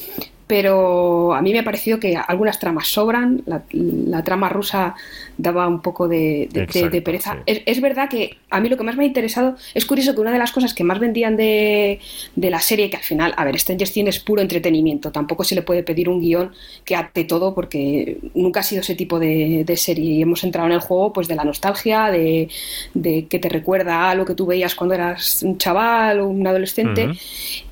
pero 0.46 1.34
a 1.34 1.42
mí 1.42 1.52
me 1.52 1.58
ha 1.58 1.64
parecido 1.64 1.98
que 1.98 2.16
algunas 2.16 2.58
tramas 2.58 2.86
sobran, 2.88 3.42
la, 3.46 3.62
la 3.72 4.22
trama 4.22 4.48
rusa 4.48 4.94
daba 5.38 5.66
un 5.66 5.82
poco 5.82 6.06
de, 6.08 6.48
de- 6.52 6.60
de- 6.60 6.60
de 6.60 6.62
Exacto, 6.62 7.02
pereza. 7.04 7.32
sí. 7.34 7.38
Es, 7.46 7.62
es 7.66 7.80
verdad 7.80 8.08
que 8.08 8.36
a 8.50 8.60
mí 8.60 8.68
lo 8.68 8.76
que 8.76 8.84
más 8.84 8.96
me 8.96 9.04
ha 9.04 9.06
interesado, 9.06 9.56
es 9.74 9.84
curioso 9.84 10.14
que 10.14 10.20
una 10.20 10.30
de 10.32 10.38
las 10.38 10.52
cosas 10.52 10.72
que 10.72 10.84
más 10.84 10.98
vendían 11.00 11.36
de, 11.36 11.98
de 12.36 12.50
la 12.50 12.60
serie, 12.60 12.88
que 12.90 12.96
al 12.96 13.02
final, 13.02 13.34
a 13.36 13.44
ver, 13.44 13.58
Stranger 13.58 13.88
Things 13.88 14.08
es 14.10 14.18
puro 14.20 14.40
entretenimiento, 14.40 15.10
tampoco 15.10 15.42
se 15.44 15.54
le 15.56 15.62
puede 15.62 15.82
pedir 15.82 16.08
un 16.08 16.20
guion 16.20 16.52
que 16.84 16.94
ate 16.96 17.24
todo 17.24 17.54
porque 17.54 18.18
nunca 18.34 18.60
ha 18.60 18.62
sido 18.62 18.82
ese 18.82 18.94
tipo 18.94 19.18
de, 19.18 19.64
serie 19.76 20.04
y 20.12 20.22
hemos 20.22 20.42
entrado 20.44 20.68
en 20.68 20.74
el 20.74 20.80
juego 20.80 21.12
pues 21.12 21.28
de 21.28 21.34
la 21.34 21.44
nostalgia, 21.44 22.06
de, 22.10 22.48
de 22.94 23.26
que 23.26 23.38
te 23.38 23.48
recuerda 23.48 24.10
a 24.10 24.14
lo 24.14 24.24
que 24.24 24.34
tú 24.34 24.46
veías 24.46 24.74
cuando 24.74 24.94
eras 24.94 25.42
un 25.42 25.58
chaval 25.58 26.20
o 26.20 26.28
un 26.28 26.46
adolescente 26.46 27.10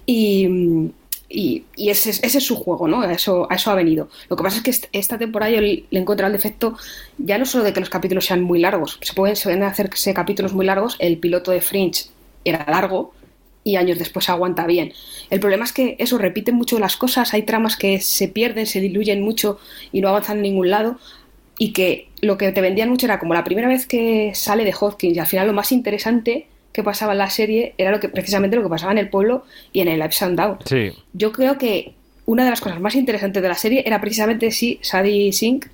y, 0.07 0.49
y, 1.35 1.65
ese, 1.91 2.11
es- 2.11 2.45
su 2.45 2.57
juego, 2.57 2.89
¿no? 2.89 3.03
A 3.03 3.13
eso, 3.13 3.49
ha 3.51 3.75
venido. 3.75 4.09
Lo 4.29 4.37
que 4.37 4.43
pasa 4.43 4.59
es 4.59 4.63
que 4.63 4.71
est- 4.71 4.87
esta 4.93 5.19
temporada 5.19 5.51
yo 5.53 5.61
le 5.61 5.85
le 5.91 5.99
he 5.99 6.03
encontrado 6.03 6.33
el 6.33 6.37
defecto 6.39 6.77
ya 7.19 7.39
no 7.39 7.47
solo 7.47 7.65
de 7.65 7.73
que 7.73 7.81
los 7.81 7.91
capítulos 7.91 8.27
sean 8.27 8.43
muy 8.43 8.59
largos, 8.61 8.99
se 9.03 9.13
pueden, 9.15 9.37
se 9.37 9.45
pueden 9.45 9.63
hacerse 9.63 10.15
capítulos 10.15 10.53
muy 10.55 10.67
largos, 10.67 10.97
el 10.99 11.19
piloto 11.19 11.51
de 11.51 11.61
Fringe 11.61 12.07
era 12.45 12.65
largo 12.69 13.13
y 13.63 13.77
años 13.77 13.99
después 13.99 14.29
aguanta 14.29 14.67
bien. 14.67 14.93
El 15.31 15.41
problema 15.41 15.65
es 15.65 15.73
que 15.73 15.97
eso 15.99 16.19
repite 16.19 16.53
mucho 16.53 16.79
las 16.79 16.97
cosas, 16.97 17.33
hay 17.35 17.43
tramas 17.45 17.77
que 17.77 18.01
se 18.01 18.29
pierden, 18.29 18.67
se 18.67 18.81
diluyen 18.81 19.23
mucho 19.23 19.59
y 19.93 20.01
no 20.01 20.09
avanzan 20.09 20.37
en 20.39 20.43
ningún 20.43 20.71
lado 20.71 20.99
y 21.59 21.73
que 21.73 22.09
lo 22.21 22.37
que 22.37 22.53
te 22.53 22.61
vendían 22.61 22.91
mucho 22.91 23.07
era 23.07 23.19
como 23.19 23.35
la 23.35 23.45
primera 23.45 23.69
vez 23.69 23.87
que 23.87 24.33
sale 24.35 24.65
de 24.65 24.75
Hopkins 24.79 25.17
y 25.17 25.21
al 25.21 25.27
final 25.27 25.47
lo 25.47 25.53
más 25.53 25.73
interesante 25.73 26.49
que 26.75 26.83
pasaba 26.83 27.13
en 27.13 27.19
la 27.19 27.31
serie 27.31 27.73
era 27.79 27.91
lo 27.91 28.01
que 28.01 28.09
precisamente 28.11 28.57
lo 28.57 28.63
que 28.65 28.69
pasaba 28.69 28.93
en 28.93 28.99
el 28.99 29.09
pueblo 29.09 29.45
y 29.73 29.81
en 29.81 29.89
el 29.89 30.03
Ups 30.03 30.21
and 30.23 30.39
Down. 30.39 30.59
Sí. 30.67 30.93
Yo 31.15 31.33
creo 31.33 31.57
que 31.57 31.95
una 32.27 32.45
de 32.45 32.51
las 32.51 32.61
cosas 32.61 32.81
más 32.81 32.95
interesantes 32.97 33.43
de 33.43 33.49
la 33.49 33.55
serie 33.55 33.83
era 33.87 34.01
precisamente 34.01 34.51
sí, 34.51 34.79
Sadie 34.83 35.33
Sink. 35.33 35.67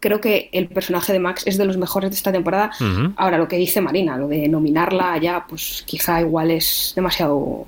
Creo 0.00 0.20
que 0.20 0.48
el 0.52 0.66
personaje 0.68 1.12
de 1.12 1.18
Max 1.18 1.42
es 1.46 1.58
de 1.58 1.64
los 1.66 1.76
mejores 1.76 2.10
de 2.10 2.16
esta 2.16 2.30
temporada. 2.32 2.70
Ahora, 3.16 3.36
lo 3.38 3.48
que 3.48 3.56
dice 3.56 3.80
Marina, 3.80 4.16
lo 4.16 4.28
de 4.28 4.48
nominarla 4.48 5.16
ya, 5.18 5.44
pues 5.48 5.82
quizá 5.86 6.20
igual 6.20 6.50
es 6.50 6.92
demasiado 6.96 7.66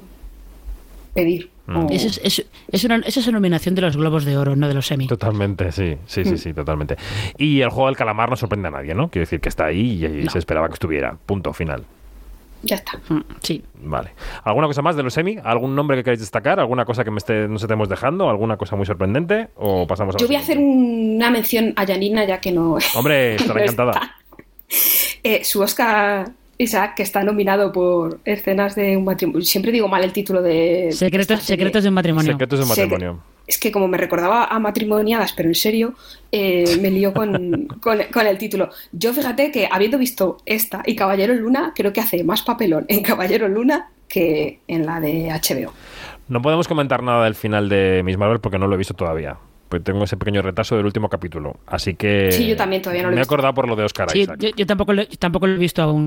pedir. 1.14 1.50
O- 1.68 1.86
Eso 1.90 2.08
es, 2.08 2.20
es- 2.24 2.46
es 2.72 2.84
una, 2.84 2.96
esa 2.96 3.20
es 3.20 3.26
una 3.28 3.36
nominación 3.38 3.74
de 3.74 3.82
los 3.82 3.96
Globos 3.96 4.24
de 4.24 4.36
Oro, 4.36 4.56
no 4.56 4.66
de 4.66 4.74
los 4.74 4.90
Emmy. 4.90 5.06
Totalmente, 5.06 5.70
sí, 5.72 5.96
sí, 6.06 6.22
Mm. 6.22 6.24
sí, 6.24 6.38
sí, 6.38 6.54
totalmente. 6.54 6.96
Y 7.38 7.60
el 7.60 7.68
juego 7.68 7.86
del 7.86 7.96
calamar 7.96 8.30
no 8.30 8.36
sorprende 8.36 8.68
a 8.68 8.70
nadie, 8.72 8.94
¿no? 8.94 9.08
Quiero 9.10 9.22
decir 9.24 9.40
que 9.40 9.48
está 9.48 9.66
ahí 9.66 10.02
y, 10.04 10.06
y 10.24 10.28
se 10.28 10.38
esperaba 10.38 10.66
que 10.68 10.74
estuviera. 10.74 11.16
Punto 11.26 11.52
final. 11.52 11.84
Ya 12.62 12.76
está. 12.76 12.98
Mm, 13.08 13.20
Sí. 13.40 13.64
Vale. 13.82 14.10
¿Alguna 14.44 14.66
cosa 14.68 14.82
más 14.82 14.94
de 14.96 15.02
los 15.02 15.12
semi? 15.14 15.36
¿Algún 15.42 15.74
nombre 15.74 15.96
que 15.96 16.04
queráis 16.04 16.20
destacar? 16.20 16.60
¿Alguna 16.60 16.84
cosa 16.84 17.02
que 17.04 17.10
me 17.10 17.18
esté, 17.18 17.48
nos 17.48 17.62
estemos 17.62 17.88
dejando? 17.88 18.30
¿Alguna 18.30 18.56
cosa 18.56 18.76
muy 18.76 18.86
sorprendente? 18.86 19.48
¿O 19.56 19.86
pasamos 19.86 20.14
a 20.14 20.18
Yo 20.18 20.26
voy 20.26 20.36
a 20.36 20.40
hacer 20.40 20.58
una 20.58 21.30
mención 21.30 21.72
a 21.76 21.84
Janina, 21.86 22.24
ya 22.24 22.40
que 22.40 22.52
no. 22.52 22.76
Hombre, 22.96 23.34
estará 23.34 23.54
no 23.54 23.60
encantada. 23.62 23.92
está. 23.92 24.16
Eh, 25.24 25.44
su 25.44 25.60
Oscar 25.60 26.30
Isaac, 26.58 26.94
que 26.96 27.02
está 27.02 27.24
nominado 27.24 27.72
por 27.72 28.20
escenas 28.24 28.74
de 28.76 28.96
un 28.96 29.04
matrimonio. 29.04 29.42
Siempre 29.44 29.72
digo 29.72 29.88
mal 29.88 30.04
el 30.04 30.12
título 30.12 30.40
de. 30.42 30.90
Secretos, 30.92 31.42
secretos 31.42 31.82
de 31.82 31.88
un 31.88 31.94
matrimonio. 31.94 32.32
Secretos 32.32 32.58
de 32.60 32.62
un 32.64 32.68
matrimonio. 32.68 33.18
Es 33.46 33.58
que 33.58 33.72
como 33.72 33.88
me 33.88 33.98
recordaba 33.98 34.44
a 34.44 34.58
matrimoniadas, 34.58 35.32
pero 35.32 35.48
en 35.48 35.54
serio, 35.54 35.94
eh, 36.30 36.78
me 36.80 36.90
lío 36.90 37.12
con, 37.12 37.66
con, 37.80 37.98
con 38.12 38.26
el 38.26 38.38
título. 38.38 38.70
Yo 38.92 39.12
fíjate 39.12 39.50
que 39.50 39.68
habiendo 39.70 39.98
visto 39.98 40.38
esta 40.46 40.82
y 40.86 40.94
Caballero 40.96 41.34
Luna, 41.34 41.72
creo 41.74 41.92
que 41.92 42.00
hace 42.00 42.22
más 42.24 42.42
papelón 42.42 42.84
en 42.88 43.02
Caballero 43.02 43.48
Luna 43.48 43.90
que 44.08 44.60
en 44.68 44.86
la 44.86 45.00
de 45.00 45.28
HBO. 45.30 45.72
No 46.28 46.40
podemos 46.40 46.68
comentar 46.68 47.02
nada 47.02 47.24
del 47.24 47.34
final 47.34 47.68
de 47.68 48.02
Miss 48.04 48.16
Marvel 48.16 48.40
porque 48.40 48.58
no 48.58 48.66
lo 48.66 48.74
he 48.74 48.78
visto 48.78 48.94
todavía. 48.94 49.36
Pues 49.68 49.82
tengo 49.82 50.04
ese 50.04 50.18
pequeño 50.18 50.42
retraso 50.42 50.76
del 50.76 50.84
último 50.84 51.08
capítulo. 51.08 51.56
Así 51.66 51.94
que. 51.94 52.30
Sí, 52.30 52.46
yo 52.46 52.56
también 52.56 52.82
todavía 52.82 53.02
no 53.04 53.08
lo 53.08 53.12
he 53.12 53.16
Me 53.16 53.20
he 53.22 53.24
acordado 53.24 53.54
por 53.54 53.66
lo 53.66 53.74
de 53.74 53.84
Oscar 53.84 54.10
Sí, 54.10 54.20
Isaac. 54.20 54.36
yo, 54.38 54.50
yo 54.54 54.66
tampoco 54.66 54.92
lo, 54.92 55.02
yo 55.02 55.16
tampoco 55.18 55.46
lo 55.46 55.54
he 55.54 55.58
visto 55.58 55.82
aún. 55.82 56.06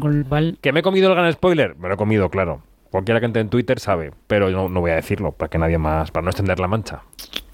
¿Que 0.61 0.71
me 0.71 0.81
he 0.81 0.83
comido 0.83 1.09
el 1.09 1.15
gran 1.15 1.33
spoiler? 1.33 1.75
Me 1.77 1.87
lo 1.87 1.95
he 1.95 1.97
comido, 1.97 2.29
claro. 2.29 2.61
Cualquiera 2.95 3.19
que 3.19 3.25
entre 3.25 3.41
en 3.41 3.49
Twitter 3.49 3.77
sabe, 3.77 4.13
pero 4.25 4.49
no, 4.49 4.69
no 4.69 4.79
voy 4.79 4.91
a 4.91 4.95
decirlo 4.95 5.33
para 5.33 5.49
que 5.49 5.57
nadie 5.57 5.77
más, 5.77 6.11
para 6.11 6.23
no 6.23 6.29
extender 6.29 6.61
la 6.61 6.69
mancha. 6.69 7.01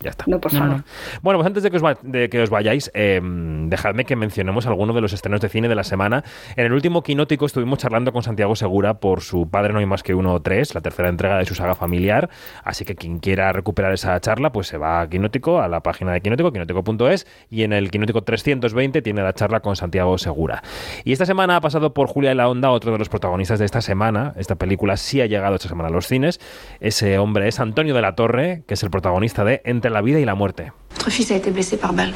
Ya 0.02 0.10
está. 0.10 0.26
No, 0.28 0.39
por 0.39 0.52
No, 0.54 0.60
favor. 0.60 0.78
no. 0.78 0.84
Bueno, 1.22 1.38
pues 1.39 1.47
antes 1.47 1.64
de 1.64 1.70
que 1.72 1.78
os, 1.78 1.84
va- 1.86 1.97
de 2.02 2.30
que 2.30 2.41
os 2.41 2.49
vayáis, 2.49 2.89
eh, 2.93 3.22
dejadme 3.24 4.04
que 4.06 4.16
mencionemos 4.16 4.66
algunos 4.66 4.95
de 4.95 5.02
los 5.02 5.14
estrenos 5.14 5.41
de 5.41 5.49
cine 5.49 5.68
de 5.70 5.76
la 5.76 5.84
semana. 5.84 6.24
En 6.56 6.66
el 6.66 6.74
último 6.74 7.04
Quinótico 7.04 7.45
estuvimos 7.45 7.80
charlando 7.80 8.12
con 8.12 8.24
Santiago 8.24 8.56
Segura 8.56 8.95
por 8.95 9.22
su 9.22 9.49
Padre 9.49 9.74
No 9.74 9.80
hay 9.80 9.86
más 9.86 10.02
que 10.04 10.16
uno 10.16 10.34
o 10.34 10.41
tres, 10.41 10.74
la 10.74 10.82
tercera 10.82 11.08
entrega 11.10 11.38
de 11.38 11.45
su 11.45 11.54
saga 11.56 11.76
familiar. 11.76 12.30
Así 12.64 12.84
que 12.84 12.95
quien 12.95 13.20
quiera 13.20 13.52
recuperar 13.54 13.93
esa 13.93 14.20
charla, 14.20 14.52
pues 14.52 14.68
se 14.68 14.78
va 14.78 15.02
a 15.02 15.10
Quinótico, 15.10 15.62
a 15.62 15.68
la 15.68 15.82
página 15.82 16.12
de 16.14 16.22
Quinótico, 16.22 16.52
quinótico.es, 16.52 17.28
y 17.49 17.62
en 17.64 17.74
el 17.74 17.91
Quinótico 17.91 18.24
320 18.24 19.02
tiene 19.04 19.22
la 19.22 19.34
charla 19.34 19.60
con 19.60 19.76
Santiago 19.76 20.18
Segura. 20.18 20.64
Y 21.04 21.12
esta 21.12 21.26
semana 21.28 21.58
ha 21.58 21.62
pasado 21.62 21.93
por 21.93 22.08
Julia 22.08 22.30
de 22.30 22.36
la 22.36 22.49
Onda, 22.49 22.72
otro 22.72 22.91
de 22.91 22.97
los 22.97 23.10
protagonistas 23.10 23.60
de 23.60 23.66
esta 23.66 23.82
semana. 23.82 24.34
Esta 24.38 24.56
película 24.56 24.97
sí 24.97 25.22
ha 25.22 25.28
llegado 25.28 25.56
esta 25.56 25.70
semana 25.70 25.89
a 25.89 25.91
los 25.91 26.08
cines. 26.08 26.39
Ese 26.80 27.20
hombre 27.20 27.47
es 27.47 27.60
Antonio 27.60 27.93
de 27.93 28.02
la 28.02 28.16
Torre, 28.16 28.64
que 28.68 28.74
es 28.74 28.84
el 28.84 28.89
protagonista 28.89 29.43
de 29.43 29.62
Entre 29.66 29.91
la 29.92 30.02
vida 30.02 30.20
y 30.20 30.26
la 30.26 30.36
muerte. 30.36 30.72
Votre 30.96 31.12
fils 31.12 31.32
a 31.32 31.36
été 31.36 31.52
blessé 31.52 31.78
par 31.78 31.94
balle. 31.94 32.14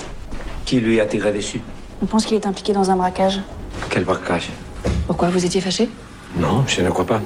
Qui 0.66 0.80
lui 0.80 1.00
a 1.00 1.06
tiré 1.06 1.32
dessus 1.32 1.62
On 2.02 2.06
pense 2.08 2.26
qu'il 2.26 2.36
est 2.38 2.46
impliqué 2.46 2.74
dans 2.74 2.90
un 2.90 2.96
braquage. 2.96 3.40
Quel 3.90 4.04
braquage 4.04 4.50
Pourquoi 5.08 5.30
Vous 5.30 5.46
étiez 5.46 5.62
fâché 5.62 5.90
Non, 6.38 6.64
je 6.68 6.82
ne 6.82 6.90
crois 6.90 7.06
pas. 7.06 7.22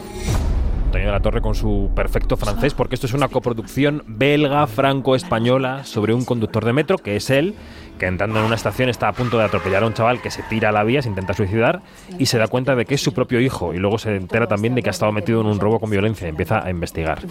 Antonio 0.90 1.08
de 1.08 1.12
la 1.14 1.20
Torre 1.20 1.42
con 1.42 1.54
su 1.54 1.92
perfecto 1.96 2.36
francés, 2.36 2.74
porque 2.74 2.96
esto 2.96 3.06
es 3.06 3.14
una 3.14 3.28
coproducción 3.28 4.04
belga-franco-española 4.08 5.84
sobre 5.84 6.16
un 6.16 6.26
conductor 6.26 6.66
de 6.66 6.74
metro, 6.74 6.98
que 6.98 7.16
es 7.16 7.30
él, 7.30 7.54
que 8.00 8.08
entrando 8.08 8.40
en 8.40 8.46
una 8.46 8.56
estación 8.56 8.90
está 8.90 9.08
a 9.08 9.14
punto 9.14 9.38
de 9.38 9.44
atropellar 9.44 9.84
a 9.84 9.86
un 9.86 9.94
chaval 9.94 10.20
que 10.20 10.32
se 10.32 10.42
tira 10.44 10.70
a 10.70 10.72
la 10.72 10.84
vía, 10.84 11.04
se 11.04 11.10
intenta 11.10 11.36
suicidar 11.36 11.82
y 12.18 12.26
se 12.26 12.40
da 12.40 12.48
cuenta 12.48 12.76
de 12.76 12.86
que 12.86 12.96
es 12.96 13.02
su 13.02 13.14
propio 13.14 13.40
hijo 13.40 13.76
y 13.76 13.78
luego 13.78 14.00
se 14.00 14.16
entera 14.16 14.48
también 14.48 14.74
de 14.74 14.82
que 14.82 14.90
ha 14.90 14.92
estado 14.92 15.12
metido 15.12 15.42
en 15.42 15.48
un 15.48 15.60
robo 15.60 15.80
con 15.80 15.92
violencia 15.92 16.26
y 16.26 16.32
empieza 16.32 16.66
a 16.66 16.72
investigar. 16.72 17.22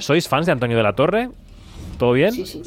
¿Sois 0.00 0.26
fans 0.26 0.46
de 0.46 0.52
Antonio 0.52 0.76
de 0.76 0.82
la 0.82 0.94
Torre? 0.94 1.28
¿Todo 1.98 2.12
bien? 2.12 2.32
Sí, 2.32 2.44
sí. 2.46 2.62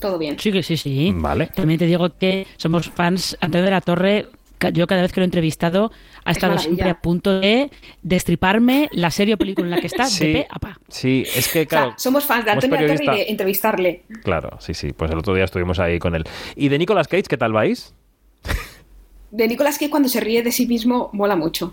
Todo 0.00 0.18
bien. 0.18 0.38
Sí, 0.38 0.52
que 0.52 0.62
sí, 0.62 0.76
sí. 0.76 1.12
Vale. 1.14 1.46
También 1.48 1.78
te 1.78 1.86
digo 1.86 2.08
que 2.18 2.46
somos 2.56 2.88
fans. 2.90 3.36
Antonio 3.40 3.64
de 3.64 3.70
la 3.70 3.80
Torre, 3.80 4.26
yo 4.72 4.86
cada 4.86 5.02
vez 5.02 5.12
que 5.12 5.20
lo 5.20 5.24
he 5.24 5.26
entrevistado, 5.26 5.90
ha 6.24 6.30
Es 6.30 6.36
estado 6.36 6.58
siempre 6.58 6.88
a 6.90 7.00
punto 7.00 7.40
de 7.40 7.70
destriparme 8.02 8.88
la 8.92 9.10
serie 9.10 9.34
o 9.34 9.38
película 9.38 9.66
en 9.66 9.70
la 9.72 9.80
que 9.80 9.86
está 9.86 10.04
Sí. 10.06 10.26
de 10.26 10.32
pe 10.32 10.46
a 10.50 10.58
pa. 10.58 10.78
Sí, 10.88 11.24
es 11.34 11.48
que 11.48 11.60
O 11.60 11.62
sea, 11.62 11.66
claro. 11.66 11.94
somos 11.96 12.24
fans 12.26 12.44
de 12.44 12.50
Antonio 12.52 12.76
Torre 12.78 12.98
y 13.02 13.06
de 13.06 13.22
entrevistarle. 13.30 14.02
Claro, 14.22 14.58
sí, 14.60 14.74
sí. 14.74 14.92
Pues 14.92 15.10
el 15.10 15.18
otro 15.18 15.34
día 15.34 15.44
estuvimos 15.44 15.78
ahí 15.78 15.98
con 15.98 16.14
él. 16.14 16.24
¿Y 16.56 16.68
de 16.68 16.78
Nicolas 16.78 17.08
Cage 17.08 17.24
qué 17.24 17.36
tal 17.36 17.52
vais? 17.52 17.94
De 19.30 19.46
Nicolas 19.46 19.78
Cage 19.78 19.90
cuando 19.90 20.08
se 20.08 20.18
ríe 20.20 20.42
de 20.42 20.50
sí 20.50 20.66
mismo 20.66 21.08
mola 21.12 21.36
mucho. 21.36 21.72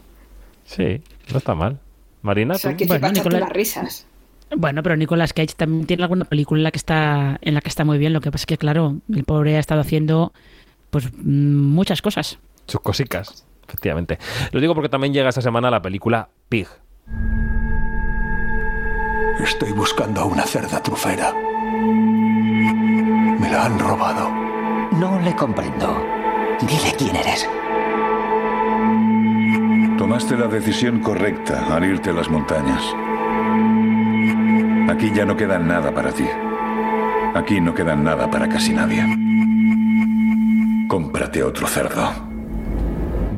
Sí, 0.66 1.02
no 1.32 1.38
está 1.40 1.56
mal. 1.56 1.80
Marina, 2.22 2.56
O 2.56 2.58
sea, 2.58 2.76
que 2.78 2.86
Bueno, 2.86 3.08
te 3.08 3.14
echarte 3.14 3.30
Nicolas- 3.30 3.40
las 3.42 3.50
risas. 3.50 4.06
Bueno, 4.56 4.82
pero 4.82 4.96
Nicolas 4.96 5.34
Cage 5.34 5.56
también 5.58 5.86
tiene 5.86 6.04
alguna 6.04 6.26
película 6.26 6.60
en 6.60 6.64
la 6.64 6.72
que 6.72 6.78
está 6.78 7.38
en 7.42 7.54
la 7.54 7.62
que 7.62 7.70
está 7.70 7.84
muy 7.84 7.98
bien. 7.98 8.14
Lo 8.14 8.22
que 8.22 8.32
pasa 8.32 8.44
es 8.44 8.46
que, 8.46 8.58
claro, 8.58 8.98
el 9.14 9.24
pobre 9.24 9.58
ha 9.58 9.60
estado 9.60 9.82
haciendo 9.82 10.32
pues 10.90 11.12
mm, 11.14 11.74
muchas 11.74 12.02
cosas. 12.02 12.40
Sus 12.66 12.82
cosicas, 12.82 13.46
efectivamente. 13.68 14.20
Lo 14.52 14.60
digo 14.60 14.74
porque 14.74 14.90
también 14.90 15.14
llega 15.14 15.30
esta 15.30 15.42
semana 15.42 15.70
la 15.70 15.82
película 15.82 16.30
Pig. 16.50 16.68
Estoy 19.44 19.72
buscando 19.72 20.22
a 20.22 20.26
una 20.26 20.44
cerda 20.44 20.82
trufera. 20.82 21.34
Me 23.40 23.50
la 23.52 23.66
han 23.66 23.78
robado. 23.78 24.30
No 24.94 25.20
le 25.22 25.36
comprendo. 25.36 26.04
Dile 26.62 26.96
quién 26.98 27.16
eres. 27.16 27.48
Tomaste 29.98 30.38
la 30.38 30.48
decisión 30.48 31.02
correcta 31.02 31.76
al 31.76 31.86
irte 31.86 32.10
a 32.10 32.14
las 32.14 32.30
montañas. 32.30 32.84
Aquí 34.90 35.12
ya 35.14 35.26
no 35.26 35.36
queda 35.36 35.60
nada 35.60 35.94
para 35.94 36.12
ti. 36.12 36.26
Aquí 37.36 37.60
no 37.60 37.74
queda 37.74 37.96
nada 37.96 38.30
para 38.32 38.48
casi 38.48 38.74
nadie. 38.74 39.04
Cómprate 40.88 41.44
otro 41.44 41.68
cerdo. 41.68 42.10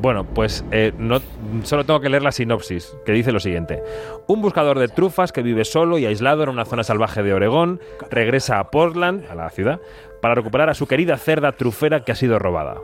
Bueno, 0.01 0.23
pues 0.23 0.63
eh, 0.71 0.93
no, 0.97 1.19
solo 1.63 1.85
tengo 1.85 1.99
que 1.99 2.09
leer 2.09 2.23
la 2.23 2.31
sinopsis, 2.31 2.95
que 3.05 3.11
dice 3.11 3.31
lo 3.31 3.39
siguiente. 3.39 3.83
Un 4.27 4.41
buscador 4.41 4.79
de 4.79 4.87
trufas 4.87 5.31
que 5.31 5.41
vive 5.41 5.65
solo 5.65 5.97
y 5.97 6.05
aislado 6.05 6.43
en 6.43 6.49
una 6.49 6.65
zona 6.65 6.83
salvaje 6.83 7.23
de 7.23 7.33
Oregón 7.33 7.81
regresa 8.09 8.59
a 8.59 8.71
Portland, 8.71 9.25
a 9.29 9.35
la 9.35 9.49
ciudad, 9.49 9.81
para 10.21 10.35
recuperar 10.35 10.69
a 10.69 10.73
su 10.73 10.87
querida 10.87 11.17
cerda 11.17 11.51
trufera 11.53 12.05
que 12.05 12.11
ha 12.11 12.15
sido 12.15 12.39
robada. 12.39 12.75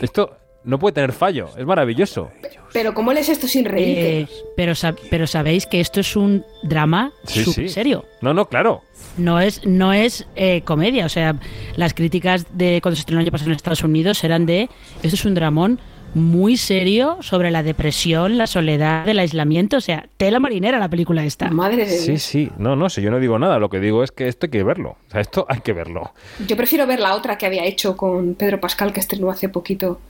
Esto 0.00 0.36
no 0.62 0.78
puede 0.78 0.94
tener 0.94 1.12
fallo, 1.12 1.48
es 1.56 1.66
maravilloso. 1.66 2.30
Pero 2.72 2.94
¿cómo 2.94 3.12
lees 3.12 3.28
esto 3.28 3.46
sin 3.48 3.64
reírte? 3.64 4.20
Eh, 4.20 4.28
pero, 4.56 4.72
sab- 4.72 4.98
pero 5.10 5.26
sabéis 5.26 5.66
que 5.66 5.80
esto 5.80 6.00
es 6.00 6.14
un 6.16 6.44
drama 6.62 7.12
Sí, 7.24 7.68
serio. 7.68 8.04
No, 8.20 8.32
no, 8.34 8.46
claro. 8.48 8.82
No 9.16 9.40
es, 9.40 9.66
no 9.66 9.92
es 9.92 10.26
eh, 10.36 10.62
comedia. 10.62 11.06
O 11.06 11.08
sea, 11.08 11.36
las 11.76 11.94
críticas 11.94 12.46
de 12.52 12.80
cuando 12.82 12.96
se 12.96 13.00
estrenó 13.00 13.20
el 13.20 13.26
año 13.26 13.32
pasado 13.32 13.50
en 13.50 13.56
Estados 13.56 13.82
Unidos 13.82 14.22
eran 14.24 14.46
de 14.46 14.68
esto 15.02 15.16
es 15.16 15.24
un 15.24 15.34
dramón 15.34 15.80
muy 16.12 16.56
serio 16.56 17.18
sobre 17.20 17.52
la 17.52 17.62
depresión, 17.62 18.36
la 18.36 18.46
soledad, 18.48 19.08
el 19.08 19.18
aislamiento. 19.20 19.76
O 19.76 19.80
sea, 19.80 20.06
tela 20.16 20.40
marinera 20.40 20.78
la 20.78 20.88
película 20.88 21.24
esta. 21.24 21.50
Madre 21.50 21.86
de 21.86 21.98
Sí, 21.98 22.10
Dios. 22.12 22.22
sí. 22.22 22.50
No, 22.58 22.74
no, 22.76 22.88
si 22.90 23.00
yo 23.00 23.10
no 23.12 23.18
digo 23.20 23.38
nada, 23.38 23.58
lo 23.60 23.68
que 23.70 23.78
digo 23.80 24.02
es 24.02 24.10
que 24.10 24.26
esto 24.28 24.46
hay 24.46 24.50
que 24.50 24.62
verlo. 24.64 24.96
O 25.08 25.10
sea, 25.10 25.20
esto 25.20 25.46
hay 25.48 25.60
que 25.60 25.72
verlo. 25.72 26.12
Yo 26.46 26.56
prefiero 26.56 26.86
ver 26.86 26.98
la 27.00 27.14
otra 27.14 27.38
que 27.38 27.46
había 27.46 27.64
hecho 27.64 27.96
con 27.96 28.34
Pedro 28.34 28.58
Pascal, 28.60 28.92
que 28.92 29.00
estrenó 29.00 29.30
hace 29.30 29.48
poquito. 29.48 30.00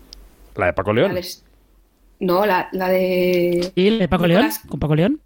La 0.57 0.67
de 0.67 0.73
Paco 0.73 0.93
León. 0.93 1.09
La 1.15 1.21
de- 1.21 1.27
No, 2.21 2.45
la, 2.45 2.69
la 2.73 2.89
de... 2.89 3.73
¿Y 3.75 3.87
el 3.89 3.99
de 3.99 4.09
Paco 4.09 4.27
León? 4.27 4.47
¿Con 4.69 4.79
Paco 4.79 4.95
León? 4.95 5.21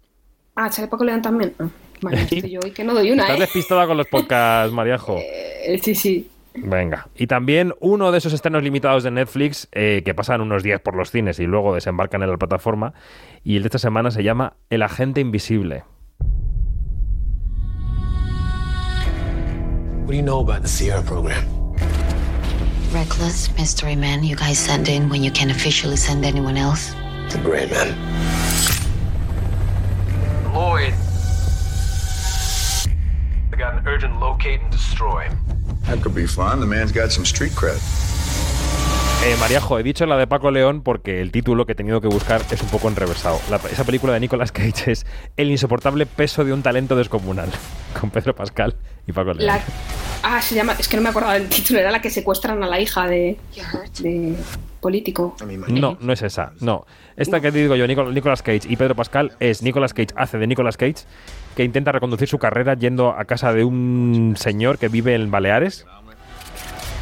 Ah, 0.55 0.71
sale 0.71 0.87
Paco 0.87 1.03
León 1.03 1.21
también. 1.21 1.53
Ah, 1.59 1.67
vale, 2.01 2.21
estoy 2.21 2.49
yo 2.49 2.61
hoy 2.63 2.71
que 2.71 2.85
no 2.85 2.93
doy 2.93 3.11
una, 3.11 3.23
Estás 3.23 3.37
¿eh? 3.37 3.41
despistada 3.41 3.85
con 3.85 3.97
los 3.97 4.07
podcasts, 4.07 4.73
Mariajo. 4.73 5.17
Eh, 5.19 5.79
Sí, 5.83 5.93
sí. 5.93 6.29
Venga. 6.57 7.09
Y 7.15 7.27
también 7.27 7.73
uno 7.81 8.13
de 8.13 8.17
esos 8.19 8.31
estrenos 8.31 8.63
limitados 8.63 9.03
de 9.03 9.11
Netflix 9.11 9.67
eh, 9.73 10.03
que 10.05 10.13
pasan 10.13 10.39
unos 10.39 10.63
días 10.63 10.79
por 10.79 10.95
los 10.95 11.11
cines 11.11 11.37
y 11.39 11.45
luego 11.45 11.75
desembarcan 11.75 12.23
en 12.23 12.31
la 12.31 12.37
plataforma. 12.37 12.93
Y 13.43 13.57
el 13.57 13.63
de 13.63 13.67
esta 13.67 13.79
semana 13.79 14.09
se 14.09 14.23
llama 14.23 14.53
El 14.69 14.81
Agente 14.81 15.19
Invisible. 15.19 15.83
What 20.05 20.07
do 20.07 20.13
you 20.13 20.21
know 20.21 20.39
about 20.39 20.61
the 20.61 20.67
Sierra 20.69 21.01
program? 21.01 21.43
Reckless 22.91 23.53
mystery 23.57 23.95
man 23.95 24.23
you 24.23 24.35
guys 24.35 24.57
send 24.57 24.87
in 24.87 25.09
when 25.09 25.23
you 25.23 25.31
can't 25.31 25.51
officially 25.51 25.97
send 25.97 26.25
anyone 26.25 26.57
else. 26.57 26.93
The 27.29 27.39
Gray 27.43 27.65
Man. 27.69 27.95
Lloyd. 30.53 30.93
I 33.51 33.57
got 33.57 33.77
an 33.77 33.87
urgent 33.87 34.19
locate 34.19 34.61
and 34.61 34.71
destroy. 34.71 35.29
That 35.83 36.01
could 36.01 36.15
be 36.15 36.25
fun. 36.25 36.59
The 36.59 36.65
man's 36.65 36.91
got 36.91 37.11
some 37.11 37.25
street 37.25 37.51
cred. 37.51 37.79
Eh, 39.23 39.35
Mariajo, 39.39 39.79
he 39.79 39.83
dicho 39.83 40.05
la 40.05 40.17
de 40.17 40.27
Paco 40.27 40.51
León 40.51 40.81
porque 40.81 41.19
el 41.19 41.31
título 41.31 41.65
que 41.65 41.71
he 41.71 41.75
tenido 41.75 41.99
que 41.99 42.07
buscar 42.07 42.41
es 42.51 42.61
un 42.61 42.69
poco 42.69 42.89
enrevesado. 42.89 43.39
La- 43.49 43.57
esa 43.71 43.83
película 43.83 44.13
de 44.13 44.19
Nicolas 44.19 44.51
Cage 44.51 44.91
es 44.91 45.05
El 45.35 45.49
insoportable 45.49 46.05
peso 46.05 46.43
de 46.45 46.53
un 46.53 46.61
talento 46.61 46.95
descomunal, 46.95 47.49
con 47.99 48.11
Pedro 48.11 48.35
Pascal 48.35 48.75
y 49.07 49.11
Paco 49.13 49.33
León. 49.33 49.47
La... 49.47 49.61
Ah, 50.21 50.41
se 50.41 50.53
llama... 50.55 50.75
Es 50.77 50.87
que 50.87 50.95
no 50.97 51.03
me 51.03 51.09
acordaba 51.09 51.33
del 51.35 51.49
título. 51.49 51.79
Era 51.79 51.89
la 51.91 52.01
que 52.01 52.09
secuestran 52.11 52.63
a 52.63 52.67
la 52.67 52.79
hija 52.79 53.07
de... 53.07 53.37
de 53.99 54.35
político. 54.79 55.35
No, 55.67 55.97
no 55.99 56.13
es 56.13 56.21
esa. 56.21 56.51
No. 56.61 56.85
Esta 57.17 57.41
que 57.41 57.51
te 57.51 57.57
digo 57.59 57.75
yo, 57.75 57.85
Nicol- 57.87 58.13
Nicolas 58.13 58.43
Cage 58.43 58.61
y 58.69 58.75
Pedro 58.75 58.95
Pascal, 58.95 59.31
es 59.39 59.63
Nicolas 59.63 59.93
Cage 59.95 60.09
hace 60.15 60.37
de 60.37 60.45
Nicolas 60.45 60.77
Cage, 60.77 61.05
que 61.55 61.63
intenta 61.63 61.91
reconducir 61.91 62.27
su 62.27 62.37
carrera 62.37 62.75
yendo 62.75 63.09
a 63.17 63.25
casa 63.25 63.53
de 63.53 63.63
un 63.63 64.35
señor 64.37 64.77
que 64.77 64.87
vive 64.87 65.15
en 65.15 65.31
Baleares. 65.31 65.85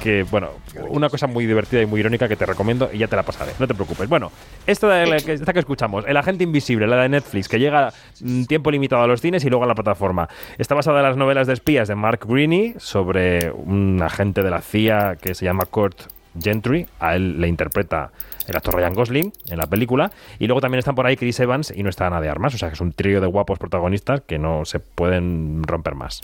Que, 0.03 0.23
bueno, 0.23 0.49
una 0.89 1.07
cosa 1.07 1.27
muy 1.27 1.45
divertida 1.45 1.81
y 1.81 1.85
muy 1.85 2.01
irónica 2.01 2.27
que 2.27 2.35
te 2.35 2.45
recomiendo 2.45 2.89
y 2.91 2.97
ya 2.97 3.07
te 3.07 3.15
la 3.15 3.23
pasaré, 3.23 3.53
no 3.57 3.67
te 3.67 3.73
preocupes. 3.73 4.09
Bueno, 4.09 4.33
esta, 4.67 4.89
de 4.89 5.07
la 5.07 5.15
que, 5.15 5.31
esta 5.31 5.53
que 5.53 5.59
escuchamos, 5.59 6.03
El 6.05 6.17
Agente 6.17 6.43
Invisible, 6.43 6.87
la 6.87 6.97
de 7.03 7.07
Netflix, 7.07 7.47
que 7.47 7.57
llega 7.57 7.93
mm, 8.19 8.43
tiempo 8.43 8.69
limitado 8.69 9.01
a 9.01 9.07
los 9.07 9.21
cines 9.21 9.45
y 9.45 9.49
luego 9.49 9.63
a 9.63 9.67
la 9.67 9.75
plataforma. 9.75 10.27
Está 10.57 10.75
basada 10.75 10.99
en 10.99 11.03
las 11.03 11.15
novelas 11.15 11.47
de 11.47 11.53
espías 11.53 11.87
de 11.87 11.95
Mark 11.95 12.25
Greene 12.27 12.75
sobre 12.79 13.49
un 13.51 14.01
agente 14.03 14.43
de 14.43 14.49
la 14.49 14.61
CIA 14.61 15.15
que 15.21 15.35
se 15.35 15.45
llama 15.45 15.65
Kurt 15.67 16.01
Gentry. 16.37 16.85
A 16.99 17.15
él 17.15 17.39
le 17.39 17.47
interpreta 17.47 18.11
el 18.45 18.57
actor 18.57 18.75
Ryan 18.75 18.93
Gosling 18.93 19.31
en 19.49 19.57
la 19.57 19.67
película. 19.67 20.11
Y 20.37 20.47
luego 20.47 20.59
también 20.59 20.79
están 20.79 20.95
por 20.95 21.05
ahí 21.05 21.15
Chris 21.15 21.39
Evans 21.39 21.71
y 21.73 21.81
no 21.81 21.89
está 21.89 22.07
Ana 22.07 22.19
de 22.19 22.27
Armas. 22.27 22.53
O 22.53 22.57
sea 22.57 22.67
que 22.67 22.73
es 22.73 22.81
un 22.81 22.91
trío 22.91 23.21
de 23.21 23.27
guapos 23.27 23.57
protagonistas 23.57 24.19
que 24.21 24.37
no 24.37 24.65
se 24.65 24.79
pueden 24.79 25.63
romper 25.63 25.95
más. 25.95 26.19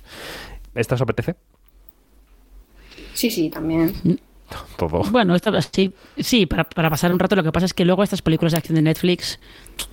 ¿Esta 0.76 0.96
os 0.96 1.02
apetece? 1.02 1.36
Sí, 3.20 3.30
sí, 3.30 3.50
también. 3.50 3.94
Todo. 4.78 5.04
Bueno, 5.12 5.36
esta, 5.36 5.62
sí, 5.62 5.94
sí 6.18 6.46
para, 6.46 6.64
para 6.64 6.90
pasar 6.90 7.12
un 7.12 7.20
rato. 7.20 7.36
Lo 7.36 7.44
que 7.44 7.52
pasa 7.52 7.66
es 7.66 7.74
que 7.74 7.84
luego 7.86 8.02
estas 8.02 8.22
películas 8.22 8.54
de 8.54 8.58
acción 8.60 8.76
de 8.76 8.82
Netflix, 8.82 9.40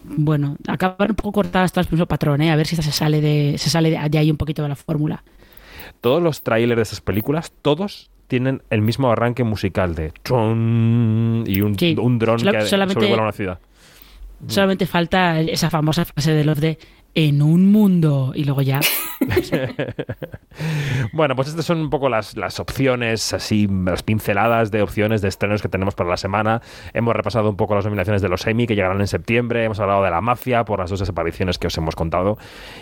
bueno, 0.05 0.57
acaban 0.69 1.11
un 1.11 1.17
poco 1.17 1.33
cortadas 1.33 1.73
todas 1.73 1.89
el 1.89 1.93
mismo 1.93 2.07
patrón, 2.07 2.41
¿eh? 2.41 2.51
A 2.53 2.57
ver 2.57 2.67
si 2.67 2.75
esta 2.77 2.83
se 2.85 2.93
sale 2.93 3.21
de, 3.21 3.59
se 3.59 3.69
sale 3.69 3.91
de, 3.91 4.09
de 4.09 4.19
ahí 4.19 4.31
un 4.31 4.37
poquito 4.37 4.63
de 4.63 4.69
la 4.69 4.77
fórmula. 4.77 5.25
Todos 6.01 6.23
los 6.23 6.43
trailers 6.43 6.77
de 6.77 6.83
esas 6.83 7.01
películas, 7.01 7.53
todos 7.63 8.11
tienen 8.29 8.63
el 8.71 8.81
mismo 8.81 9.11
arranque 9.11 9.45
musical 9.45 9.95
de 9.95 10.13
tron 10.23 11.45
y 11.47 11.61
un, 11.61 11.79
Sí, 11.79 11.97
un 12.01 12.19
dron 12.19 12.37
que 12.39 12.63
solamente- 12.67 12.95
sobrevuela 12.95 13.23
una 13.25 13.33
ciudad. 13.33 13.59
Solamente 14.47 14.87
falta 14.87 15.41
esa 15.41 15.69
famosa 15.71 16.05
frase 16.05 16.33
de 16.33 16.45
los 16.45 16.61
de 16.61 16.79
en 17.17 17.41
un 17.41 17.73
mundo 17.73 18.33
y 18.35 18.45
luego 18.45 18.63
ya. 18.63 18.81
Bueno, 21.13 21.35
pues 21.37 21.49
estas 21.49 21.65
son 21.65 21.79
un 21.79 21.91
poco 21.91 22.09
las, 22.09 22.37
las 22.37 22.61
opciones, 22.61 23.33
así, 23.33 23.69
las 23.69 24.03
pinceladas 24.03 24.71
de 24.71 24.83
opciones 24.83 25.23
de 25.23 25.29
estrenos 25.29 25.63
que 25.63 25.69
tenemos 25.69 25.95
para 25.95 26.11
la 26.11 26.17
semana. 26.17 26.63
Hemos 26.95 27.15
repasado 27.15 27.51
un 27.51 27.57
poco 27.57 27.75
las 27.75 27.85
nominaciones 27.85 28.23
de 28.23 28.29
los 28.29 28.47
Emmy 28.47 28.67
que 28.67 28.75
llegarán 28.75 29.01
en 29.01 29.07
septiembre. 29.07 29.65
Hemos 29.65 29.81
hablado 29.81 30.03
de 30.03 30.11
la 30.11 30.21
mafia 30.21 30.65
por 30.65 30.79
las 30.79 30.91
dos 30.91 31.01
desapariciones 31.01 31.59
que 31.59 31.67
os 31.67 31.77
hemos 31.79 31.95
contado. 31.95 32.39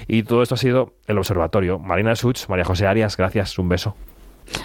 Y 0.06 0.22
todo 0.24 0.42
esto 0.42 0.54
ha 0.54 0.58
sido 0.58 0.94
el 1.06 1.18
observatorio. 1.18 1.78
Marina 1.78 2.14
Such, 2.14 2.48
María 2.48 2.64
José 2.64 2.86
Arias, 2.86 3.16
gracias, 3.16 3.58
un 3.58 3.68
beso. 3.68 3.96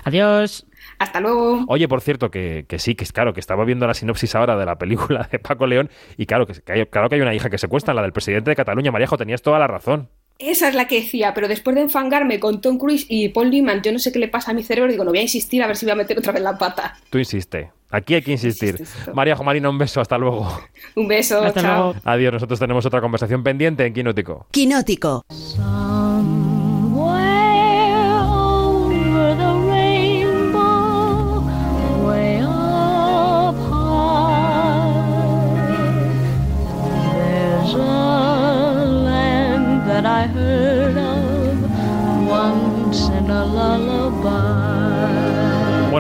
Adiós. 0.04 0.66
Hasta 1.00 1.20
luego. 1.22 1.64
Oye, 1.68 1.88
por 1.88 2.02
cierto, 2.02 2.30
que, 2.30 2.66
que 2.68 2.78
sí, 2.78 2.94
que 2.96 3.04
es 3.06 3.12
claro, 3.12 3.34
que 3.34 3.40
estaba 3.40 3.66
viendo 3.66 3.88
la 3.88 3.94
sinopsis 3.94 4.36
ahora 4.36 4.56
de 4.58 4.66
la 4.66 4.78
película 4.78 5.28
de 5.32 5.40
Paco 5.40 5.66
León 5.66 5.90
y 6.18 6.26
claro 6.26 6.46
que, 6.46 6.54
que 6.62 6.72
hay, 6.74 6.86
claro 6.86 7.10
que 7.10 7.16
hay 7.16 7.22
una 7.22 7.34
hija 7.34 7.50
que 7.50 7.58
secuestra, 7.58 7.94
la 7.94 8.02
del 8.02 8.12
presidente 8.14 8.52
de 8.52 8.56
Cataluña. 8.56 8.92
Maríajo, 8.92 9.18
tenías 9.18 9.42
toda 9.42 9.58
la 9.60 9.68
razón. 9.68 10.10
Esa 10.38 10.70
es 10.70 10.76
la 10.76 10.88
que 10.88 11.02
decía, 11.02 11.34
pero 11.34 11.50
después 11.50 11.76
de 11.76 11.82
enfangarme 11.82 12.40
con 12.40 12.62
Tom 12.62 12.78
Cruise 12.78 13.06
y 13.10 13.28
Paul 13.30 13.50
Newman, 13.50 13.82
yo 13.82 13.92
no 13.92 14.00
sé 14.00 14.14
qué 14.14 14.20
le 14.20 14.30
pasa 14.30 14.52
a 14.52 14.54
mi 14.54 14.64
cerebro, 14.64 14.90
digo, 14.90 15.04
no 15.04 15.10
voy 15.10 15.20
a 15.20 15.24
insistir 15.24 15.62
a 15.62 15.68
ver 15.68 15.76
si 15.76 15.86
voy 15.86 15.92
a 15.92 15.96
meter 15.96 16.18
otra 16.18 16.32
vez 16.32 16.42
la 16.42 16.58
pata. 16.58 16.96
Tú 17.10 17.18
insiste. 17.18 17.72
Aquí 17.92 18.14
hay 18.14 18.22
que 18.22 18.32
insistir. 18.32 18.82
Maríajo 19.14 19.44
Marina, 19.44 19.70
un 19.70 19.78
beso, 19.78 20.00
hasta 20.00 20.18
luego. 20.18 20.48
Un 20.96 21.08
beso, 21.10 21.42
Hasta 21.44 21.62
chao. 21.62 21.84
luego. 21.92 22.00
Adiós, 22.06 22.32
nosotros 22.34 22.58
tenemos 22.60 22.86
otra 22.86 23.02
conversación 23.02 23.44
pendiente 23.44 23.86
en 23.86 23.94
Quinótico. 23.94 24.48
Quinótico. 24.52 25.26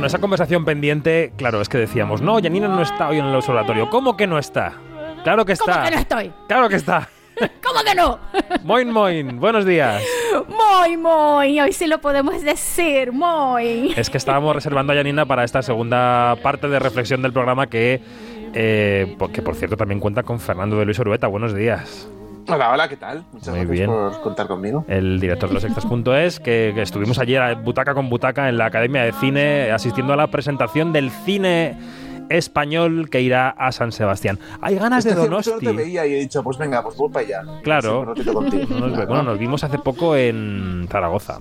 Esa 0.10 0.18
conversación 0.18 0.66
pendiente, 0.66 1.32
claro, 1.38 1.62
es 1.62 1.70
que 1.70 1.78
decíamos, 1.78 2.20
no, 2.20 2.42
Janina 2.42 2.68
no 2.68 2.82
está 2.82 3.10
hoy 3.10 3.20
en 3.20 3.26
el 3.26 3.36
observatorio. 3.36 3.92
¿Cómo 3.92 4.18
que 4.18 4.26
no 4.26 4.40
está? 4.40 4.74
Claro 5.24 5.46
que 5.46 5.54
está. 5.54 5.72
¿Cómo 5.72 5.86
que 5.86 5.92
no 5.92 5.98
estoy? 6.00 6.34
Claro 6.48 6.68
que 6.68 6.76
está. 6.78 7.10
¿Cómo 7.64 7.84
que 7.86 7.94
no? 7.94 8.20
Moin, 8.64 8.90
moin, 8.90 9.40
buenos 9.40 9.66
días. 9.66 10.02
Muy, 10.48 10.98
muy, 10.98 11.60
hoy 11.62 11.74
sí 11.74 11.86
lo 11.86 12.02
podemos 12.02 12.42
decir, 12.42 13.12
muy. 13.12 13.94
Es 13.96 14.10
que 14.10 14.18
estábamos 14.18 14.56
reservando 14.56 14.94
a 14.94 14.96
Janina 14.96 15.28
para 15.28 15.44
esta 15.44 15.62
segunda 15.62 16.36
parte 16.42 16.68
de 16.68 16.80
reflexión 16.80 17.22
del 17.22 17.32
programa 17.32 17.68
que, 17.68 18.02
eh, 18.56 19.16
que 19.32 19.42
por 19.44 19.56
cierto 19.56 19.78
también 19.78 20.00
cuenta 20.00 20.24
con 20.24 20.40
Fernando 20.40 20.80
de 20.80 20.86
Luis 20.86 21.00
Orueta. 21.00 21.28
Buenos 21.28 21.54
días. 21.54 22.10
Hola, 22.50 22.72
hola, 22.72 22.90
¿qué 22.90 22.98
tal? 22.98 23.24
Muchas 23.32 23.50
Muy 23.50 23.66
gracias 23.66 23.70
bien. 23.70 23.90
por 23.90 24.22
contar 24.22 24.48
conmigo. 24.48 24.84
El 24.88 25.20
director 25.20 25.50
de 25.50 25.56
los 25.56 25.64
extras.es, 25.64 26.40
que, 26.40 26.72
que 26.74 26.82
estuvimos 26.82 27.20
ayer 27.20 27.56
butaca 27.58 27.94
con 27.94 28.10
butaca 28.10 28.50
en 28.50 28.58
la 28.58 28.66
Academia 28.66 29.04
de 29.04 29.12
Cine 29.14 29.72
asistiendo 29.72 30.14
a 30.14 30.16
la 30.16 30.28
presentación 30.28 30.92
del 30.92 31.12
cine 31.12 31.78
español 32.30 33.10
que 33.10 33.22
irá 33.22 33.50
a 33.50 33.72
San 33.72 33.92
Sebastián. 33.92 34.40
Hay 34.62 34.76
ganas 34.76 35.04
de 35.04 35.14
Donosti. 35.16 35.52
No 35.52 35.60
te 35.60 35.72
veía 35.74 36.06
y 36.06 36.14
he 36.14 36.20
dicho, 36.20 36.44
pues 36.44 36.58
venga, 36.58 36.84
pues 36.84 36.96
voy 36.96 37.10
para 37.10 37.26
allá. 37.26 37.44
Claro. 37.64 38.14
Sí. 38.16 38.24
No 38.70 38.90
bueno, 38.90 39.24
nos 39.24 39.40
vimos 39.40 39.64
hace 39.64 39.80
poco 39.80 40.16
en 40.16 40.88
Zaragoza. 40.90 41.40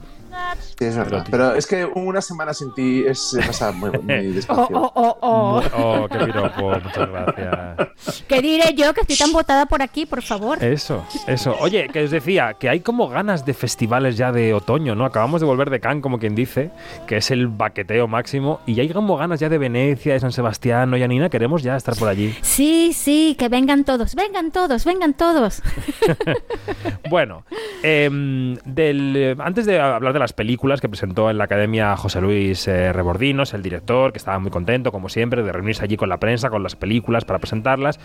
Sí, 0.79 0.85
es 0.85 0.97
verdad. 0.97 1.27
Pero 1.31 1.55
es 1.55 1.67
que 1.67 1.85
una 1.85 2.21
semana 2.21 2.55
sin 2.55 2.73
ti 2.75 3.05
es, 3.07 3.19
se 3.31 3.41
pasa 3.43 3.73
muy, 3.73 3.91
muy 3.91 4.01
Oh, 4.29 4.33
despacio. 4.35 4.77
oh, 4.77 4.93
oh, 4.95 5.19
oh. 5.21 5.63
Oh, 5.77 6.09
qué 6.09 6.19
piropo, 6.19 6.71
muchas 6.81 7.09
gracias. 7.11 8.25
¿Qué 8.29 8.41
diré 8.43 8.75
yo 8.75 8.95
que 8.95 9.01
estoy 9.03 9.17
tan 9.17 9.33
botada 9.33 9.67
por 9.67 9.83
aquí, 9.83 10.07
por 10.07 10.23
favor? 10.23 10.63
Eso, 10.63 11.05
eso. 11.27 11.57
Oye, 11.61 11.89
que 11.93 12.05
os 12.05 12.11
decía 12.11 12.55
que 12.55 12.69
hay 12.69 12.81
como 12.81 13.09
ganas 13.09 13.45
de 13.45 13.55
festivales 13.55 14.17
ya 14.17 14.33
de 14.33 14.55
otoño, 14.55 14.95
¿no? 14.95 15.05
Acabamos 15.05 15.41
de 15.41 15.47
volver 15.47 15.71
de 15.71 15.81
Cannes, 15.81 16.03
como 16.03 16.19
quien 16.19 16.35
dice, 16.35 16.71
que 17.07 17.17
es 17.19 17.31
el 17.31 17.49
baqueteo 17.49 18.07
máximo, 18.09 18.61
y 18.67 18.79
hay 18.81 18.89
como 18.91 19.17
ganas 19.17 19.41
ya 19.41 19.49
de 19.49 19.59
Venecia, 19.59 20.15
de 20.15 20.21
San 20.21 20.33
Sebastián, 20.33 20.91
¿no, 20.91 20.99
Janina? 20.99 21.29
Queremos 21.29 21.63
ya 21.63 21.77
estar 21.77 21.97
por 21.97 22.09
allí. 22.09 22.35
Sí, 22.43 22.93
sí, 22.93 23.37
que 23.39 23.49
vengan 23.49 23.85
todos, 23.85 24.15
vengan 24.15 24.51
todos, 24.51 24.85
vengan 24.85 25.15
todos. 25.15 25.63
Bueno, 27.11 27.45
em, 27.83 28.57
del, 28.65 29.15
eh, 29.17 29.37
antes 29.39 29.65
de 29.67 29.81
hablar 29.81 30.13
de 30.13 30.19
las 30.19 30.33
películas 30.39 30.81
que 30.81 30.89
presentó 30.89 31.31
en 31.31 31.37
la 31.37 31.45
Academia 31.45 31.97
José 31.97 32.21
Luis 32.21 32.69
eh, 32.69 32.93
Rebordinos, 32.93 33.55
el 33.55 33.63
director, 33.63 34.13
que 34.13 34.19
estaba 34.19 34.39
muy 34.39 34.53
contento, 34.53 34.93
como 34.93 35.09
siempre, 35.09 35.43
de 35.43 35.51
reunirse 35.51 35.83
allí 35.83 35.97
con 35.97 36.09
la 36.09 36.19
prensa, 36.19 36.49
con 36.49 36.63
las 36.63 36.77
películas 36.77 37.25
para 37.25 37.41
presentarlas, 37.41 37.99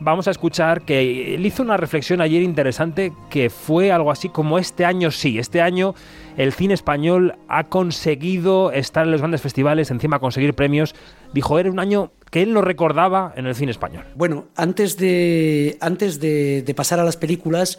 vamos 0.00 0.26
a 0.26 0.32
escuchar 0.32 0.82
que 0.82 1.36
él 1.36 1.46
hizo 1.46 1.62
una 1.62 1.76
reflexión 1.76 2.20
ayer 2.20 2.42
interesante 2.42 3.12
que 3.30 3.50
fue 3.50 3.92
algo 3.92 4.10
así 4.10 4.28
como 4.28 4.58
este 4.58 4.84
año 4.84 5.12
sí, 5.12 5.38
este 5.38 5.62
año 5.62 5.94
el 6.36 6.52
cine 6.52 6.74
español 6.74 7.36
ha 7.46 7.68
conseguido 7.68 8.72
estar 8.72 9.04
en 9.04 9.12
los 9.12 9.20
grandes 9.20 9.40
festivales, 9.40 9.92
encima 9.92 10.18
conseguir 10.18 10.54
premios. 10.54 10.92
Dijo, 11.32 11.58
era 11.60 11.70
un 11.70 11.78
año 11.78 12.10
que 12.32 12.42
él 12.42 12.52
nos 12.52 12.64
recordaba 12.64 13.32
en 13.36 13.46
el 13.46 13.54
cine 13.54 13.70
español. 13.70 14.04
Bueno, 14.16 14.46
antes 14.56 14.96
de, 14.96 15.78
antes 15.80 16.18
de 16.18 16.74
pasar 16.76 16.98
a 16.98 17.04
las 17.04 17.16
películas, 17.16 17.78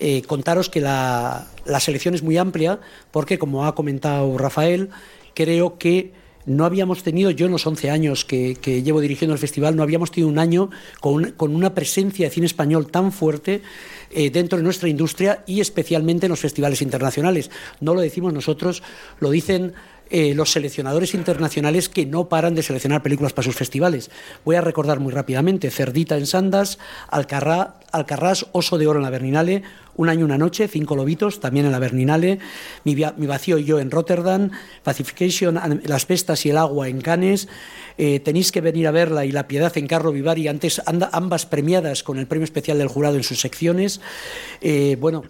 eh, 0.00 0.22
contaros 0.22 0.68
que 0.68 0.80
la, 0.80 1.46
selección 1.80 2.14
es 2.14 2.22
muy 2.22 2.36
amplia, 2.36 2.80
porque 3.10 3.38
como 3.38 3.66
ha 3.66 3.74
comentado 3.74 4.36
Rafael, 4.38 4.90
creo 5.34 5.78
que 5.78 6.12
no 6.46 6.66
habíamos 6.66 7.02
tenido, 7.02 7.30
yo 7.30 7.46
en 7.46 7.52
los 7.52 7.66
11 7.66 7.90
años 7.90 8.24
que, 8.26 8.54
llevo 8.82 9.00
dirigiendo 9.00 9.32
el 9.32 9.38
festival, 9.38 9.76
no 9.76 9.82
habíamos 9.82 10.10
tenido 10.10 10.28
un 10.28 10.38
año 10.38 10.68
con, 11.00 11.14
un- 11.14 11.30
con 11.32 11.54
una 11.54 11.74
presencia 11.74 12.26
de 12.26 12.34
cine 12.34 12.46
español 12.46 12.90
tan 12.90 13.12
fuerte 13.12 13.62
eh, 14.10 14.30
dentro 14.30 14.58
de 14.58 14.62
nuestra 14.64 14.88
industria 14.90 15.42
y 15.46 15.60
especialmente 15.60 16.26
en 16.26 16.30
los 16.30 16.40
festivales 16.40 16.82
internacionales. 16.82 17.50
No 17.80 17.94
lo 17.94 18.02
decimos 18.02 18.34
nosotros, 18.34 18.82
lo 19.20 19.30
dicen 19.30 19.72
eh, 20.10 20.34
los 20.34 20.52
seleccionadores 20.52 21.14
internacionales 21.14 21.88
que 21.88 22.04
no 22.04 22.28
paran 22.28 22.54
de 22.54 22.62
seleccionar 22.62 23.02
películas 23.02 23.32
para 23.32 23.46
sus 23.46 23.56
festivales. 23.56 24.10
Voy 24.44 24.56
a 24.56 24.60
recordar 24.60 25.00
muy 25.00 25.14
rápidamente 25.14 25.70
Cerdita 25.70 26.18
en 26.18 26.26
Sandas, 26.26 26.78
Alcarrá, 27.08 27.80
Alcarrás, 27.90 28.46
Oso 28.52 28.76
de 28.76 28.86
Oro 28.86 28.98
en 28.98 29.04
la 29.04 29.10
Berninale, 29.10 29.62
Un 29.96 30.08
año, 30.08 30.24
una 30.24 30.38
noche, 30.38 30.68
Cinco 30.68 30.96
lobitos, 30.96 31.40
también 31.40 31.66
en 31.66 31.72
la 31.72 31.78
Berninale, 31.78 32.38
Mi, 32.84 32.94
vacío 32.94 33.58
y 33.58 33.64
yo 33.64 33.78
en 33.78 33.90
Rotterdam, 33.90 34.50
Pacification, 34.82 35.60
Las 35.84 36.06
pestas 36.06 36.44
y 36.46 36.50
el 36.50 36.58
agua 36.58 36.88
en 36.88 37.00
Cannes, 37.00 37.48
eh, 37.98 38.20
Tenéis 38.20 38.52
que 38.52 38.60
venir 38.60 38.86
a 38.86 38.90
verla 38.90 39.24
y 39.24 39.32
La 39.32 39.46
piedad 39.46 39.76
en 39.76 39.86
Carlo 39.86 40.12
Vivari, 40.12 40.48
antes 40.48 40.82
ambas 41.12 41.46
premiadas 41.46 42.02
con 42.02 42.18
el 42.18 42.26
premio 42.26 42.44
especial 42.44 42.78
del 42.78 42.88
jurado 42.88 43.16
en 43.16 43.22
sus 43.22 43.40
secciones. 43.40 44.00
Eh, 44.60 44.96
bueno, 45.00 45.24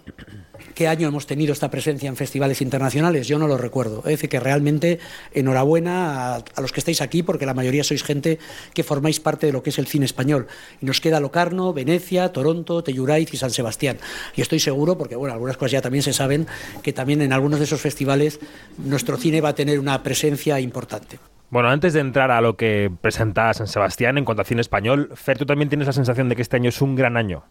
¿Qué 0.75 0.89
año 0.89 1.07
hemos 1.07 1.27
tenido 1.27 1.53
esta 1.53 1.71
presencia 1.71 2.09
en 2.09 2.17
festivales 2.17 2.61
internacionales? 2.61 3.29
Yo 3.29 3.39
no 3.39 3.47
lo 3.47 3.57
recuerdo. 3.57 3.99
Es 3.99 4.17
decir, 4.17 4.29
que 4.29 4.41
realmente 4.41 4.99
enhorabuena 5.33 6.37
a, 6.37 6.61
los 6.61 6.73
que 6.73 6.81
estáis 6.81 7.01
aquí, 7.01 7.23
porque 7.23 7.47
la 7.47 7.55
mayoría 7.55 7.85
sois 7.85 8.03
gente 8.03 8.41
que 8.75 8.83
formáis 8.83 9.21
parte 9.21 9.47
de 9.47 9.53
lo 9.53 9.63
que 9.63 9.71
es 9.71 9.79
el 9.79 9.87
cine 9.87 10.05
español. 10.05 10.49
Y 10.83 10.87
nos 10.87 11.01
queda 11.01 11.21
Locarno, 11.21 11.73
Venecia, 11.73 12.33
Toronto, 12.33 12.83
Telluraiz 12.83 13.33
y 13.33 13.37
San 13.37 13.51
Sebastián. 13.51 13.99
Y 14.35 14.43
estoy 14.43 14.54
seguro, 14.61 14.97
porque 14.99 15.17
bueno, 15.17 15.35
algunas 15.35 15.57
cosas 15.57 15.73
ya 15.73 15.83
también 15.83 16.03
se 16.03 16.13
saben, 16.13 16.47
que 16.83 16.93
también 16.93 17.23
en 17.23 17.33
algunos 17.33 17.59
de 17.59 17.65
esos 17.65 17.81
festivales 17.81 18.41
nuestro 18.79 19.17
cine 19.17 19.41
va 19.41 19.51
a 19.51 19.55
tener 19.55 19.79
una 19.79 20.03
presencia 20.03 20.61
importante. 20.61 21.19
Bueno, 21.51 21.69
antes 21.69 21.93
de 21.93 22.01
entrar 22.01 22.31
a 22.31 22.41
lo 22.41 22.57
que 22.57 22.91
presenta 23.01 23.53
San 23.55 23.69
Sebastián 23.69 24.19
en 24.19 24.25
cuanto 24.25 24.43
a 24.43 24.45
cine 24.45 24.61
español, 24.61 25.11
Fer, 25.15 25.39
¿tú 25.39 25.47
también 25.47 25.69
tienes 25.69 25.87
la 25.87 25.93
sensación 25.93 26.29
de 26.29 26.37
que 26.37 26.43
este 26.43 26.57
año 26.57 26.69
es 26.69 26.81
un 26.81 26.97
gran 26.97 27.17
año? 27.17 27.45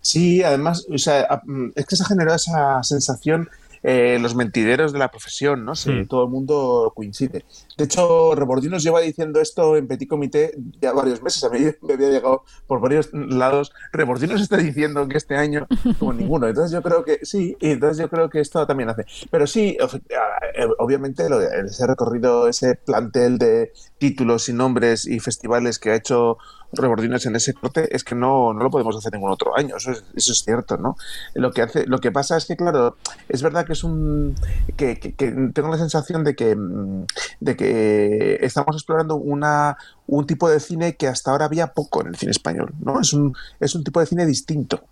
Sí, 0.00 0.42
además, 0.42 0.86
o 0.92 0.98
sea, 0.98 1.42
es 1.74 1.86
que 1.86 1.96
se 1.96 2.02
ha 2.02 2.06
generado 2.06 2.36
esa 2.36 2.82
sensación 2.82 3.48
eh, 3.88 4.18
los 4.20 4.34
mentideros 4.34 4.92
de 4.92 4.98
la 4.98 5.12
profesión, 5.12 5.64
¿no? 5.64 5.76
Sí, 5.76 5.90
Hmm. 5.90 6.06
Todo 6.08 6.24
el 6.24 6.30
mundo 6.30 6.92
coincide. 6.94 7.44
De 7.76 7.84
hecho, 7.84 8.34
Rebordinos 8.34 8.82
lleva 8.82 9.00
diciendo 9.00 9.40
esto 9.40 9.76
en 9.76 9.86
Petit 9.86 10.08
Comité 10.08 10.56
ya 10.80 10.92
varios 10.92 11.22
meses. 11.22 11.44
A 11.44 11.50
mí 11.50 11.60
me 11.82 11.94
había 11.94 12.10
llegado 12.10 12.42
por 12.66 12.80
varios 12.80 13.10
lados. 13.12 13.72
Rebordinos 13.92 14.40
está 14.40 14.56
diciendo 14.56 15.06
que 15.06 15.16
este 15.16 15.36
año, 15.36 15.68
como 16.00 16.12
ninguno. 16.12 16.48
Entonces 16.48 16.72
yo 16.72 16.82
creo 16.82 17.04
que 17.04 17.20
sí, 17.22 17.56
y 17.60 17.70
entonces 17.70 17.98
yo 17.98 18.10
creo 18.10 18.28
que 18.28 18.40
esto 18.40 18.66
también 18.66 18.90
hace. 18.90 19.04
Pero 19.30 19.46
sí, 19.46 19.78
eh, 19.78 20.66
obviamente 20.78 21.28
lo 21.28 21.40
ese 21.40 21.86
recorrido, 21.86 22.48
ese 22.48 22.74
plantel 22.74 23.38
de 23.38 23.72
títulos 23.98 24.48
y 24.48 24.52
nombres 24.52 25.06
y 25.06 25.20
festivales 25.20 25.78
que 25.78 25.90
ha 25.90 25.94
hecho 25.94 26.38
Rebordinos 26.72 27.24
en 27.26 27.36
ese 27.36 27.54
corte 27.54 27.94
es 27.94 28.02
que 28.04 28.14
no, 28.14 28.52
no 28.52 28.62
lo 28.64 28.70
podemos 28.70 28.96
hacer 28.96 29.12
ningún 29.12 29.30
otro 29.30 29.56
año, 29.56 29.76
eso 29.76 29.92
es, 29.92 30.04
eso 30.14 30.32
es 30.32 30.42
cierto, 30.44 30.76
¿no? 30.76 30.96
Lo 31.34 31.52
que 31.52 31.62
hace, 31.62 31.86
lo 31.86 31.98
que 32.00 32.10
pasa 32.12 32.36
es 32.36 32.44
que, 32.46 32.56
claro, 32.56 32.96
es 33.28 33.42
verdad 33.42 33.64
que 33.64 33.72
es 33.74 33.84
un 33.84 34.34
que, 34.76 34.98
que- 34.98 35.14
que 35.14 35.30
tengo 35.54 35.68
la 35.68 35.78
sensación 35.78 36.24
de 36.24 36.34
que 36.34 36.54
mm, 36.56 37.04
de 37.40 37.56
que 37.56 38.38
estamos 38.42 38.74
explorando 38.76 39.16
una 39.16 39.76
un 40.08 40.26
tipo 40.26 40.48
de 40.48 40.60
cine 40.60 40.96
que 40.96 41.08
hasta 41.08 41.30
ahora 41.30 41.46
había 41.46 41.68
poco 41.68 42.00
en 42.02 42.08
el 42.08 42.16
cine 42.16 42.30
español, 42.32 42.72
¿no? 42.80 43.00
Es 43.00 43.12
un, 43.12 43.34
es 43.60 43.74
un 43.74 43.82
tipo 43.84 44.00
de 44.00 44.06
cine 44.06 44.24
distinto. 44.26 44.82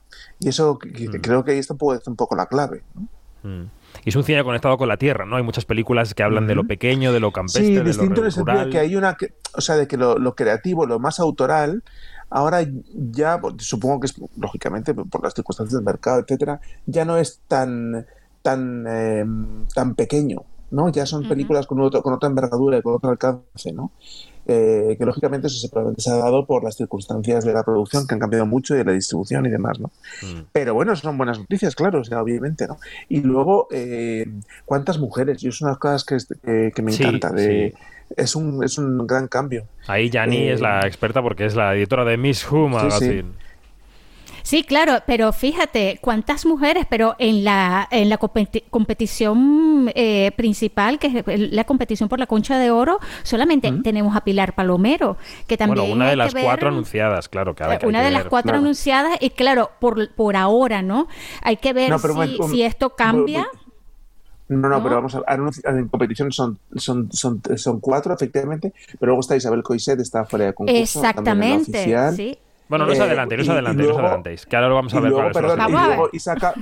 Y 0.40 0.48
eso 0.48 0.78
que 0.78 0.90
creo 1.20 1.44
que 1.44 1.52
ahí 1.52 1.58
está 1.58 1.74
un 1.74 1.78
poco, 1.78 2.00
un 2.06 2.16
poco 2.16 2.34
la 2.36 2.46
clave. 2.46 2.82
¿no? 2.94 3.48
Mm. 3.48 3.70
Y 4.04 4.08
es 4.10 4.16
un 4.16 4.24
cine 4.24 4.42
conectado 4.44 4.76
con 4.76 4.88
la 4.88 4.96
tierra, 4.96 5.24
¿no? 5.24 5.36
Hay 5.36 5.42
muchas 5.42 5.64
películas 5.64 6.14
que 6.14 6.22
hablan 6.22 6.46
de 6.46 6.54
lo 6.54 6.64
pequeño, 6.64 7.12
de 7.12 7.20
lo 7.20 7.32
campestre, 7.32 7.64
Sí, 7.64 7.74
de 7.74 7.84
distinto 7.84 8.16
en 8.16 8.20
lo 8.22 8.26
el 8.26 8.32
sentido 8.32 8.64
de 8.64 8.70
que 8.70 8.78
hay 8.78 8.96
una, 8.96 9.16
o 9.54 9.60
sea, 9.60 9.76
de 9.76 9.86
que 9.86 9.96
lo, 9.96 10.18
lo 10.18 10.34
creativo, 10.34 10.86
lo 10.86 10.98
más 10.98 11.20
autoral, 11.20 11.82
ahora 12.30 12.66
ya, 12.94 13.40
supongo 13.58 14.00
que 14.00 14.06
es 14.06 14.14
lógicamente 14.36 14.94
por 14.94 15.22
las 15.22 15.34
circunstancias 15.34 15.74
del 15.74 15.84
mercado, 15.84 16.20
etcétera, 16.20 16.60
ya 16.86 17.04
no 17.04 17.16
es 17.16 17.40
tan 17.48 18.06
tan 18.42 18.84
eh, 18.86 19.24
tan 19.74 19.94
pequeño, 19.94 20.42
¿no? 20.70 20.90
Ya 20.90 21.06
son 21.06 21.26
películas 21.26 21.66
con 21.66 21.80
otro, 21.80 22.02
con 22.02 22.12
otra 22.12 22.28
envergadura 22.28 22.76
y 22.78 22.82
con 22.82 22.94
otro 22.94 23.10
alcance, 23.10 23.72
¿no? 23.72 23.92
Eh, 24.46 24.96
que 24.98 25.06
lógicamente 25.06 25.46
eso 25.46 25.56
se, 25.56 25.70
probablemente 25.70 26.02
se 26.02 26.10
ha 26.10 26.16
dado 26.16 26.44
por 26.46 26.62
las 26.62 26.76
circunstancias 26.76 27.44
de 27.44 27.54
la 27.54 27.62
producción 27.62 28.06
que 28.06 28.14
han 28.14 28.20
cambiado 28.20 28.44
mucho 28.44 28.74
y 28.74 28.78
de 28.78 28.84
la 28.84 28.92
distribución 28.92 29.46
y 29.46 29.50
demás, 29.50 29.80
¿no? 29.80 29.90
Pero 30.52 30.74
bueno, 30.74 30.94
son 30.96 31.16
buenas 31.16 31.38
noticias, 31.38 31.74
claro, 31.74 32.00
o 32.00 32.04
sea, 32.04 32.20
obviamente, 32.20 32.66
¿no? 32.66 32.76
Y 33.08 33.20
luego, 33.20 33.68
eh, 33.70 34.26
¿cuántas 34.66 34.98
mujeres? 34.98 35.42
Y 35.42 35.48
es 35.48 35.60
una 35.62 35.70
de 35.70 35.72
las 35.72 35.78
cosas 35.78 36.04
que, 36.04 36.82
me 36.82 36.92
Sí, 36.92 37.02
encanta. 37.02 37.30
De, 37.30 37.72
sí. 37.72 37.84
es, 38.16 38.36
un, 38.36 38.62
es 38.62 38.76
un 38.76 39.06
gran 39.06 39.28
cambio. 39.28 39.64
Ahí 39.86 40.10
Yani 40.10 40.36
Eh, 40.36 40.52
es 40.52 40.60
la 40.60 40.80
experta 40.86 41.22
porque 41.22 41.46
es 41.46 41.56
la 41.56 41.74
editora 41.74 42.04
de 42.04 42.16
Miss 42.18 42.50
Who 42.50 42.68
Sí, 42.90 43.06
sí. 43.06 43.22
Sí, 44.46 44.62
claro, 44.62 44.98
pero 45.06 45.32
fíjate 45.32 45.98
cuántas 46.02 46.44
mujeres, 46.44 46.84
pero 46.90 47.16
en 47.18 47.44
la 47.44 47.88
en 47.90 48.10
la 48.10 48.18
competi- 48.20 48.62
competición 48.68 49.90
eh, 49.94 50.32
principal, 50.36 50.98
que 50.98 51.06
es 51.26 51.50
la 51.50 51.64
competición 51.64 52.10
por 52.10 52.18
la 52.18 52.26
concha 52.26 52.58
de 52.58 52.70
oro, 52.70 53.00
solamente 53.22 53.72
tenemos 53.82 54.14
a 54.14 54.20
Pilar 54.20 54.54
Palomero, 54.54 55.16
que 55.46 55.56
también 55.56 55.78
Bueno, 55.78 55.94
una 55.94 56.04
hay 56.04 56.10
de 56.10 56.12
que 56.12 56.16
las 56.18 56.34
ver- 56.34 56.44
cuatro 56.44 56.68
anunciadas, 56.68 57.30
claro, 57.30 57.54
que 57.54 57.62
ahora 57.64 57.78
que 57.78 57.86
hay 57.86 57.88
una 57.88 58.00
que 58.00 58.04
de 58.04 58.10
las 58.10 58.22
ver. 58.24 58.28
cuatro 58.30 58.50
Claro. 58.50 58.58
anunciadas 58.62 59.16
y 59.22 59.30
claro, 59.30 59.70
por, 59.80 60.12
por 60.14 60.36
ahora, 60.36 60.82
¿no? 60.82 61.08
Hay 61.42 61.56
que 61.56 61.72
ver 61.72 61.88
No, 61.88 61.98
si, 61.98 62.06
un- 62.38 62.50
si 62.50 62.62
esto 62.62 62.90
cambia. 62.90 63.46
No, 64.48 64.68
no, 64.68 64.68
¿No? 64.68 64.82
pero 64.82 64.96
vamos 64.96 65.14
a 65.14 65.20
anunci- 65.20 65.62
en 65.66 65.88
competición 65.88 66.30
son, 66.30 66.58
son, 66.76 67.10
son, 67.10 67.40
son 67.56 67.80
cuatro, 67.80 68.12
efectivamente, 68.12 68.74
pero 69.00 69.06
luego 69.12 69.20
está 69.22 69.36
Isabel 69.36 69.62
Coiset, 69.62 69.98
está 70.00 70.26
fuera 70.26 70.44
de 70.44 70.52
concurso. 70.52 71.00
también 71.00 71.16
en 71.16 71.48
la 71.48 71.56
Exactamente, 71.56 71.78
oficial. 71.78 72.14
sí. 72.14 72.38
Bueno, 72.74 72.86
no 72.86 72.92
os 72.92 72.98
Eh, 72.98 73.02
adelantéis, 73.02 73.38
no 73.38 73.44
os 73.44 73.50
adelantéis, 73.50 73.88
no 73.88 73.94
os 73.94 74.00
adelantéis, 74.00 74.46
que 74.46 74.56
ahora 74.56 74.68
lo 74.68 74.74
vamos 74.74 74.94
a 74.94 74.98
y 74.98 75.00
ver 75.00 75.10
luego, 75.10 75.30
perdón, 75.32 75.60
y, 75.68 75.72
luego 75.72 76.10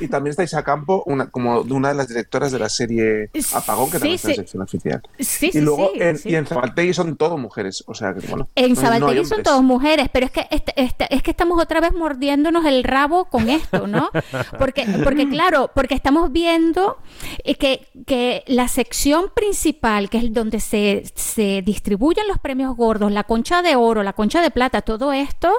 y 0.01 0.09
también 0.09 0.31
está 0.33 0.43
Isa 0.45 0.63
Campo, 0.63 1.03
una, 1.07 1.31
como 1.31 1.61
una 1.63 1.89
de 1.89 1.95
las 1.95 2.09
directoras 2.09 2.53
de 2.53 2.59
la 2.59 2.69
serie 2.69 3.31
Apagón, 3.55 3.91
que 3.91 3.99
también 3.99 4.19
Sí, 4.19 4.27
está 4.27 4.29
en 4.29 4.35
sí. 4.35 4.41
sección 4.43 4.63
oficial. 4.63 5.03
Sí, 5.19 5.47
y 5.49 5.53
sí, 5.53 5.61
luego 5.61 5.91
sí, 5.95 6.01
en, 6.03 6.19
sí. 6.19 6.29
y 6.31 6.35
en 6.37 6.47
Zabaltegui 6.47 6.93
son 6.93 7.17
todo 7.17 7.39
mujeres, 7.39 7.83
o 7.87 7.95
sea 7.95 8.13
que 8.15 8.27
bueno. 8.27 8.49
En 8.55 8.75
no- 8.75 8.99
no 9.13 9.25
son 9.25 9.43
todas 9.43 9.63
mujeres, 9.63 10.09
pero 10.13 10.27
es 10.27 10.33
que 10.33 10.47
este- 10.51 10.75
este- 10.77 11.15
es 11.15 11.23
que 11.23 11.31
estamos 11.31 11.61
otra 11.63 11.81
vez 11.81 11.93
mordiéndonos 11.95 12.65
el 12.67 12.85
rabo 12.85 13.25
con 13.27 13.49
esto, 13.49 13.87
¿no? 13.87 14.11
Porque, 14.59 14.85
porque 15.03 15.29
claro, 15.29 15.71
porque 15.75 15.95
estamos 15.95 16.31
viendo 16.31 16.99
eh, 17.45 17.55
que, 17.55 17.87
que 18.07 18.45
la 18.47 18.69
sección 18.69 19.27
principal, 19.35 20.11
que 20.11 20.19
es 20.19 20.33
donde 20.33 20.61
se, 20.61 21.05
se 21.15 21.63
distribuyen 21.63 22.29
los 22.29 22.39
premios 22.39 22.77
gordos, 22.77 23.11
la 23.13 23.25
concha 23.25 23.63
de 23.63 23.77
oro, 23.77 24.03
la 24.03 24.13
concha 24.13 24.43
de 24.43 24.51
plata, 24.51 24.83
todo 24.83 25.13
esto, 25.13 25.53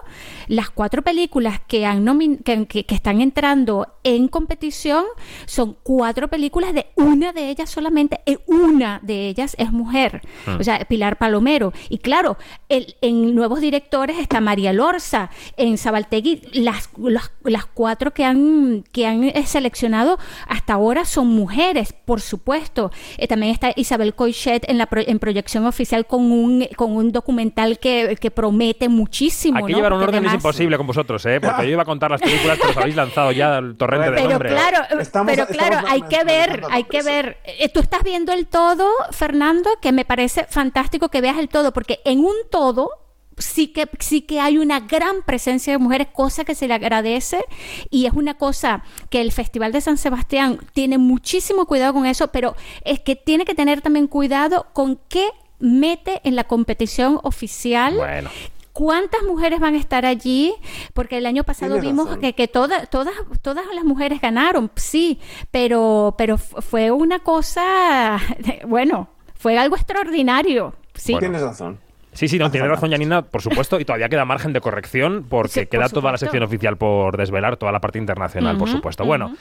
las 0.47 0.69
cuatro 0.69 1.01
películas 1.01 1.59
que 1.67 1.85
han 1.85 2.03
que, 2.43 2.65
que- 2.67 2.85
que 2.85 2.95
están 2.95 3.21
entrando 3.21 3.87
en 4.03 4.27
competición 4.27 5.05
son 5.45 5.75
cuatro 5.83 6.27
películas 6.27 6.73
de 6.73 6.87
una 6.95 7.31
de 7.33 7.49
ellas 7.49 7.69
solamente, 7.69 8.19
eh, 8.25 8.37
una 8.47 8.99
de 9.03 9.27
ellas 9.29 9.55
es 9.57 9.71
mujer, 9.71 10.21
Mm. 10.45 10.59
o 10.59 10.63
sea, 10.63 10.79
Pilar 10.85 11.17
Palomero. 11.17 11.73
Y 11.89 11.97
claro, 11.99 12.37
el- 12.69 12.95
en 13.01 13.33
nuevos 13.35 13.61
directores 13.61 14.17
está 14.19 14.41
María 14.41 14.73
Lorza, 14.73 15.29
en 15.57 15.77
Sabaltegui, 15.77 16.41
las, 16.53 16.89
las, 16.97 17.31
las 17.43 17.65
cuatro 17.65 18.11
que 18.13 18.25
han, 18.25 18.83
que 18.91 19.07
han 19.07 19.23
eh, 19.23 19.45
seleccionado 19.45 20.17
hasta 20.47 20.73
ahora 20.73 21.05
son 21.05 21.27
mujeres, 21.27 21.93
por 21.93 22.21
supuesto. 22.21 22.91
Eh, 23.17 23.27
también 23.27 23.51
está 23.53 23.71
Isabel 23.75 24.13
Coixet 24.15 24.69
en, 24.69 24.77
la 24.77 24.87
pro- 24.87 25.01
en 25.05 25.19
proyección 25.19 25.65
oficial 25.65 26.05
con 26.05 26.31
un, 26.31 26.67
con 26.75 26.91
un 26.91 27.11
documental 27.11 27.79
que, 27.79 28.17
que 28.19 28.31
promete 28.31 28.89
muchísimo. 28.89 29.57
Aquí 29.59 29.71
¿no? 29.71 29.77
llevar 29.77 29.93
un 29.93 29.99
Porque 29.99 30.17
es 30.27 30.33
imposible 30.35 30.77
con 30.77 30.87
vosotros, 30.87 31.25
¿eh? 31.25 31.39
Porque 31.41 31.63
yo 31.63 31.69
iba 31.69 31.81
a 31.81 31.85
contar 31.85 32.11
las 32.11 32.21
películas, 32.21 32.57
pero 32.59 32.71
os 32.71 32.77
habéis 32.77 32.95
lanzado 32.95 33.31
ya 33.31 33.57
al 33.57 33.75
torrente 33.77 34.09
de 34.11 34.15
Pero 34.15 34.29
nombres. 34.29 34.53
claro, 34.53 34.77
Estamos- 34.99 35.31
pero 35.31 35.43
estamos 35.43 35.69
claro, 35.69 35.87
hay 35.89 36.01
que 36.03 36.23
ver, 36.23 36.61
hay 36.69 36.83
que 36.85 37.01
ver. 37.03 37.37
Eh, 37.45 37.69
Tú 37.69 37.79
estás 37.79 38.03
viendo 38.03 38.31
el 38.33 38.47
todo, 38.47 38.87
Fernando, 39.11 39.69
que 39.81 39.91
me 39.91 40.05
parece 40.05 40.45
fantástico 40.49 41.09
que 41.09 41.21
veas 41.21 41.37
el 41.37 41.49
todo, 41.49 41.73
porque 41.73 41.99
en 42.05 42.19
un 42.19 42.35
todo 42.51 42.89
sí 43.37 43.69
que 43.69 43.89
sí 43.99 44.21
que 44.21 44.39
hay 44.39 44.59
una 44.59 44.79
gran 44.81 45.23
presencia 45.23 45.73
de 45.73 45.79
mujeres, 45.79 46.07
cosa 46.13 46.45
que 46.45 46.53
se 46.53 46.67
le 46.67 46.75
agradece 46.75 47.43
y 47.89 48.05
es 48.05 48.13
una 48.13 48.35
cosa 48.35 48.83
que 49.09 49.21
el 49.21 49.31
Festival 49.31 49.71
de 49.71 49.81
San 49.81 49.97
Sebastián 49.97 50.59
tiene 50.73 50.99
muchísimo 50.99 51.65
cuidado 51.65 51.93
con 51.93 52.05
eso, 52.05 52.27
pero 52.27 52.55
es 52.85 52.99
que 52.99 53.15
tiene 53.15 53.43
que 53.45 53.55
tener 53.55 53.81
también 53.81 54.05
cuidado 54.05 54.67
con 54.73 54.99
qué 55.09 55.29
mete 55.59 56.21
en 56.25 56.35
la 56.35 56.43
competición 56.43 57.19
oficial. 57.23 57.95
Bueno. 57.95 58.29
¿Cuántas 58.73 59.21
mujeres 59.23 59.59
van 59.59 59.75
a 59.75 59.77
estar 59.77 60.05
allí? 60.05 60.53
Porque 60.93 61.19
el 61.19 61.25
año 61.27 61.43
pasado 61.43 61.73
Tienes 61.75 61.91
vimos 61.91 62.07
razón. 62.07 62.21
que, 62.21 62.33
que 62.33 62.47
todas, 62.47 62.89
todas, 62.89 63.13
todas 63.41 63.65
las 63.73 63.83
mujeres 63.85 64.19
ganaron, 64.19 64.71
sí, 64.75 65.19
pero, 65.51 66.15
pero 66.17 66.37
fu- 66.39 66.59
fue 66.61 66.89
una 66.91 67.19
cosa, 67.19 68.17
bueno, 68.67 69.09
fue 69.35 69.57
algo 69.59 69.75
extraordinario. 69.75 70.73
Sí. 70.95 71.15
Tienes 71.19 71.41
razón. 71.41 71.79
Sí, 72.13 72.27
sí, 72.27 72.37
no, 72.37 72.51
tiene 72.51 72.67
razón 72.67 72.91
Janina, 72.91 73.23
por 73.23 73.41
supuesto, 73.41 73.79
y 73.79 73.85
todavía 73.85 74.07
queda 74.09 74.25
margen 74.25 74.53
de 74.53 74.61
corrección 74.61 75.25
porque 75.29 75.49
Sí, 75.51 75.59
por 75.61 75.69
queda 75.69 75.89
toda 75.89 76.11
la 76.11 76.17
sección 76.17 76.43
oficial 76.43 76.77
por 76.77 77.17
desvelar, 77.17 77.57
toda 77.57 77.71
la 77.71 77.79
parte 77.81 77.97
internacional, 77.97 78.57
por 78.57 78.69
supuesto. 78.69 79.03
Bueno, 79.05 79.35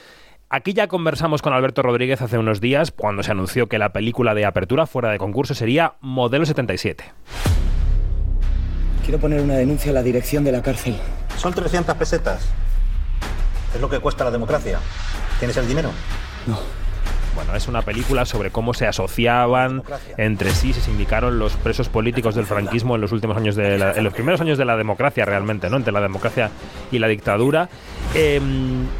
aquí 0.48 0.72
ya 0.72 0.88
conversamos 0.88 1.42
con 1.42 1.52
Alberto 1.52 1.82
Rodríguez 1.82 2.22
hace 2.22 2.38
unos 2.38 2.60
días 2.62 2.90
cuando 2.90 3.22
se 3.22 3.30
anunció 3.30 3.66
que 3.68 3.78
la 3.78 3.92
película 3.92 4.34
de 4.34 4.46
apertura 4.46 4.86
fuera 4.86 5.10
de 5.10 5.18
concurso 5.18 5.54
sería 5.54 5.94
Modelo 6.00 6.46
77. 6.46 7.04
Quiero 9.04 9.18
poner 9.18 9.40
una 9.40 9.54
denuncia 9.54 9.90
a 9.90 9.94
la 9.94 10.02
dirección 10.02 10.44
de 10.44 10.52
la 10.52 10.62
cárcel. 10.62 10.96
Son 11.36 11.52
300 11.52 11.96
pesetas. 11.96 12.48
Es 13.74 13.80
lo 13.80 13.88
que 13.90 13.98
cuesta 13.98 14.24
la 14.24 14.30
democracia. 14.30 14.78
¿Tienes 15.38 15.56
el 15.56 15.66
dinero? 15.66 15.90
No. 16.46 16.58
Bueno, 17.34 17.56
es 17.56 17.66
una 17.66 17.80
película 17.80 18.26
sobre 18.26 18.50
cómo 18.50 18.74
se 18.74 18.86
asociaban 18.86 19.82
entre 20.18 20.50
sí, 20.50 20.74
se 20.74 20.82
sindicaron 20.82 21.38
los 21.38 21.54
presos 21.54 21.88
políticos 21.88 22.34
del 22.34 22.44
franquismo 22.44 22.94
en 22.94 23.00
los 23.00 23.10
últimos 23.10 23.38
años 23.38 23.56
de 23.56 23.78
la- 23.78 23.92
en 23.92 24.04
los 24.04 24.12
primeros 24.12 24.42
años 24.42 24.58
de 24.58 24.66
la 24.66 24.76
democracia 24.76 25.24
realmente, 25.24 25.70
¿no? 25.70 25.78
Entre 25.78 25.94
la 25.94 26.02
democracia 26.02 26.50
y 26.90 26.98
la 26.98 27.08
dictadura. 27.08 27.70
Eh, 28.14 28.38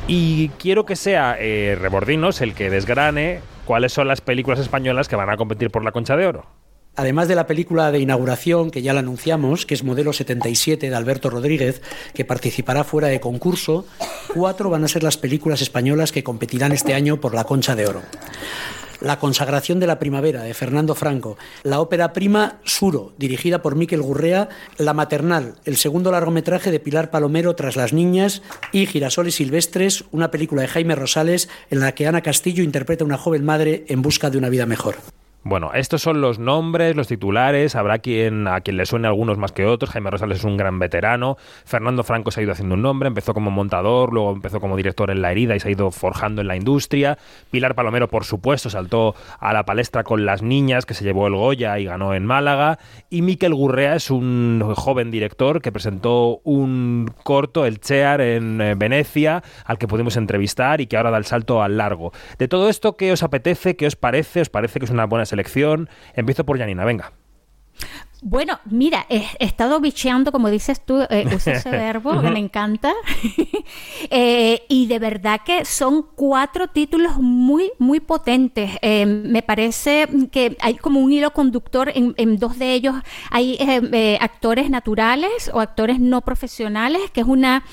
y 0.09 0.49
quiero 0.59 0.87
que 0.87 0.97
sea 0.97 1.37
eh, 1.39 1.77
Rebordinos 1.79 2.41
el 2.41 2.55
que 2.55 2.71
desgrane 2.71 3.41
cuáles 3.67 3.93
son 3.93 4.09
las 4.09 4.23
películas 4.23 4.59
españolas 4.61 5.09
que 5.09 5.17
van 5.17 5.29
a 5.29 5.37
competir 5.37 5.71
por 5.71 5.85
la 5.85 5.93
Concha 5.93 6.17
de 6.17 6.27
Oro. 6.27 6.47
Además 6.95 7.27
de 7.27 7.35
la 7.35 7.47
película 7.47 7.91
de 7.91 8.01
inauguración, 8.01 8.71
que 8.71 8.83
ya 8.83 8.93
la 8.93 9.01
anunciamos, 9.01 9.65
que 9.65 9.73
es 9.73 9.83
Modelo 9.83 10.13
77 10.13 10.91
de 10.91 10.95
Alberto 10.95 11.31
Rodríguez, 11.31 11.81
que 12.13 12.27
participará 12.27 12.85
fuera 12.85 13.09
de 13.09 13.19
concurso, 13.19 13.87
cuatro 14.35 14.69
van 14.69 14.85
a 14.85 14.89
ser 14.89 15.03
las 15.03 15.17
películas 15.17 15.63
españolas 15.63 16.13
que 16.13 16.23
competirán 16.23 16.73
este 16.73 16.93
año 16.93 17.19
por 17.19 17.35
la 17.35 17.45
Concha 17.45 17.75
de 17.75 17.87
Oro. 17.87 18.03
La 19.01 19.19
consagración 19.19 19.81
de 19.81 19.87
la 19.87 19.99
primavera, 19.99 20.43
de 20.43 20.55
Fernando 20.55 20.95
Franco. 20.95 21.39
La 21.65 21.81
ópera 21.81 22.13
prima 22.13 22.61
Suro, 22.63 23.15
dirigida 23.19 23.63
por 23.63 23.75
Miquel 23.75 24.03
Gurrea. 24.03 24.49
La 24.77 24.93
maternal, 24.93 25.55
el 25.65 25.77
segundo 25.77 26.13
largometraje 26.13 26.71
de 26.71 26.79
Pilar 26.79 27.11
Palomero 27.11 27.57
tras 27.57 27.75
las 27.75 27.93
niñas. 27.93 28.43
Y 28.71 28.87
Girasoles 28.87 29.35
Silvestres, 29.35 30.05
una 30.13 30.31
película 30.31 30.63
de 30.63 30.69
Jaime 30.69 30.95
Rosales 30.95 31.49
en 31.71 31.81
la 31.81 31.97
que 31.97 32.07
Ana 32.07 32.21
Castillo 32.21 32.63
interpreta 32.63 33.03
a 33.03 33.07
una 33.07 33.19
joven 33.19 33.45
madre 33.45 33.85
en 33.89 34.03
busca 34.03 34.31
de 34.31 34.39
una 34.39 34.51
vida 34.51 34.67
mejor. 34.67 34.97
Bueno, 35.45 35.73
estos 35.75 36.01
son 36.01 36.21
los 36.21 36.39
nombres, 36.39 36.95
los 36.95 37.09
titulares. 37.09 37.75
Habrá 37.75 37.99
quien 37.99 38.47
a 38.47 38.61
quien 38.61 38.77
le 38.77 38.87
suene 38.87 39.09
algunos 39.09 39.39
más 39.39 39.51
que 39.51 39.67
otros. 39.67 39.91
Jaime 39.91 40.09
Rosales 40.09 40.39
es 40.39 40.45
un 40.45 40.57
gran 40.57 40.79
veterano. 40.79 41.37
Fernando 41.65 42.05
Franco 42.05 42.31
se 42.31 42.39
ha 42.39 42.43
ido 42.45 42.53
haciendo 42.53 42.77
un 42.77 42.83
nombre. 42.83 43.09
Empezó 43.09 43.35
como 43.35 43.51
montador, 43.51 44.13
luego 44.13 44.31
empezó 44.31 44.61
como 44.61 44.77
director 44.77 45.11
en 45.11 45.21
La 45.21 45.33
Herida 45.33 45.57
y 45.57 45.61
se 45.61 45.67
ha 45.67 45.73
ido 45.73 45.91
forjando 45.91 46.43
en 46.43 46.47
la 46.47 46.55
industria. 46.55 47.19
Pilar 47.51 47.75
Palomero, 47.75 48.07
por 48.07 48.25
supuesto, 48.25 48.71
saltó 48.71 49.17
a 49.41 49.53
la 49.53 49.65
palestra 49.65 50.05
con 50.05 50.25
Las 50.25 50.43
Niñas, 50.43 50.87
que 50.87 50.95
se 50.95 51.03
llevó 51.03 51.27
el 51.27 51.35
Goya 51.35 51.77
y 51.81 51.87
ganó 51.87 52.15
en 52.15 52.25
Málaga. 52.25 52.79
Y 53.11 53.23
Miquel 53.23 53.53
Gurrea 53.53 53.97
es 53.97 54.13
un 54.13 54.63
joven 54.77 55.11
director 55.11 55.61
que 55.61 55.73
presentó 55.73 56.41
un 56.45 57.13
corto, 57.25 57.67
El 57.67 57.81
Chear, 57.81 58.21
en 58.21 58.61
eh, 58.61 58.75
Venecia, 58.77 59.43
al 59.65 59.79
que 59.79 59.89
pudimos 59.89 60.17
entrevistar 60.17 60.81
y 60.81 60.87
que 60.87 60.97
ahora 60.97 61.11
da 61.11 61.19
el 61.19 61.25
salto 61.25 61.65
al 61.65 61.79
largo. 61.79 62.13
De 62.39 62.47
todo 62.47 62.69
esto, 62.69 62.97
¿qué 62.97 63.11
os 63.11 63.25
apetece? 63.25 63.75
¿Qué 63.75 63.89
os 63.89 63.97
parece? 63.97 64.41
¿Os 64.41 64.49
parece 64.49 64.79
que 64.79 64.85
es 64.85 64.93
una 64.93 65.07
buena 65.07 65.27
selección? 65.33 65.89
Empiezo 66.15 66.45
por 66.45 66.59
Janina, 66.59 66.85
venga. 66.85 67.13
Bueno, 68.25 68.61
mira, 68.67 69.05
he, 69.09 69.27
he 69.41 69.45
estado 69.45 69.81
bicheando, 69.81 70.31
como 70.31 70.49
dices 70.49 70.81
tú, 70.81 71.01
eh, 71.11 71.27
usa 71.35 71.55
ese 71.55 71.71
verbo 71.71 72.21
que 72.21 72.31
me 72.31 72.39
encanta. 72.39 72.95
Eh, 74.15 74.65
y 74.69 74.89
de 74.89 74.99
verdad 74.99 75.41
que 75.45 75.65
son 75.65 76.05
cuatro 76.15 76.69
títulos 76.69 77.17
muy, 77.19 77.71
muy 77.79 78.01
potentes. 78.01 78.73
Eh, 78.83 79.07
me 79.07 79.43
parece 79.43 80.07
que 80.31 80.57
hay 80.61 80.75
como 80.75 81.01
un 81.01 81.13
hilo 81.13 81.33
conductor 81.33 81.91
en, 81.95 82.13
en 82.19 82.37
dos 82.37 82.59
de 82.59 82.75
ellos. 82.75 82.95
Hay 83.31 83.57
eh, 83.61 84.19
actores 84.21 84.69
naturales 84.69 85.51
o 85.55 85.61
actores 85.61 85.99
no 85.99 86.21
profesionales, 86.21 87.11
que 87.13 87.23
es 87.23 87.27
una, 87.27 87.65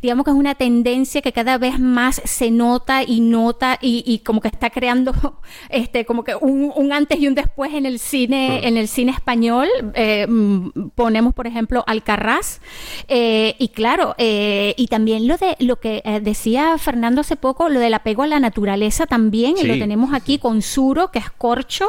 digamos 0.00 0.24
que 0.24 0.30
es 0.30 0.36
una 0.36 0.54
tendencia 0.54 1.20
que 1.20 1.32
cada 1.32 1.58
vez 1.58 1.78
más 1.78 2.22
se 2.24 2.50
nota 2.50 3.02
y 3.02 3.20
nota 3.20 3.78
y, 3.80 4.02
y 4.06 4.20
como 4.20 4.40
que 4.40 4.48
está 4.48 4.70
creando 4.70 5.12
este 5.68 6.06
como 6.06 6.24
que 6.24 6.34
un, 6.36 6.72
un 6.74 6.92
antes 6.92 7.18
y 7.18 7.28
un 7.28 7.34
después 7.34 7.74
en 7.74 7.84
el 7.84 7.98
cine, 7.98 8.66
en 8.66 8.76
el 8.76 8.88
cine 8.88 9.12
español. 9.12 9.68
Eh, 9.94 10.26
mm, 10.26 10.90
ponemos, 10.94 11.34
por 11.34 11.46
ejemplo, 11.46 11.84
Alcarrás. 11.86 12.60
Eh, 13.08 13.54
y 13.58 13.68
claro, 13.68 14.14
eh, 14.18 14.74
y 14.76 14.86
también 14.86 15.26
lo 15.26 15.36
de 15.36 15.56
lo 15.58 15.80
que 15.80 16.02
decía 16.22 16.78
Fernando 16.78 17.20
hace 17.20 17.36
poco, 17.36 17.68
lo 17.68 17.80
del 17.80 17.94
apego 17.94 18.22
a 18.22 18.26
la 18.26 18.40
naturaleza 18.40 19.06
también, 19.06 19.56
y 19.58 19.64
lo 19.64 19.74
tenemos 19.74 20.12
aquí 20.14 20.38
con 20.38 20.62
Suro, 20.62 21.10
que 21.10 21.18
es 21.18 21.30
corcho. 21.30 21.86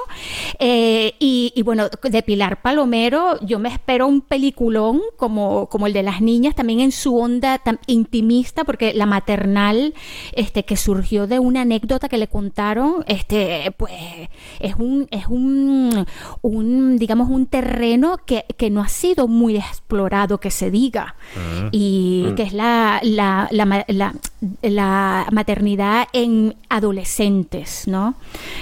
Y, 0.60 1.54
y 1.56 1.62
bueno, 1.64 1.88
de 2.02 2.24
Pilar 2.24 2.62
Palomero, 2.62 3.40
yo 3.42 3.60
me 3.60 3.70
espero 3.70 4.08
un 4.08 4.22
peliculón 4.22 5.02
como, 5.18 5.68
como 5.68 5.88
el 5.88 5.94
de 5.94 6.04
las 6.04 6.22
niñas, 6.22 6.56
también 6.56 6.80
en 6.80 6.92
su 6.92 7.18
onda 7.18 7.58
tan 7.58 7.80
intimista, 7.88 8.64
porque 8.64 8.94
la 8.94 9.06
maternal, 9.06 9.94
este, 10.34 10.64
que 10.66 10.78
surgió 10.78 11.28
de 11.28 11.40
una 11.40 11.62
anécdota 11.62 12.10
que 12.10 12.18
le 12.18 12.28
contaron, 12.28 13.04
este, 13.08 13.74
pues, 13.78 13.94
es 14.60 14.76
un, 14.76 15.08
es 15.12 15.28
un, 15.28 16.06
un 16.42 16.98
digamos, 16.98 17.30
un 17.30 17.46
terreno 17.48 17.93
que, 18.26 18.46
que 18.58 18.70
no 18.70 18.82
ha 18.82 18.88
sido 18.88 19.28
muy 19.28 19.58
explorado, 19.58 20.40
que 20.40 20.52
se 20.52 20.70
diga. 20.72 21.16
Y 21.72 22.26
Mm. 22.30 22.36
que 22.36 22.44
es 22.44 22.54
la, 22.54 23.00
la, 23.04 23.48
la, 23.52 23.86
la- 23.88 24.14
la 24.62 25.28
maternidad 25.32 26.08
en 26.14 26.56
adolescentes, 26.70 27.88
¿no? 27.88 28.16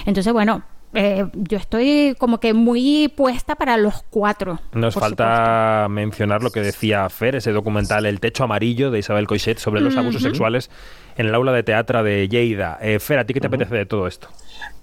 Entonces, 0.06 0.32
bueno, 0.32 0.62
eh, 0.94 1.24
yo 1.34 1.56
estoy 1.56 2.14
como 2.18 2.38
que 2.38 2.52
muy 2.52 3.08
puesta 3.16 3.54
para 3.54 3.76
los 3.78 4.02
cuatro. 4.10 4.60
Nos 4.72 4.94
falta 4.94 5.86
mencionar 5.88 6.42
lo 6.42 6.50
que 6.50 6.60
decía 6.60 7.08
Fer, 7.08 7.36
ese 7.36 7.52
documental 7.52 8.04
El 8.04 8.20
techo 8.20 8.44
amarillo 8.44 8.90
de 8.90 8.98
Isabel 8.98 9.26
Coixet 9.26 9.58
sobre 9.58 9.80
los 9.80 9.96
abusos 9.96 10.22
sexuales 10.22 10.70
en 11.16 11.26
el 11.26 11.34
aula 11.34 11.52
de 11.52 11.62
teatro 11.62 12.02
de 12.02 12.28
Lleida. 12.28 12.78
Eh, 12.82 12.98
Fer, 12.98 13.18
¿a 13.20 13.24
ti 13.26 13.32
qué 13.32 13.40
te 13.40 13.46
apetece 13.46 13.74
de 13.74 13.86
todo 13.86 14.06
esto? 14.06 14.28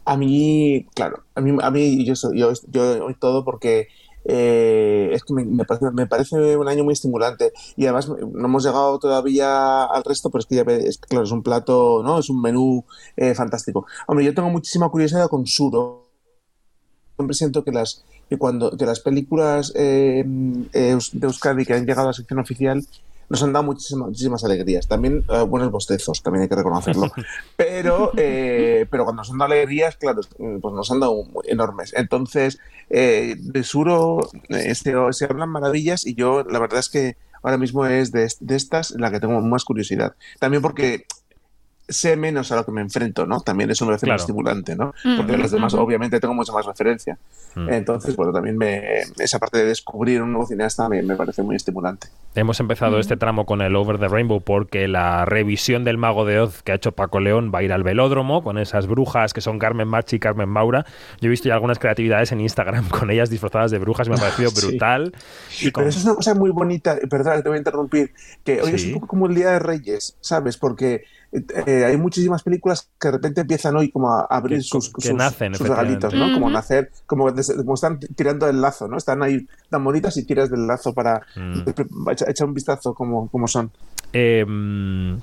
A 0.06 0.18
mí, 0.18 0.88
claro, 0.95 1.24
a 1.36 1.41
mí, 1.41 1.56
a 1.62 1.70
mí 1.70 2.04
yo, 2.06 2.16
soy- 2.16 2.39
yo, 2.39 2.52
yo 2.72 3.06
hoy 3.06 3.14
todo 3.20 3.45
porque 3.45 3.88
eh, 4.26 5.09
es 5.13 5.24
que 5.24 5.34
me, 5.34 5.65
parece, 5.65 5.91
me 5.91 6.07
parece 6.07 6.57
un 6.57 6.67
año 6.67 6.84
muy 6.84 6.93
estimulante 6.93 7.51
y 7.76 7.86
además 7.86 8.09
no 8.09 8.45
hemos 8.45 8.63
llegado 8.63 8.99
todavía 8.99 9.86
al 9.86 10.03
resto, 10.03 10.30
pero 10.30 10.39
es 10.39 10.45
que 10.45 10.55
ya 10.55 10.61
es 10.61 10.97
claro, 10.97 11.26
es 11.26 11.32
un 11.32 11.43
plato, 11.43 12.01
¿no? 12.03 12.20
Es 12.20 12.30
un 12.30 12.41
menú 12.41 12.86
eh, 13.15 13.34
fantástico. 13.34 13.86
Hombre, 14.07 14.26
yo 14.26 14.34
tengo 14.34 14.49
muchísima 14.49 14.89
curiosidad 14.89 15.30
con 15.30 15.45
Suro. 15.47 16.07
Siempre 17.15 17.36
siento 17.36 17.63
que 17.63 17.72
las 17.72 18.03
que 18.30 18.38
cuando 18.38 18.78
que 18.78 18.86
las 18.86 18.99
películas 18.99 19.74
eh, 19.76 20.24
eh, 20.74 20.97
de 21.13 21.28
Euskadi 21.28 21.65
que 21.65 21.74
han 21.74 21.86
llegado 21.86 22.07
a 22.07 22.11
la 22.11 22.13
sección 22.13 22.39
oficial 22.39 22.86
nos 23.30 23.44
han 23.44 23.54
dado 23.54 23.64
muchísimas, 23.64 24.10
muchísimas 24.10 24.44
alegrías. 24.44 24.88
También 24.88 25.24
eh, 25.30 25.42
buenos 25.42 25.72
bostezos, 25.72 26.22
también 26.22 26.44
hay 26.44 26.50
que 26.50 26.56
reconocerlo. 26.56 27.12
Pero, 27.56 28.12
eh, 28.18 28.86
pero 28.90 29.04
cuando 29.04 29.22
nos 29.22 29.32
han 29.32 29.38
dado 29.38 29.54
alegrías, 29.54 29.96
claro, 29.98 30.22
pues 30.38 30.74
nos 30.74 30.92
han 30.92 31.00
dado 31.00 31.26
enormes. 31.46 31.94
Entonces, 31.96 32.58
eh, 32.90 33.36
de 33.38 33.64
Suro 33.64 34.30
eh, 34.50 34.74
se, 34.76 34.94
se 35.12 35.26
hablan 35.26 35.50
maravillas 35.50 36.06
y 36.06 36.16
yo 36.16 36.44
la 36.44 36.60
verdad 36.60 36.80
es 36.80 36.90
que 36.90 37.18
ahora 37.44 37.58
mismo 37.58 37.86
es 37.86 38.12
de, 38.12 38.32
de 38.40 38.56
estas 38.56 38.92
la 38.92 39.12
que 39.12 39.20
tengo 39.20 39.40
más 39.42 39.66
curiosidad. 39.66 40.16
También 40.40 40.62
porque 40.62 41.06
sé 41.90 42.16
menos 42.16 42.52
a 42.52 42.56
lo 42.56 42.66
que 42.66 42.72
me 42.72 42.82
enfrento, 42.82 43.26
¿no? 43.26 43.42
También 43.42 43.70
eso 43.72 43.86
me 43.86 43.94
hace 43.94 44.06
muy 44.06 44.10
Claro. 44.12 44.22
estimulante, 44.22 44.76
¿no? 44.76 44.94
Mm, 45.04 45.18
Porque 45.18 45.38
las 45.38 45.52
demás 45.52 45.74
ujú. 45.74 45.84
obviamente 45.84 46.20
tengo 46.20 46.34
mucha 46.34 46.54
más 46.54 46.66
referencia. 46.66 47.18
Mm. 47.56 47.70
Entonces, 47.74 48.16
bueno, 48.16 48.32
también 48.32 48.58
me, 48.58 49.02
esa 49.18 49.40
parte 49.40 49.58
de 49.58 49.66
descubrir 49.66 50.22
un 50.22 50.32
nuevo 50.32 50.48
cineasta 50.48 50.88
me, 50.88 51.02
me 51.02 51.16
parece 51.16 51.42
muy 51.44 51.56
estimulante. 51.56 52.08
Hemos 52.36 52.60
empezado 52.60 53.00
este 53.00 53.18
tramo 53.18 53.46
con 53.46 53.62
el 53.62 53.76
Over 53.76 53.98
the 54.00 54.08
Rainbow 54.08 54.40
porque 54.42 54.88
la 54.88 55.26
revisión 55.26 55.84
del 55.84 55.98
Mago 55.98 56.26
de 56.26 56.40
Oz 56.40 56.62
que 56.62 56.72
ha 56.72 56.76
hecho 56.76 56.92
Paco 56.92 57.20
León 57.20 57.52
va 57.54 57.60
a 57.60 57.64
ir 57.64 57.74
al 57.74 57.84
velódromo 57.84 58.44
con 58.44 58.58
esas 58.60 58.86
brujas 58.88 59.34
que 59.34 59.42
son 59.42 59.58
Carmen 59.60 59.88
Machi 59.88 60.18
y 60.18 60.20
Carmen 60.20 60.48
Maura. 60.48 60.86
Yo 61.22 61.28
he 61.28 61.30
visto 61.30 61.48
ya 61.50 61.56
algunas 61.56 61.80
creatividades 61.80 62.32
en 62.32 62.42
Instagram 62.42 62.88
con 62.90 63.10
ellas 63.10 63.30
disfrazadas 63.30 63.72
de 63.72 63.80
brujas 63.80 64.08
y 64.08 64.12
me 64.12 64.16
ha 64.18 64.20
parecido 64.20 64.50
Sí. 64.60 64.68
brutal. 64.68 65.14
Y 65.62 65.72
con- 65.72 65.82
Pero 65.82 65.90
eso 65.90 66.00
es 66.00 66.06
una 66.06 66.16
cosa 66.16 66.36
muy 66.36 66.52
bonita, 66.52 66.98
perdona 67.10 67.38
que 67.38 67.42
te 67.44 67.50
voy 67.50 67.56
a 67.56 67.60
interrumpir, 67.60 68.14
que 68.44 68.62
hoy 68.62 68.72
es 68.76 68.82
Sí. 68.84 68.88
un 68.90 68.94
poco 68.96 69.08
como 69.08 69.26
el 69.26 69.34
Día 69.36 69.50
de 69.52 69.60
Reyes, 69.60 70.16
¿sabes? 70.22 70.58
Porque 70.58 71.04
eh, 71.32 71.86
hay 71.86 71.98
muchísimas 71.98 72.42
películas 72.44 72.90
que 73.00 73.08
de 73.10 73.12
repente 73.14 73.42
empiezan 73.42 73.76
hoy 73.76 73.92
como 73.92 74.12
a 74.12 74.22
abrir 74.30 74.58
Que- 74.60 74.64
sus, 74.64 74.92
que 74.94 75.02
sus- 75.10 75.14
nacen, 75.16 75.54
sus 75.56 75.68
regalitos, 75.68 76.14
¿no? 76.14 76.20
Como 76.34 76.50
efectivamente. 76.50 76.54
nacer, 76.54 76.92
como, 77.06 77.32
des- 77.32 77.54
como 77.58 77.74
están 77.76 78.00
tirando 78.00 78.48
el 78.48 78.62
lazo, 78.62 78.88
¿no? 78.88 78.98
Están 78.98 79.22
ahí 79.24 79.48
tan 79.70 79.84
bonitas 79.84 80.18
y 80.18 80.26
tiras 80.26 80.50
del 80.50 80.66
lazo 80.68 80.94
para 80.94 81.22
Mm. 81.36 81.62
echar 82.12 82.30
echa 82.30 82.46
un 82.46 82.54
vistazo 82.54 82.94
como, 82.94 83.28
como 83.30 83.48
son. 83.48 83.72
Eh, 84.14 84.44
mm, 84.48 85.18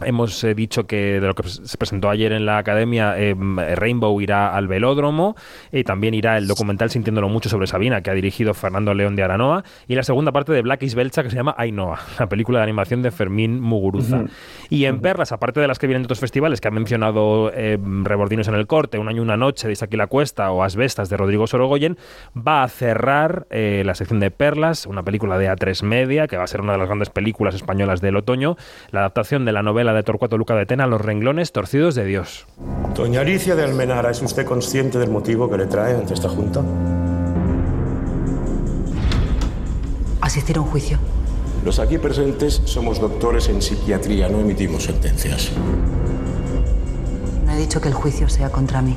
Hemos 0.00 0.42
eh, 0.42 0.54
dicho 0.54 0.88
que 0.88 1.20
de 1.20 1.26
lo 1.26 1.34
que 1.34 1.48
se 1.48 1.78
presentó 1.78 2.10
ayer 2.10 2.32
en 2.32 2.46
la 2.46 2.58
academia, 2.58 3.14
eh, 3.16 3.36
Rainbow 3.76 4.20
irá 4.20 4.54
al 4.54 4.66
velódromo 4.66 5.36
y 5.70 5.84
también 5.84 6.14
irá 6.14 6.36
el 6.36 6.48
documental 6.48 6.90
Sintiéndolo 6.90 7.28
mucho 7.28 7.48
sobre 7.48 7.68
Sabina, 7.68 8.02
que 8.02 8.10
ha 8.10 8.14
dirigido 8.14 8.54
Fernando 8.54 8.92
León 8.92 9.14
de 9.14 9.22
Aranoa, 9.22 9.62
y 9.86 9.94
la 9.94 10.02
segunda 10.02 10.32
parte 10.32 10.52
de 10.52 10.62
Black 10.62 10.82
is 10.82 10.96
Belcha, 10.96 11.22
que 11.22 11.30
se 11.30 11.36
llama 11.36 11.54
Ainhoa, 11.56 12.00
la 12.18 12.28
película 12.28 12.58
de 12.58 12.64
animación 12.64 13.02
de 13.02 13.12
Fermín 13.12 13.60
Muguruza. 13.60 14.24
Y 14.68 14.86
en 14.86 15.00
Perlas, 15.00 15.30
aparte 15.30 15.60
de 15.60 15.68
las 15.68 15.78
que 15.78 15.86
vienen 15.86 16.02
de 16.02 16.06
otros 16.06 16.18
festivales, 16.18 16.60
que 16.60 16.68
han 16.68 16.74
mencionado 16.74 17.52
eh, 17.54 17.78
Rebordinos 18.02 18.48
en 18.48 18.54
el 18.54 18.66
Corte, 18.66 18.98
Un 18.98 19.08
año 19.08 19.18
y 19.18 19.20
una 19.20 19.36
noche 19.36 19.68
de 19.68 19.74
Isaac 19.74 19.90
y 19.92 19.96
la 19.96 20.08
Cuesta 20.08 20.50
o 20.50 20.64
Asbestas 20.64 21.08
de 21.08 21.16
Rodrigo 21.16 21.46
Sorogoyen, 21.46 21.98
va 22.36 22.64
a 22.64 22.68
cerrar 22.68 23.46
eh, 23.50 23.82
la 23.86 23.94
sección 23.94 24.18
de 24.18 24.32
Perlas, 24.32 24.86
una 24.86 25.04
película 25.04 25.38
de 25.38 25.48
A3 25.48 25.84
Media, 25.84 26.26
que 26.26 26.36
va 26.36 26.42
a 26.44 26.48
ser 26.48 26.62
una 26.62 26.72
de 26.72 26.78
las 26.78 26.88
grandes 26.88 27.10
películas 27.10 27.54
españolas 27.54 28.00
del 28.00 28.16
otoño, 28.16 28.56
la 28.90 29.00
adaptación 29.00 29.44
de 29.44 29.52
la 29.52 29.62
novela 29.62 29.83
de 29.92 30.02
Torcuato 30.02 30.38
Luca 30.38 30.54
de 30.54 30.66
Tena, 30.66 30.86
Los 30.86 31.00
renglones 31.00 31.52
torcidos 31.52 31.94
de 31.94 32.04
Dios. 32.04 32.46
Doña 32.94 33.20
Alicia 33.20 33.54
de 33.54 33.64
Almenara, 33.64 34.10
¿es 34.10 34.22
usted 34.22 34.46
consciente 34.46 34.98
del 34.98 35.10
motivo 35.10 35.50
que 35.50 35.58
le 35.58 35.66
trae 35.66 35.94
ante 35.94 36.14
esta 36.14 36.28
junta? 36.28 36.62
Asistir 40.20 40.56
a 40.56 40.60
un 40.60 40.68
juicio. 40.68 40.98
Los 41.64 41.78
aquí 41.78 41.98
presentes 41.98 42.62
somos 42.64 43.00
doctores 43.00 43.48
en 43.48 43.60
psiquiatría, 43.60 44.28
no 44.28 44.40
emitimos 44.40 44.84
sentencias. 44.84 45.50
No 47.44 47.52
he 47.52 47.56
dicho 47.56 47.80
que 47.80 47.88
el 47.88 47.94
juicio 47.94 48.28
sea 48.28 48.50
contra 48.50 48.80
mí. 48.80 48.96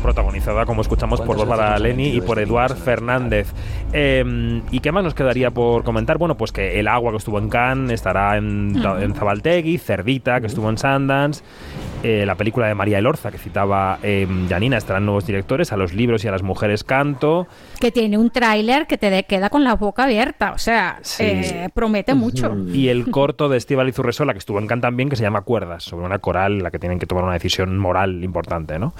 Protagonizada, 0.00 0.66
como 0.66 0.82
escuchamos, 0.82 1.20
por 1.20 1.36
Bárbara 1.36 1.78
Leni 1.78 2.08
y 2.08 2.20
por 2.20 2.38
Eduard 2.38 2.76
Fernández. 2.76 3.52
Eh, 3.92 4.62
¿Y 4.70 4.80
qué 4.80 4.92
más 4.92 5.04
nos 5.04 5.14
quedaría 5.14 5.50
por 5.50 5.84
comentar? 5.84 6.18
Bueno, 6.18 6.36
pues 6.36 6.52
que 6.52 6.78
El 6.78 6.88
Agua, 6.88 7.10
que 7.12 7.18
estuvo 7.18 7.38
en 7.38 7.48
Cannes, 7.48 7.94
estará 7.94 8.36
en, 8.36 8.74
en 9.00 9.14
Zabaltegui, 9.14 9.78
Cerdita, 9.78 10.40
que 10.40 10.46
estuvo 10.46 10.68
en 10.70 10.78
Sundance, 10.78 11.42
eh, 12.02 12.24
la 12.26 12.34
película 12.36 12.66
de 12.66 12.74
María 12.74 12.98
Elorza, 12.98 13.30
que 13.30 13.38
citaba 13.38 13.98
eh, 14.02 14.26
Janina, 14.48 14.76
estarán 14.76 15.04
nuevos 15.04 15.26
directores, 15.26 15.72
a 15.72 15.76
los 15.76 15.92
libros 15.94 16.24
y 16.24 16.28
a 16.28 16.30
las 16.30 16.42
mujeres 16.42 16.84
canto. 16.84 17.46
Que 17.80 17.90
tiene 17.90 18.18
un 18.18 18.30
tráiler 18.30 18.86
que 18.86 18.98
te 18.98 19.10
de- 19.10 19.24
queda 19.24 19.50
con 19.50 19.64
la 19.64 19.74
boca 19.74 20.04
abierta. 20.04 20.52
O 20.52 20.58
sea, 20.58 20.98
Sí. 21.02 21.24
eh, 21.24 21.68
promete 21.74 22.14
mucho. 22.14 22.54
Y 22.72 22.88
el 22.88 23.10
corto 23.10 23.48
de 23.48 23.56
Estíbal 23.58 23.92
Zurresola, 23.92 24.32
que 24.32 24.38
estuvo 24.38 24.58
en 24.58 24.66
Cannes 24.66 24.82
también, 24.82 25.08
que 25.08 25.16
se 25.16 25.22
llama 25.22 25.40
Cuerdas, 25.42 25.84
sobre 25.84 26.06
una 26.06 26.18
coral 26.18 26.52
en 26.58 26.62
la 26.62 26.70
que 26.70 26.78
tienen 26.78 26.98
que 26.98 27.06
tomar 27.06 27.24
una 27.24 27.32
decisión 27.34 27.76
moral 27.78 28.22
importante, 28.22 28.78
¿no? 28.78 28.94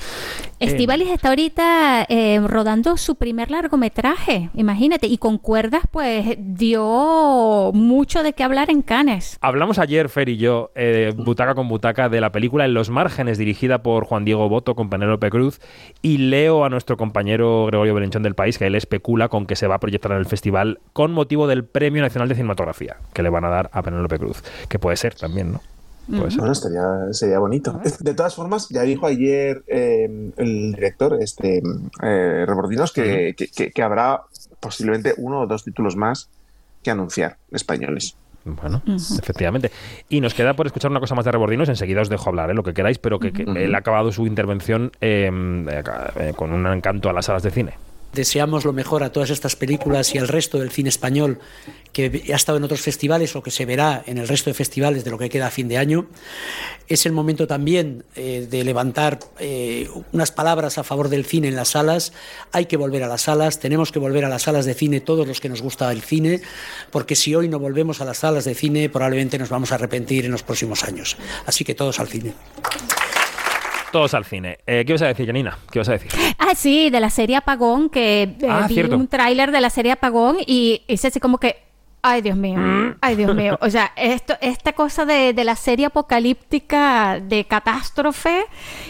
Eh, 0.60 0.66
Estivalis 0.66 1.08
está 1.10 1.28
ahorita 1.28 2.04
eh, 2.08 2.40
rodando 2.46 2.96
su 2.96 3.14
primer 3.16 3.50
largometraje, 3.50 4.50
imagínate, 4.54 5.06
y 5.06 5.18
con 5.18 5.38
cuerdas 5.38 5.82
pues 5.90 6.36
dio 6.38 7.70
mucho 7.74 8.22
de 8.22 8.32
qué 8.32 8.44
hablar 8.44 8.70
en 8.70 8.82
Cannes. 8.82 9.38
Hablamos 9.40 9.78
ayer, 9.78 10.08
Fer 10.08 10.28
y 10.28 10.36
yo, 10.36 10.70
eh, 10.74 11.12
butaca 11.16 11.54
con 11.54 11.68
butaca, 11.68 12.08
de 12.08 12.20
la 12.20 12.30
película 12.32 12.64
En 12.64 12.74
los 12.74 12.87
márgenes, 12.90 13.38
dirigida 13.38 13.82
por 13.82 14.04
Juan 14.04 14.24
Diego 14.24 14.48
Boto 14.48 14.74
con 14.74 14.90
Penélope 14.90 15.30
Cruz, 15.30 15.60
y 16.02 16.18
leo 16.18 16.64
a 16.64 16.68
nuestro 16.70 16.96
compañero 16.96 17.66
Gregorio 17.66 17.94
Berenchón 17.94 18.22
del 18.22 18.34
País 18.34 18.58
que 18.58 18.66
él 18.66 18.74
especula 18.74 19.28
con 19.28 19.46
que 19.46 19.56
se 19.56 19.66
va 19.66 19.76
a 19.76 19.80
proyectar 19.80 20.12
en 20.12 20.18
el 20.18 20.26
festival 20.26 20.80
con 20.92 21.12
motivo 21.12 21.46
del 21.46 21.64
Premio 21.64 22.02
Nacional 22.02 22.28
de 22.28 22.34
Cinematografía 22.34 22.96
que 23.12 23.22
le 23.22 23.30
van 23.30 23.44
a 23.44 23.48
dar 23.50 23.70
a 23.72 23.82
Penélope 23.82 24.18
Cruz, 24.18 24.42
que 24.68 24.78
puede 24.78 24.96
ser 24.96 25.14
también, 25.14 25.52
¿no? 25.52 25.60
Bueno, 26.10 26.50
estaría, 26.50 26.82
sería 27.12 27.38
bonito. 27.38 27.80
De 28.00 28.14
todas 28.14 28.34
formas, 28.34 28.66
ya 28.70 28.80
dijo 28.80 29.06
ayer 29.06 29.62
eh, 29.66 30.30
el 30.38 30.72
director, 30.72 31.18
este 31.20 31.58
eh, 32.02 32.44
Rebordinos, 32.46 32.92
que, 32.92 33.34
que- 33.36 33.48
que- 33.48 33.70
que 33.70 33.82
habrá 33.82 34.22
posiblemente 34.58 35.12
uno 35.18 35.40
o 35.42 35.46
dos 35.46 35.64
títulos 35.64 35.96
más 35.96 36.30
que 36.82 36.90
anunciar 36.90 37.36
españoles. 37.52 38.16
Bueno, 38.56 38.82
efectivamente. 38.86 39.70
Y 40.08 40.20
nos 40.20 40.34
queda 40.34 40.54
por 40.54 40.66
escuchar 40.66 40.90
una 40.90 41.00
cosa 41.00 41.14
más 41.14 41.24
de 41.24 41.32
Rebordinos. 41.32 41.68
Enseguida 41.68 42.00
os 42.00 42.08
dejo 42.08 42.28
hablar, 42.28 42.50
¿eh? 42.50 42.54
lo 42.54 42.62
que 42.62 42.74
queráis, 42.74 42.98
pero 42.98 43.18
que, 43.18 43.32
que 43.32 43.42
él 43.42 43.74
ha 43.74 43.78
acabado 43.78 44.12
su 44.12 44.26
intervención 44.26 44.92
eh, 45.00 45.30
eh, 45.70 46.32
con 46.36 46.52
un 46.52 46.66
encanto 46.66 47.08
a 47.08 47.12
las 47.12 47.26
salas 47.26 47.42
de 47.42 47.50
cine. 47.50 47.74
Deseamos 48.18 48.64
lo 48.64 48.72
mejor 48.72 49.04
a 49.04 49.12
todas 49.12 49.30
estas 49.30 49.54
películas 49.54 50.12
y 50.12 50.18
al 50.18 50.26
resto 50.26 50.58
del 50.58 50.72
cine 50.72 50.88
español 50.88 51.38
que 51.92 52.24
ha 52.32 52.34
estado 52.34 52.58
en 52.58 52.64
otros 52.64 52.80
festivales 52.80 53.36
o 53.36 53.44
que 53.44 53.52
se 53.52 53.64
verá 53.64 54.02
en 54.06 54.18
el 54.18 54.26
resto 54.26 54.50
de 54.50 54.54
festivales 54.54 55.04
de 55.04 55.12
lo 55.12 55.18
que 55.18 55.28
queda 55.28 55.46
a 55.46 55.50
fin 55.52 55.68
de 55.68 55.78
año. 55.78 56.08
Es 56.88 57.06
el 57.06 57.12
momento 57.12 57.46
también 57.46 58.02
eh, 58.16 58.48
de 58.50 58.64
levantar 58.64 59.20
eh, 59.38 59.88
unas 60.12 60.32
palabras 60.32 60.78
a 60.78 60.82
favor 60.82 61.10
del 61.10 61.26
cine 61.26 61.46
en 61.46 61.54
las 61.54 61.68
salas. 61.68 62.12
Hay 62.50 62.66
que 62.66 62.76
volver 62.76 63.04
a 63.04 63.06
las 63.06 63.22
salas, 63.22 63.60
tenemos 63.60 63.92
que 63.92 64.00
volver 64.00 64.24
a 64.24 64.28
las 64.28 64.42
salas 64.42 64.64
de 64.64 64.74
cine 64.74 65.00
todos 65.00 65.24
los 65.24 65.40
que 65.40 65.48
nos 65.48 65.62
gusta 65.62 65.92
el 65.92 66.02
cine, 66.02 66.40
porque 66.90 67.14
si 67.14 67.36
hoy 67.36 67.48
no 67.48 67.60
volvemos 67.60 68.00
a 68.00 68.04
las 68.04 68.18
salas 68.18 68.44
de 68.44 68.56
cine 68.56 68.88
probablemente 68.88 69.38
nos 69.38 69.48
vamos 69.48 69.70
a 69.70 69.76
arrepentir 69.76 70.24
en 70.24 70.32
los 70.32 70.42
próximos 70.42 70.82
años. 70.82 71.16
Así 71.46 71.64
que 71.64 71.76
todos 71.76 72.00
al 72.00 72.08
cine. 72.08 72.34
Todos 73.92 74.12
al 74.14 74.24
cine. 74.24 74.58
Eh, 74.66 74.84
¿Qué 74.86 74.92
vas 74.92 75.02
a 75.02 75.06
decir, 75.06 75.26
Janina? 75.26 75.56
¿Qué 75.70 75.78
vas 75.78 75.88
a 75.88 75.92
decir? 75.92 76.10
Ah, 76.38 76.54
sí, 76.54 76.90
de 76.90 77.00
la 77.00 77.08
serie 77.10 77.36
Apagón, 77.36 77.88
que 77.88 78.22
eh, 78.22 78.36
Ah, 78.48 78.66
vi 78.68 78.74
cierto. 78.74 78.96
un 78.96 79.08
tráiler 79.08 79.50
de 79.50 79.60
la 79.60 79.70
serie 79.70 79.92
Apagón 79.92 80.36
y 80.46 80.82
es 80.88 81.04
así 81.06 81.20
como 81.20 81.38
que, 81.38 81.56
ay 82.02 82.20
Dios 82.20 82.36
mío, 82.36 82.58
Mm. 82.58 82.96
ay 83.00 83.16
Dios 83.16 83.34
mío. 83.34 83.58
O 83.62 83.70
sea, 83.70 83.92
esto, 83.96 84.34
esta 84.42 84.74
cosa 84.74 85.06
de, 85.06 85.32
de 85.32 85.42
la 85.44 85.56
serie 85.56 85.86
apocalíptica 85.86 87.18
de 87.20 87.44
catástrofe, 87.46 88.44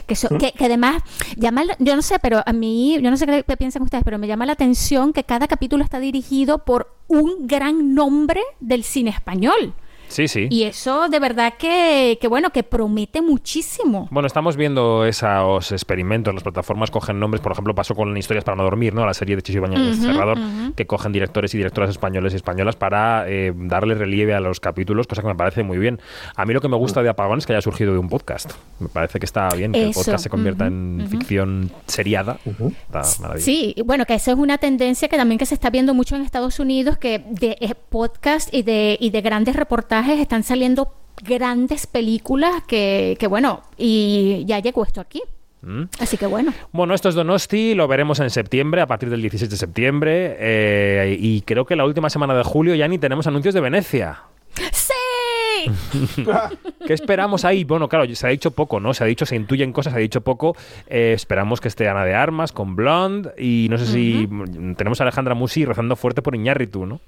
que, 0.06 0.16
so- 0.16 0.36
que, 0.36 0.52
que 0.52 0.64
además 0.64 1.02
llama, 1.36 1.64
la- 1.64 1.76
yo 1.78 1.94
no 1.94 2.02
sé, 2.02 2.18
pero 2.18 2.42
a 2.44 2.52
mí, 2.52 2.98
yo 3.00 3.10
no 3.10 3.16
sé 3.16 3.26
qué, 3.26 3.44
qué 3.46 3.56
piensan 3.56 3.82
ustedes, 3.82 4.02
pero 4.04 4.18
me 4.18 4.26
llama 4.26 4.46
la 4.46 4.52
atención 4.54 5.12
que 5.12 5.22
cada 5.24 5.46
capítulo 5.46 5.84
está 5.84 6.00
dirigido 6.00 6.58
por 6.64 6.96
un 7.06 7.46
gran 7.46 7.94
nombre 7.94 8.42
del 8.60 8.82
cine 8.82 9.10
español. 9.10 9.74
Sí, 10.08 10.28
sí. 10.28 10.46
Y 10.50 10.64
eso 10.64 11.08
de 11.08 11.18
verdad 11.20 11.54
que, 11.58 12.18
que 12.20 12.28
bueno, 12.28 12.50
que 12.50 12.62
promete 12.62 13.22
muchísimo. 13.22 14.08
Bueno, 14.10 14.26
estamos 14.26 14.56
viendo 14.56 15.04
esos 15.04 15.72
experimentos. 15.72 16.34
Las 16.34 16.42
plataformas 16.42 16.90
cogen 16.90 17.18
nombres, 17.20 17.40
por 17.40 17.52
ejemplo, 17.52 17.74
pasó 17.74 17.94
con 17.94 18.16
Historias 18.16 18.44
para 18.44 18.56
no 18.56 18.62
dormir, 18.64 18.94
¿no? 18.94 19.04
La 19.06 19.14
serie 19.14 19.36
de 19.36 19.42
Chicho 19.42 19.58
Ibañez 19.58 19.98
Ujú, 19.98 20.06
Serrador, 20.06 20.38
ujú. 20.38 20.72
que 20.74 20.86
cogen 20.86 21.12
directores 21.12 21.54
y 21.54 21.58
directoras 21.58 21.90
españoles 21.90 22.32
y 22.32 22.36
españolas 22.36 22.76
para 22.76 23.24
eh, 23.28 23.52
darle 23.54 23.94
relieve 23.94 24.34
a 24.34 24.40
los 24.40 24.60
capítulos, 24.60 25.06
cosa 25.06 25.22
que 25.22 25.28
me 25.28 25.34
parece 25.34 25.62
muy 25.62 25.78
bien. 25.78 26.00
A 26.36 26.44
mí 26.46 26.54
lo 26.54 26.60
que 26.60 26.68
me 26.68 26.76
gusta 26.76 27.02
de 27.02 27.08
Apagón 27.10 27.38
es 27.38 27.46
que 27.46 27.52
haya 27.52 27.62
surgido 27.62 27.92
de 27.92 27.98
un 27.98 28.08
podcast. 28.08 28.52
Me 28.80 28.88
parece 28.88 29.18
que 29.18 29.26
está 29.26 29.48
bien 29.50 29.72
que 29.72 29.82
el 29.82 29.90
Eso, 29.90 30.00
podcast 30.00 30.22
se 30.24 30.30
convierta 30.30 30.64
ujú, 30.64 30.72
en 30.74 31.00
ujú. 31.02 31.10
ficción 31.10 31.70
seriada. 31.86 32.38
Está 32.46 33.02
maravilloso. 33.20 33.44
Sí, 33.44 33.74
bueno, 33.84 34.04
que 34.06 34.14
eso 34.14 34.32
es 34.32 34.38
una 34.38 34.58
tendencia 34.58 35.08
que 35.08 35.16
también 35.16 35.38
que 35.38 35.46
se 35.46 35.54
está 35.54 35.70
viendo 35.70 35.94
mucho 35.94 36.16
en 36.16 36.22
Estados 36.22 36.58
Unidos, 36.60 36.98
que 36.98 37.18
de 37.30 37.56
eh, 37.60 37.74
podcast 37.88 38.52
y 38.54 38.62
de, 38.62 38.96
y 39.00 39.10
de 39.10 39.20
grandes 39.20 39.54
reportajes 39.56 39.97
están 40.06 40.42
saliendo 40.42 40.92
grandes 41.22 41.86
películas 41.86 42.62
que, 42.66 43.16
que 43.18 43.26
bueno, 43.26 43.62
y 43.76 44.44
ya 44.46 44.60
llegó 44.60 44.84
esto 44.84 45.00
aquí. 45.00 45.22
Mm. 45.62 45.84
Así 45.98 46.16
que 46.16 46.26
bueno. 46.26 46.52
Bueno, 46.72 46.94
esto 46.94 47.08
es 47.08 47.14
Donosti, 47.14 47.74
lo 47.74 47.88
veremos 47.88 48.20
en 48.20 48.30
septiembre, 48.30 48.80
a 48.80 48.86
partir 48.86 49.10
del 49.10 49.20
16 49.22 49.50
de 49.50 49.56
septiembre. 49.56 50.36
eh, 50.38 51.16
y 51.18 51.40
creo 51.42 51.64
que 51.64 51.76
la 51.76 51.84
última 51.84 52.10
semana 52.10 52.34
de 52.34 52.44
julio 52.44 52.74
ya 52.74 52.86
ni 52.86 52.98
tenemos 52.98 53.26
anuncios 53.26 53.54
de 53.54 53.60
Venecia. 53.60 54.20
¡Sí! 54.72 54.92
¿Qué 56.86 56.92
esperamos 56.92 57.44
ahí? 57.44 57.64
Bueno, 57.64 57.88
claro, 57.88 58.12
se 58.14 58.26
ha 58.26 58.30
dicho 58.30 58.52
poco, 58.52 58.78
¿no? 58.78 58.94
Se 58.94 59.02
ha 59.02 59.06
dicho, 59.06 59.26
se 59.26 59.34
intuyen 59.36 59.72
cosas, 59.72 59.92
se 59.92 59.98
ha 59.98 60.00
dicho 60.02 60.20
poco. 60.20 60.56
Eh, 60.86 61.12
esperamos 61.14 61.60
que 61.60 61.68
esté 61.68 61.88
Ana 61.88 62.04
de 62.04 62.14
Armas 62.14 62.52
con 62.52 62.76
Blonde 62.76 63.32
y 63.38 63.66
no 63.68 63.78
sé 63.78 63.86
si 63.86 64.28
tenemos 64.76 65.00
a 65.00 65.04
Alejandra 65.04 65.34
Musi 65.34 65.64
rezando 65.64 65.96
fuerte 65.96 66.22
por 66.22 66.34
Iñárritu, 66.36 66.86
¿no? 66.86 67.00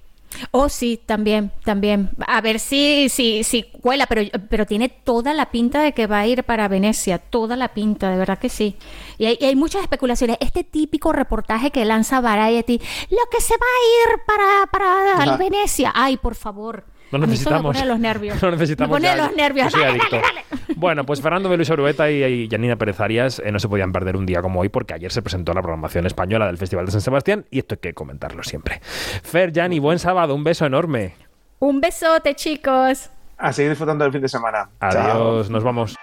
Oh, 0.52 0.68
sí, 0.68 1.00
también, 1.04 1.50
también. 1.64 2.10
A 2.26 2.40
ver 2.40 2.60
si, 2.60 3.08
si, 3.08 3.42
si 3.44 3.64
cuela, 3.64 4.06
pero, 4.06 4.22
pero 4.48 4.64
tiene 4.66 4.88
toda 4.88 5.34
la 5.34 5.50
pinta 5.50 5.82
de 5.82 5.92
que 5.92 6.06
va 6.06 6.20
a 6.20 6.26
ir 6.26 6.44
para 6.44 6.68
Venecia, 6.68 7.18
toda 7.18 7.56
la 7.56 7.68
pinta, 7.68 8.10
de 8.10 8.16
verdad 8.16 8.38
que 8.38 8.48
sí. 8.48 8.76
Y 9.18 9.26
hay, 9.26 9.38
y 9.40 9.44
hay 9.46 9.56
muchas 9.56 9.82
especulaciones. 9.82 10.36
Este 10.40 10.64
típico 10.64 11.12
reportaje 11.12 11.70
que 11.70 11.84
lanza 11.84 12.20
Variety, 12.20 12.80
lo 13.10 13.18
que 13.30 13.40
se 13.40 13.54
va 13.54 13.66
a 13.66 14.12
ir 14.14 14.20
para, 14.26 14.66
para 14.70 15.22
Ajá. 15.32 15.36
Venecia. 15.36 15.92
Ay, 15.94 16.16
por 16.16 16.34
favor. 16.34 16.84
No 17.12 17.18
necesitamos. 17.18 17.74
Me 17.74 17.80
pone 17.80 17.86
los 17.86 17.98
nervios. 17.98 18.38
No 18.42 18.50
necesitamos. 18.52 19.00
Me 19.00 19.08
pone 19.08 19.16
ya- 19.18 19.26
los 19.26 19.34
nervios. 19.36 19.72
dale, 19.72 19.98
dale. 19.98 20.44
Bueno, 20.80 21.04
pues 21.04 21.20
Fernando 21.20 21.50
de 21.50 21.58
Luis 21.58 21.68
Orueta 21.68 22.10
y, 22.10 22.48
Janina 22.50 22.74
Pérez 22.76 23.00
Arias 23.00 23.38
eh, 23.44 23.52
no 23.52 23.58
se 23.58 23.68
podían 23.68 23.92
perder 23.92 24.16
un 24.16 24.24
día 24.24 24.40
como 24.40 24.60
hoy 24.60 24.70
porque 24.70 24.94
ayer 24.94 25.12
se 25.12 25.20
presentó 25.20 25.52
la 25.52 25.60
programación 25.60 26.06
española 26.06 26.46
del 26.46 26.56
Festival 26.56 26.86
de 26.86 26.92
San 26.92 27.02
Sebastián 27.02 27.44
y 27.50 27.58
esto 27.58 27.74
hay 27.74 27.80
que 27.80 27.92
comentarlo 27.92 28.42
siempre. 28.42 28.80
Fer, 28.82 29.52
Jani, 29.54 29.78
buen 29.78 29.98
sábado, 29.98 30.34
un 30.34 30.42
beso 30.42 30.64
enorme. 30.64 31.12
Un 31.58 31.82
besote, 31.82 32.34
chicos. 32.34 33.10
A 33.36 33.52
seguir 33.52 33.72
disfrutando 33.72 34.04
del 34.04 34.12
fin 34.12 34.22
de 34.22 34.28
semana. 34.28 34.70
Chao. 34.80 35.00
Adiós, 35.02 35.50
nos 35.50 35.62
vamos. 35.62 35.96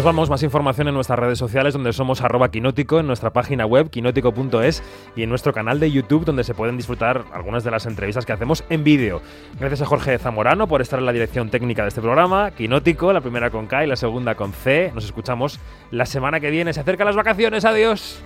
Nos 0.00 0.06
vamos, 0.06 0.30
más 0.30 0.42
información 0.42 0.88
en 0.88 0.94
nuestras 0.94 1.18
redes 1.18 1.38
sociales 1.38 1.74
donde 1.74 1.92
somos 1.92 2.22
arroba 2.22 2.50
quinótico, 2.50 3.00
en 3.00 3.06
nuestra 3.06 3.34
página 3.34 3.66
web 3.66 3.90
quinótico.es 3.90 4.82
y 5.14 5.24
en 5.24 5.28
nuestro 5.28 5.52
canal 5.52 5.78
de 5.78 5.92
YouTube 5.92 6.24
donde 6.24 6.42
se 6.42 6.54
pueden 6.54 6.78
disfrutar 6.78 7.26
algunas 7.34 7.64
de 7.64 7.70
las 7.70 7.84
entrevistas 7.84 8.24
que 8.24 8.32
hacemos 8.32 8.64
en 8.70 8.82
vídeo. 8.82 9.20
Gracias 9.58 9.82
a 9.82 9.84
Jorge 9.84 10.16
Zamorano 10.16 10.68
por 10.68 10.80
estar 10.80 10.98
en 10.98 11.04
la 11.04 11.12
dirección 11.12 11.50
técnica 11.50 11.82
de 11.82 11.88
este 11.88 12.00
programa, 12.00 12.50
Quinótico, 12.52 13.12
la 13.12 13.20
primera 13.20 13.50
con 13.50 13.66
K 13.66 13.84
y 13.84 13.88
la 13.88 13.96
segunda 13.96 14.36
con 14.36 14.54
C. 14.54 14.90
Nos 14.94 15.04
escuchamos 15.04 15.60
la 15.90 16.06
semana 16.06 16.40
que 16.40 16.48
viene. 16.48 16.72
Se 16.72 16.80
acercan 16.80 17.06
las 17.06 17.16
vacaciones, 17.16 17.66
adiós. 17.66 18.22